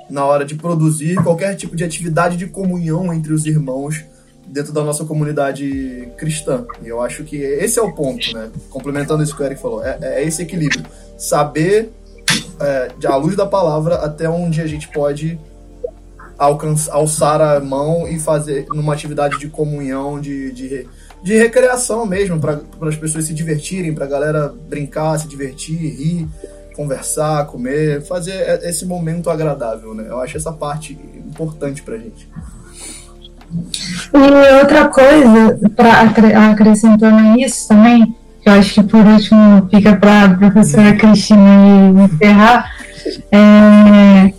na 0.09 0.25
hora 0.25 0.43
de 0.43 0.55
produzir 0.55 1.23
qualquer 1.23 1.55
tipo 1.55 1.77
de 1.77 1.85
atividade 1.85 2.39
de 2.39 2.47
comunhão 2.47 3.13
entre 3.13 3.35
os 3.35 3.45
irmãos 3.45 4.03
dentro 4.47 4.73
da 4.73 4.83
nossa 4.83 5.05
comunidade 5.05 6.09
cristã. 6.17 6.65
E 6.83 6.89
eu 6.89 7.03
acho 7.03 7.25
que 7.25 7.37
esse 7.37 7.79
é 7.79 7.83
o 7.83 7.93
ponto, 7.93 8.33
né? 8.33 8.51
Complementando 8.71 9.23
isso 9.23 9.37
que 9.37 9.43
o 9.43 9.45
Eric 9.45 9.61
falou, 9.61 9.85
é, 9.85 9.99
é 10.01 10.25
esse 10.25 10.41
equilíbrio. 10.41 10.83
Saber, 11.19 11.91
é, 12.59 13.07
à 13.07 13.17
luz 13.17 13.37
da 13.37 13.45
palavra, 13.45 13.97
até 13.97 14.31
onde 14.31 14.63
a 14.63 14.67
gente 14.67 14.89
pode 14.89 15.39
alcançar, 16.41 16.95
alçar 16.95 17.41
a 17.43 17.61
mão 17.61 18.09
e 18.09 18.19
fazer 18.19 18.65
numa 18.71 18.95
atividade 18.95 19.39
de 19.39 19.47
comunhão, 19.47 20.19
de, 20.19 20.51
de, 20.53 20.89
de 21.23 21.37
recreação 21.37 22.07
mesmo, 22.07 22.41
para 22.41 22.63
as 22.89 22.97
pessoas 22.97 23.27
se 23.27 23.35
divertirem, 23.35 23.95
para 23.95 24.07
a 24.07 24.09
galera 24.09 24.55
brincar, 24.69 25.19
se 25.19 25.29
divertir, 25.29 25.77
rir, 25.77 26.29
conversar, 26.75 27.45
comer, 27.47 28.01
fazer 28.03 28.61
esse 28.65 28.87
momento 28.87 29.29
agradável, 29.29 29.95
né? 29.95 30.07
Eu 30.09 30.19
acho 30.19 30.39
essa 30.39 30.51
parte 30.51 30.99
importante 31.19 31.83
pra 31.83 31.99
gente. 31.99 32.27
E 34.15 34.61
outra 34.61 34.89
coisa, 34.89 35.61
para 35.77 36.51
acrescentando 36.51 37.39
isso 37.39 37.69
também, 37.69 38.17
que 38.41 38.49
eu 38.49 38.55
acho 38.55 38.75
que 38.75 38.83
por 38.85 39.05
último 39.05 39.69
fica 39.71 39.95
para 39.95 40.25
a 40.25 40.35
professora 40.35 40.97
Cristina 40.97 42.07
encerrar, 42.07 42.71
é, 43.31 44.33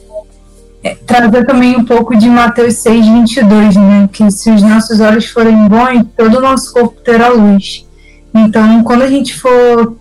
é 0.84 0.96
trazer 0.96 1.46
também 1.46 1.76
um 1.78 1.86
pouco 1.86 2.16
de 2.16 2.28
Mateus 2.28 2.76
6, 2.76 3.08
22, 3.08 3.76
né? 3.76 4.10
Que 4.12 4.30
se 4.32 4.50
os 4.50 4.64
nossos 4.64 5.00
olhos 5.00 5.28
forem 5.28 5.68
bons, 5.68 6.06
todo 6.18 6.38
o 6.38 6.42
nosso 6.42 6.74
corpo 6.74 7.00
terá 7.02 7.30
luz. 7.30 7.86
Então, 8.34 8.84
quando 8.84 9.04
a 9.04 9.08
gente 9.08 9.40
for 9.40 9.96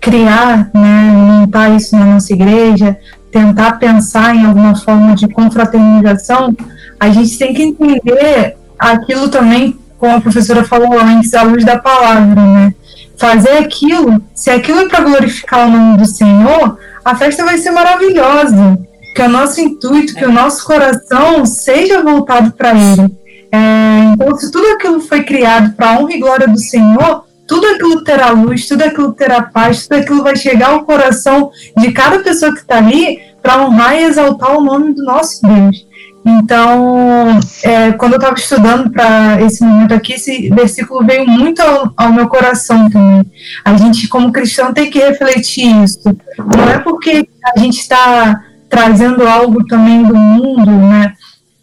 criar, 0.00 0.70
né, 0.72 1.12
montar 1.12 1.70
isso 1.70 1.96
na 1.96 2.04
nossa 2.04 2.32
igreja, 2.32 2.96
tentar 3.32 3.72
pensar 3.72 4.34
em 4.34 4.44
alguma 4.44 4.74
forma 4.76 5.14
de 5.14 5.28
confraternização, 5.28 6.54
a 6.98 7.10
gente 7.10 7.38
tem 7.38 7.54
que 7.54 7.62
entender 7.62 8.56
aquilo 8.78 9.28
também, 9.28 9.78
como 9.98 10.16
a 10.16 10.20
professora 10.20 10.64
falou 10.64 10.98
antes, 10.98 11.34
à 11.34 11.42
luz 11.42 11.64
da 11.64 11.78
palavra, 11.78 12.42
né? 12.42 12.74
Fazer 13.16 13.58
aquilo, 13.58 14.22
se 14.34 14.50
aquilo 14.50 14.80
é 14.80 14.88
para 14.88 15.04
glorificar 15.04 15.66
o 15.66 15.70
nome 15.70 15.98
do 15.98 16.06
Senhor, 16.06 16.78
a 17.04 17.14
festa 17.14 17.44
vai 17.44 17.58
ser 17.58 17.70
maravilhosa. 17.70 18.78
Que 19.14 19.22
o 19.22 19.28
nosso 19.28 19.60
intuito, 19.60 20.14
que 20.14 20.24
o 20.24 20.32
nosso 20.32 20.64
coração 20.64 21.44
seja 21.44 22.02
voltado 22.02 22.52
para 22.52 22.70
Ele. 22.70 23.20
É, 23.52 24.12
então, 24.12 24.36
se 24.36 24.50
tudo 24.50 24.66
aquilo 24.68 25.00
foi 25.00 25.24
criado 25.24 25.74
para 25.74 25.98
honra 25.98 26.12
e 26.12 26.20
glória 26.20 26.46
do 26.46 26.58
Senhor, 26.58 27.24
tudo 27.46 27.66
aquilo 27.66 28.04
terá 28.04 28.30
luz, 28.30 28.68
tudo 28.68 28.82
aquilo 28.82 29.12
terá 29.12 29.42
paz, 29.42 29.88
tudo 29.88 29.98
aquilo 29.98 30.22
vai 30.22 30.36
chegar 30.36 30.70
ao 30.70 30.84
coração 30.84 31.50
de 31.76 31.90
cada 31.90 32.20
pessoa 32.20 32.52
que 32.52 32.60
está 32.60 32.78
ali 32.78 33.18
para 33.42 33.60
honrar 33.60 33.96
e 33.96 34.04
exaltar 34.04 34.56
o 34.56 34.60
nome 34.60 34.94
do 34.94 35.02
nosso 35.02 35.42
Deus. 35.42 35.84
Então, 36.24 37.40
é, 37.62 37.92
quando 37.92 38.12
eu 38.12 38.18
estava 38.18 38.38
estudando 38.38 38.90
para 38.90 39.40
esse 39.40 39.64
momento 39.64 39.94
aqui, 39.94 40.12
esse 40.12 40.48
versículo 40.50 41.04
veio 41.04 41.26
muito 41.26 41.60
ao, 41.60 41.92
ao, 41.96 42.12
meu 42.12 42.28
coração 42.28 42.90
também. 42.90 43.24
A 43.64 43.76
gente, 43.76 44.06
como 44.06 44.30
cristão, 44.30 44.72
tem 44.72 44.90
que 44.90 44.98
refletir 44.98 45.82
isso. 45.82 46.02
Não 46.38 46.68
é 46.68 46.78
porque 46.78 47.26
a 47.56 47.58
gente 47.58 47.78
está 47.78 48.44
trazendo 48.70 49.26
algo 49.26 49.66
também 49.66 50.04
do 50.04 50.14
mundo, 50.14 50.70
né, 50.70 51.12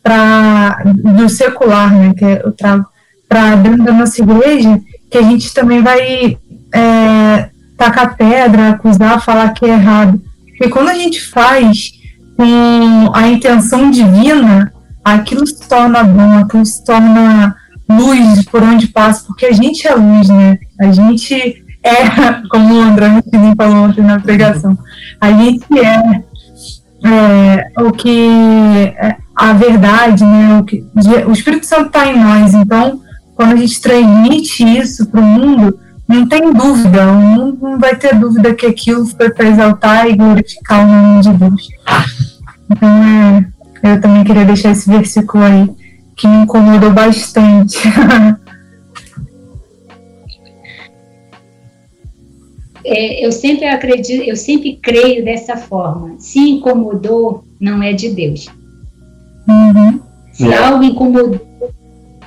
pra, 0.03 0.83
do 0.85 1.27
secular, 1.29 1.91
né, 1.95 2.13
que 2.13 2.25
eu 2.25 2.51
trago, 2.51 2.85
para 3.27 3.55
dentro 3.55 3.83
da 3.83 3.93
nossa 3.93 4.21
igreja, 4.21 4.79
que 5.09 5.17
a 5.17 5.21
gente 5.21 5.53
também 5.53 5.81
vai 5.81 6.37
é, 6.73 7.49
tacar 7.77 8.15
pedra, 8.15 8.69
acusar, 8.69 9.23
falar 9.23 9.53
que 9.53 9.65
é 9.65 9.69
errado. 9.69 10.21
Porque 10.49 10.69
quando 10.69 10.89
a 10.89 10.93
gente 10.93 11.21
faz 11.21 11.91
com 12.35 13.11
a 13.13 13.27
intenção 13.27 13.89
divina, 13.89 14.71
aquilo 15.03 15.45
se 15.47 15.67
torna 15.67 16.03
bom, 16.03 16.37
aquilo 16.37 16.65
se 16.65 16.83
torna 16.85 17.55
luz 17.89 18.43
por 18.45 18.61
onde 18.63 18.87
passa, 18.87 19.25
porque 19.25 19.45
a 19.45 19.51
gente 19.51 19.87
é 19.87 19.93
luz, 19.93 20.29
né? 20.29 20.57
A 20.79 20.91
gente 20.91 21.63
é, 21.83 22.41
como 22.49 22.75
o 22.75 22.81
André 22.81 23.09
Michelin 23.09 23.55
falou 23.55 23.85
ontem 23.85 24.03
na 24.03 24.19
pregação, 24.19 24.77
a 25.21 25.31
gente 25.31 25.65
é, 25.79 26.23
é 27.09 27.71
o 27.81 27.91
que 27.91 28.93
é 28.97 29.17
a 29.35 29.53
verdade, 29.53 30.23
né? 30.23 30.59
O, 30.59 30.63
que, 30.63 30.85
o 31.27 31.31
Espírito 31.31 31.65
Santo 31.65 31.87
está 31.87 32.07
em 32.07 32.19
nós, 32.19 32.53
então 32.53 33.01
quando 33.37 33.53
a 33.53 33.55
gente 33.55 33.79
transmite 33.79 34.63
isso 34.63 35.05
para 35.05 35.21
o 35.21 35.23
mundo, 35.23 35.79
não 36.07 36.27
tem 36.27 36.51
dúvida, 36.51 37.07
o 37.11 37.15
mundo 37.15 37.57
não 37.61 37.77
vai 37.77 37.95
ter 37.95 38.15
dúvida 38.15 38.53
que 38.53 38.65
aquilo 38.65 39.05
foi 39.05 39.29
para 39.29 39.47
exaltar 39.47 40.07
e 40.07 40.15
glorificar 40.15 40.83
o 40.83 40.87
nome 40.87 41.21
de 41.21 41.33
Deus. 41.33 41.67
Então, 42.69 42.89
é, 43.83 43.93
eu 43.93 44.01
também 44.01 44.23
queria 44.23 44.43
deixar 44.43 44.71
esse 44.71 44.89
versículo 44.89 45.43
aí, 45.43 45.69
que 46.15 46.27
me 46.27 46.43
incomodou 46.43 46.91
bastante. 46.91 47.77
é, 52.87 53.25
eu 53.25 53.33
sempre 53.33 53.65
acredito, 53.65 54.23
eu 54.23 54.37
sempre 54.37 54.79
creio 54.81 55.25
dessa 55.25 55.57
forma. 55.57 56.15
Se 56.17 56.39
incomodou, 56.39 57.43
não 57.59 57.83
é 57.83 57.91
de 57.91 58.09
Deus. 58.09 58.47
Uhum. 59.47 59.99
Se 60.31 60.53
algo 60.53 60.83
incomodou, 60.83 61.45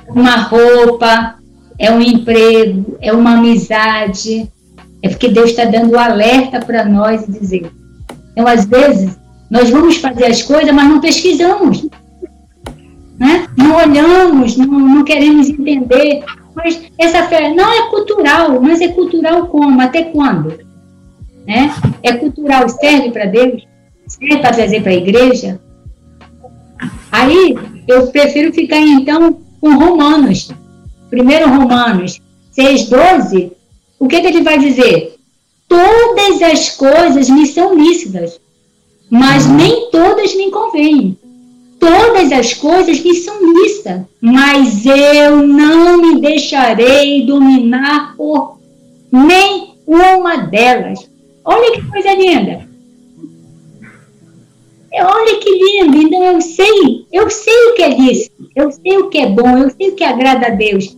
uma 0.09 0.35
roupa, 0.35 1.35
é 1.79 1.91
um 1.91 1.99
emprego, 1.99 2.97
é 3.01 3.11
uma 3.11 3.37
amizade, 3.37 4.47
é 5.01 5.09
porque 5.09 5.29
Deus 5.29 5.49
está 5.49 5.65
dando 5.65 5.93
o 5.93 5.99
alerta 5.99 6.59
para 6.59 6.85
nós 6.85 7.27
e 7.27 7.31
dizer. 7.31 7.71
Então, 8.31 8.45
às 8.45 8.65
vezes, 8.65 9.17
nós 9.49 9.71
vamos 9.71 9.97
fazer 9.97 10.25
as 10.25 10.43
coisas, 10.43 10.71
mas 10.73 10.87
não 10.87 11.01
pesquisamos. 11.01 11.87
Né? 13.19 13.47
Não 13.57 13.75
olhamos, 13.75 14.57
não, 14.57 14.67
não 14.67 15.03
queremos 15.03 15.49
entender. 15.49 16.23
Mas 16.55 16.81
essa 16.97 17.23
fé 17.23 17.53
não 17.53 17.71
é 17.71 17.89
cultural, 17.89 18.61
mas 18.61 18.81
é 18.81 18.89
cultural 18.89 19.47
como? 19.47 19.81
Até 19.81 20.03
quando? 20.05 20.59
Né? 21.47 21.73
É 22.03 22.13
cultural, 22.13 22.67
serve 22.69 23.11
para 23.11 23.25
Deus? 23.25 23.65
Serve 24.07 24.37
para 24.37 24.53
trazer 24.53 24.81
para 24.81 24.91
a 24.91 24.95
igreja? 24.95 25.59
Aí 27.11 27.55
eu 27.87 28.07
prefiro 28.07 28.53
ficar 28.53 28.79
então 28.79 29.39
com 29.59 29.75
Romanos. 29.75 30.51
Primeiro 31.09 31.49
Romanos 31.49 32.21
6,12. 32.57 33.51
O 33.99 34.07
que, 34.07 34.19
que 34.19 34.27
ele 34.27 34.41
vai 34.41 34.57
dizer? 34.57 35.15
Todas 35.67 36.41
as 36.41 36.69
coisas 36.75 37.29
me 37.29 37.45
são 37.45 37.75
lícitas, 37.75 38.39
mas 39.09 39.45
nem 39.45 39.89
todas 39.89 40.35
me 40.35 40.51
convêm. 40.51 41.17
Todas 41.81 42.31
as 42.31 42.53
coisas 42.53 43.03
me 43.03 43.15
são 43.15 43.35
lícitas, 43.53 44.01
mas 44.21 44.85
eu 44.85 45.47
não 45.47 45.97
me 45.97 46.21
deixarei 46.21 47.25
dominar 47.25 48.15
por 48.15 48.59
nem 49.11 49.73
uma 49.87 50.37
delas. 50.37 51.09
Olha 51.43 51.71
que 51.71 51.87
coisa 51.87 52.13
linda. 52.13 52.69
Olha 54.93 55.39
que 55.39 55.49
lindo. 55.49 55.97
Então 55.97 56.23
eu 56.23 56.39
sei, 56.39 57.07
eu 57.11 57.27
sei 57.31 57.69
o 57.69 57.73
que 57.73 57.81
é 57.81 57.89
lícito, 57.89 58.47
eu 58.55 58.71
sei 58.71 58.97
o 58.99 59.09
que 59.09 59.17
é 59.17 59.27
bom, 59.27 59.57
eu 59.57 59.71
sei 59.71 59.89
o 59.89 59.95
que 59.95 60.03
agrada 60.03 60.47
a 60.47 60.51
Deus. 60.51 60.95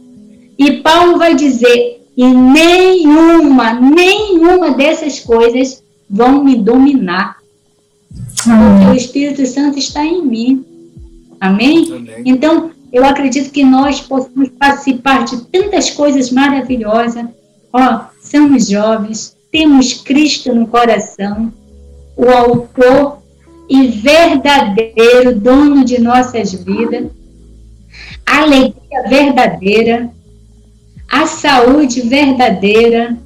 E 0.58 0.82
Paulo 0.82 1.18
vai 1.18 1.34
dizer: 1.34 2.06
e 2.18 2.26
nenhuma, 2.26 3.72
nenhuma 3.72 4.72
dessas 4.72 5.22
coisas 5.22 5.82
vão 6.10 6.44
me 6.44 6.58
dominar. 6.58 7.38
Porque 8.44 8.92
o 8.92 8.96
Espírito 8.96 9.46
Santo 9.46 9.80
está 9.80 10.06
em 10.06 10.22
mim. 10.22 10.73
Amém? 11.44 11.94
Amém. 11.94 12.24
Então, 12.24 12.72
eu 12.94 13.04
acredito 13.04 13.52
que 13.52 13.66
nós 13.66 14.00
possamos 14.00 14.48
participar 14.58 15.26
de 15.26 15.42
tantas 15.48 15.90
coisas 15.90 16.32
maravilhosas. 16.32 17.26
Ó, 17.74 18.06
somos 18.22 18.70
jovens, 18.70 19.36
temos 19.52 19.94
Cristo 19.94 20.56
no 20.56 20.68
coração, 20.68 21.52
o 22.16 22.30
autor 22.30 23.18
e 23.70 23.88
verdadeiro 23.88 25.38
dono 25.38 25.84
de 25.84 26.00
nossas 26.00 26.54
vidas, 26.54 27.08
a 28.26 28.44
alegria 28.44 29.04
verdadeira, 29.10 30.10
a 31.12 31.28
saúde 31.28 32.02
verdadeira, 32.02 33.18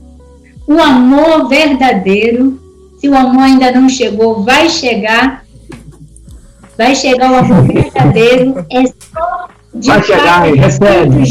o 0.65 0.80
amor 0.82 1.47
verdadeiro. 1.47 2.59
Se 2.99 3.07
o 3.07 3.15
amor 3.15 3.43
ainda 3.43 3.72
não 3.72 3.88
chegou, 3.88 4.43
vai 4.43 4.70
chegar. 4.70 5.45
Vai 6.78 6.95
chegar 6.95 7.32
o 7.32 7.36
amor 7.36 7.63
verdadeiro. 7.63 8.65
É 8.69 8.84
só 8.86 9.49
de 9.73 9.88
vai 9.88 10.03
chegar, 10.03 10.43
recebe. 10.43 11.23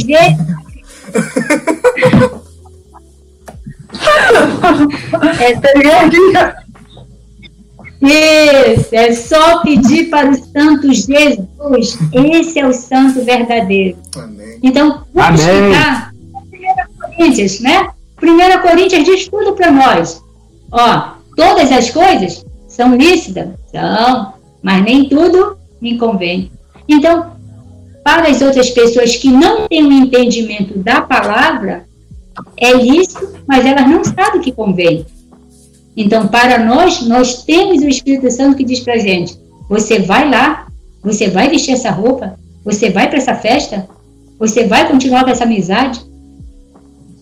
é, 8.03 8.73
isso, 8.75 8.89
é 8.95 9.13
só 9.13 9.61
pedir 9.63 10.11
para 10.11 10.31
o 10.31 10.35
santo 10.35 10.93
Jesus. 10.93 11.99
Esse 12.13 12.59
é 12.59 12.67
o 12.67 12.73
santo 12.73 13.25
verdadeiro. 13.25 13.97
Amém. 14.17 14.59
Então, 14.63 15.03
vamos 15.15 15.41
Amém. 15.45 15.73
ficar 15.73 16.13
1 16.53 17.17
Coríntios, 17.17 17.61
né? 17.61 17.89
1 18.23 18.61
Coríntios 18.63 19.05
diz 19.05 19.29
tudo 19.29 19.53
para 19.55 19.71
nós. 19.71 20.23
Ó, 20.71 21.13
todas 21.37 21.73
as 21.73 21.91
coisas 21.91 22.45
são 22.69 22.95
lícitas? 22.97 23.49
São, 23.71 24.35
mas 24.63 24.83
nem 24.85 25.09
tudo 25.09 25.57
me 25.81 25.99
convém. 25.99 26.51
Então, 26.89 27.33
para 28.03 28.29
as 28.29 28.41
outras 28.41 28.71
pessoas 28.71 29.17
que 29.17 29.29
não 29.29 29.67
têm 29.67 29.83
o 29.85 29.89
um 29.89 29.93
entendimento 29.93 30.79
da 30.79 31.01
palavra, 31.01 31.85
é 32.57 32.73
lícito, 32.73 33.35
mas 33.47 33.65
elas 33.65 33.89
não 33.89 34.05
sabem 34.05 34.41
o 34.41 34.43
que 34.43 34.53
convém. 34.53 35.05
Então, 35.97 36.29
para 36.29 36.59
nós, 36.59 37.07
nós 37.07 37.43
temos 37.43 37.83
o 37.83 37.89
Espírito 37.89 38.31
Santo 38.31 38.57
que 38.57 38.65
diz 38.65 38.81
para 38.81 38.95
a 38.95 38.99
gente: 38.99 39.39
você 39.69 39.99
vai 39.99 40.29
lá, 40.29 40.67
você 41.03 41.29
vai 41.29 41.49
vestir 41.49 41.73
essa 41.73 41.91
roupa, 41.91 42.39
você 42.65 42.91
vai 42.91 43.09
para 43.09 43.19
essa 43.19 43.35
festa, 43.35 43.89
você 44.39 44.67
vai 44.67 44.87
continuar 44.89 45.25
com 45.25 45.31
essa 45.31 45.45
amizade. 45.45 46.01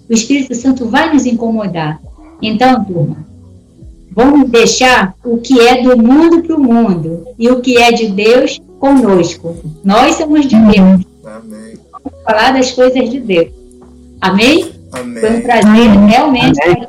O 0.08 0.12
Espírito 0.12 0.54
Santo 0.54 0.86
vai 0.86 1.12
nos 1.12 1.24
incomodar. 1.24 2.00
Então, 2.42 2.84
turma, 2.84 3.24
vamos 4.14 4.48
deixar 4.48 5.14
o 5.24 5.38
que 5.38 5.60
é 5.60 5.82
do 5.82 5.96
mundo 5.96 6.42
para 6.42 6.56
o 6.56 6.60
mundo 6.60 7.26
e 7.38 7.50
o 7.50 7.60
que 7.60 7.76
é 7.76 7.92
de 7.92 8.08
Deus 8.08 8.60
conosco. 8.78 9.56
Nós 9.82 10.16
somos 10.16 10.46
de 10.46 10.56
Deus. 10.56 11.04
Amém. 11.24 11.78
Vamos 11.92 12.22
falar 12.24 12.52
das 12.52 12.70
coisas 12.70 13.10
de 13.10 13.20
Deus. 13.20 13.48
Amém? 14.20 14.72
Amém. 14.92 15.20
Foi 15.20 15.36
um 15.36 15.40
prazer, 15.42 15.90
realmente. 15.90 16.62
Amém. 16.62 16.88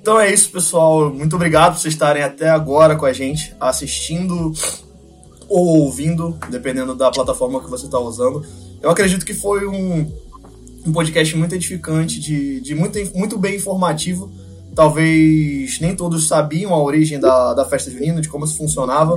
Então 0.00 0.18
é 0.18 0.32
isso, 0.32 0.50
pessoal. 0.50 1.12
Muito 1.12 1.36
obrigado 1.36 1.74
por 1.74 1.80
vocês 1.80 1.92
estarem 1.92 2.22
até 2.22 2.48
agora 2.48 2.96
com 2.96 3.04
a 3.04 3.12
gente, 3.12 3.54
assistindo 3.60 4.52
ou 5.48 5.80
ouvindo, 5.80 6.38
dependendo 6.50 6.94
da 6.94 7.10
plataforma 7.10 7.60
que 7.60 7.68
você 7.68 7.86
está 7.86 7.98
usando. 7.98 8.44
Eu 8.80 8.90
acredito 8.90 9.26
que 9.26 9.34
foi 9.34 9.66
um, 9.66 10.10
um 10.86 10.92
podcast 10.92 11.36
muito 11.36 11.54
edificante, 11.54 12.20
de, 12.20 12.60
de 12.60 12.74
muito, 12.74 12.98
muito 13.14 13.38
bem 13.38 13.56
informativo. 13.56 14.30
Talvez 14.78 15.80
nem 15.80 15.92
todos 15.92 16.28
sabiam 16.28 16.72
a 16.72 16.80
origem 16.80 17.18
da, 17.18 17.52
da 17.52 17.64
festa 17.64 17.90
junina, 17.90 18.20
de 18.20 18.28
como 18.28 18.44
isso 18.44 18.56
funcionava. 18.56 19.16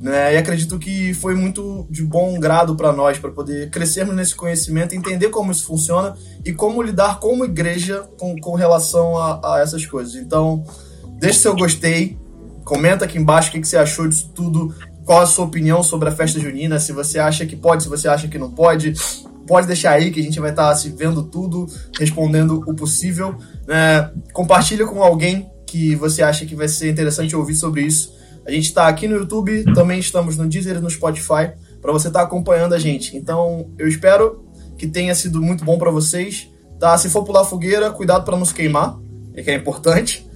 Né? 0.00 0.34
E 0.34 0.36
acredito 0.36 0.78
que 0.78 1.12
foi 1.12 1.34
muito 1.34 1.88
de 1.90 2.04
bom 2.04 2.38
grado 2.38 2.76
para 2.76 2.92
nós, 2.92 3.18
para 3.18 3.32
poder 3.32 3.68
crescermos 3.68 4.14
nesse 4.14 4.36
conhecimento, 4.36 4.94
entender 4.94 5.30
como 5.30 5.50
isso 5.50 5.66
funciona 5.66 6.14
e 6.44 6.52
como 6.52 6.80
lidar 6.80 7.18
como 7.18 7.44
igreja 7.44 8.08
com, 8.16 8.36
com 8.36 8.54
relação 8.54 9.18
a, 9.18 9.56
a 9.56 9.60
essas 9.60 9.84
coisas. 9.84 10.14
Então, 10.14 10.62
deixe 11.18 11.40
seu 11.40 11.56
gostei, 11.56 12.16
comenta 12.64 13.04
aqui 13.04 13.18
embaixo 13.18 13.48
o 13.48 13.52
que, 13.54 13.60
que 13.60 13.66
você 13.66 13.78
achou 13.78 14.06
disso 14.06 14.30
tudo, 14.32 14.72
qual 15.04 15.22
a 15.22 15.26
sua 15.26 15.46
opinião 15.46 15.82
sobre 15.82 16.10
a 16.10 16.12
festa 16.12 16.38
junina, 16.38 16.78
se 16.78 16.92
você 16.92 17.18
acha 17.18 17.44
que 17.44 17.56
pode, 17.56 17.82
se 17.82 17.88
você 17.88 18.06
acha 18.06 18.28
que 18.28 18.38
não 18.38 18.52
pode. 18.52 18.94
Pode 19.48 19.66
deixar 19.66 19.94
aí 19.94 20.12
que 20.12 20.20
a 20.20 20.22
gente 20.22 20.38
vai 20.38 20.50
estar 20.50 20.68
tá 20.68 20.76
se 20.76 20.90
vendo 20.90 21.24
tudo, 21.24 21.66
respondendo 21.98 22.62
o 22.64 22.74
possível. 22.74 23.36
Né? 23.72 24.10
Compartilha 24.34 24.86
com 24.86 25.02
alguém 25.02 25.50
que 25.66 25.96
você 25.96 26.22
acha 26.22 26.44
que 26.44 26.54
vai 26.54 26.68
ser 26.68 26.90
interessante 26.90 27.34
ouvir 27.34 27.54
sobre 27.54 27.80
isso. 27.80 28.14
A 28.46 28.50
gente 28.50 28.66
está 28.66 28.86
aqui 28.86 29.08
no 29.08 29.16
YouTube, 29.16 29.64
também 29.72 29.98
estamos 29.98 30.36
no 30.36 30.46
Deezer 30.46 30.76
e 30.76 30.80
no 30.80 30.90
Spotify, 30.90 31.52
para 31.80 31.90
você 31.90 32.08
estar 32.08 32.20
tá 32.20 32.26
acompanhando 32.26 32.74
a 32.74 32.78
gente. 32.78 33.16
Então, 33.16 33.70
eu 33.78 33.88
espero 33.88 34.44
que 34.76 34.86
tenha 34.86 35.14
sido 35.14 35.40
muito 35.40 35.64
bom 35.64 35.78
para 35.78 35.90
vocês. 35.90 36.50
Tá? 36.78 36.98
Se 36.98 37.08
for 37.08 37.24
pular 37.24 37.46
fogueira, 37.46 37.90
cuidado 37.90 38.26
para 38.26 38.36
não 38.36 38.44
se 38.44 38.52
queimar, 38.52 38.98
é 39.32 39.42
que 39.42 39.50
é 39.50 39.54
importante. 39.54 40.28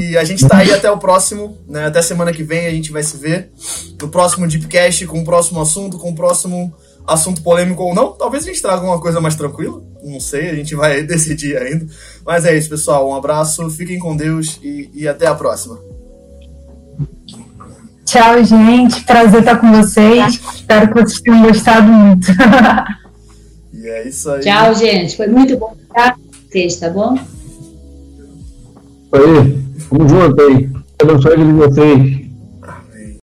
E 0.00 0.18
a 0.18 0.24
gente 0.24 0.42
está 0.42 0.58
aí 0.58 0.72
até 0.72 0.90
o 0.90 0.98
próximo, 0.98 1.58
né? 1.68 1.86
Até 1.86 2.02
semana 2.02 2.32
que 2.32 2.42
vem 2.42 2.66
a 2.66 2.70
gente 2.70 2.90
vai 2.90 3.04
se 3.04 3.16
ver 3.16 3.52
no 4.00 4.08
próximo 4.08 4.48
Deepcast 4.48 5.06
com 5.06 5.20
o 5.20 5.24
próximo 5.24 5.60
assunto, 5.60 5.96
com 5.96 6.10
o 6.10 6.14
próximo 6.14 6.74
assunto 7.08 7.42
polêmico 7.42 7.82
ou 7.82 7.94
não. 7.94 8.12
Talvez 8.12 8.44
a 8.44 8.46
gente 8.46 8.62
traga 8.62 8.84
uma 8.84 9.00
coisa 9.00 9.20
mais 9.20 9.34
tranquila. 9.34 9.82
Não 10.04 10.20
sei, 10.20 10.50
a 10.50 10.54
gente 10.54 10.74
vai 10.74 11.02
decidir 11.04 11.56
ainda. 11.56 11.86
Mas 12.24 12.44
é 12.44 12.56
isso, 12.56 12.68
pessoal. 12.68 13.08
Um 13.08 13.14
abraço, 13.14 13.68
fiquem 13.70 13.98
com 13.98 14.16
Deus 14.16 14.60
e, 14.62 14.90
e 14.94 15.08
até 15.08 15.26
a 15.26 15.34
próxima. 15.34 15.78
Tchau, 18.04 18.42
gente. 18.44 19.04
Prazer 19.04 19.40
estar 19.40 19.56
com 19.56 19.70
vocês. 19.72 20.40
Espero 20.54 20.88
que 20.88 20.94
vocês 20.94 21.20
tenham 21.20 21.42
gostado 21.42 21.90
muito. 21.90 22.28
e 23.72 23.86
é 23.86 24.08
isso 24.08 24.30
aí. 24.30 24.40
Tchau, 24.40 24.74
gente. 24.74 25.16
Foi 25.16 25.26
muito 25.26 25.56
bom 25.56 25.76
estar 25.82 26.14
com 26.14 26.22
vocês, 26.48 26.76
tá 26.76 26.90
bom? 26.90 27.18
Aí, 29.12 29.58
vamos 29.90 30.10
junto 30.10 30.42
aí. 30.42 30.70
Abençoe 31.00 31.36
de 31.36 31.52
vocês. 31.52 32.27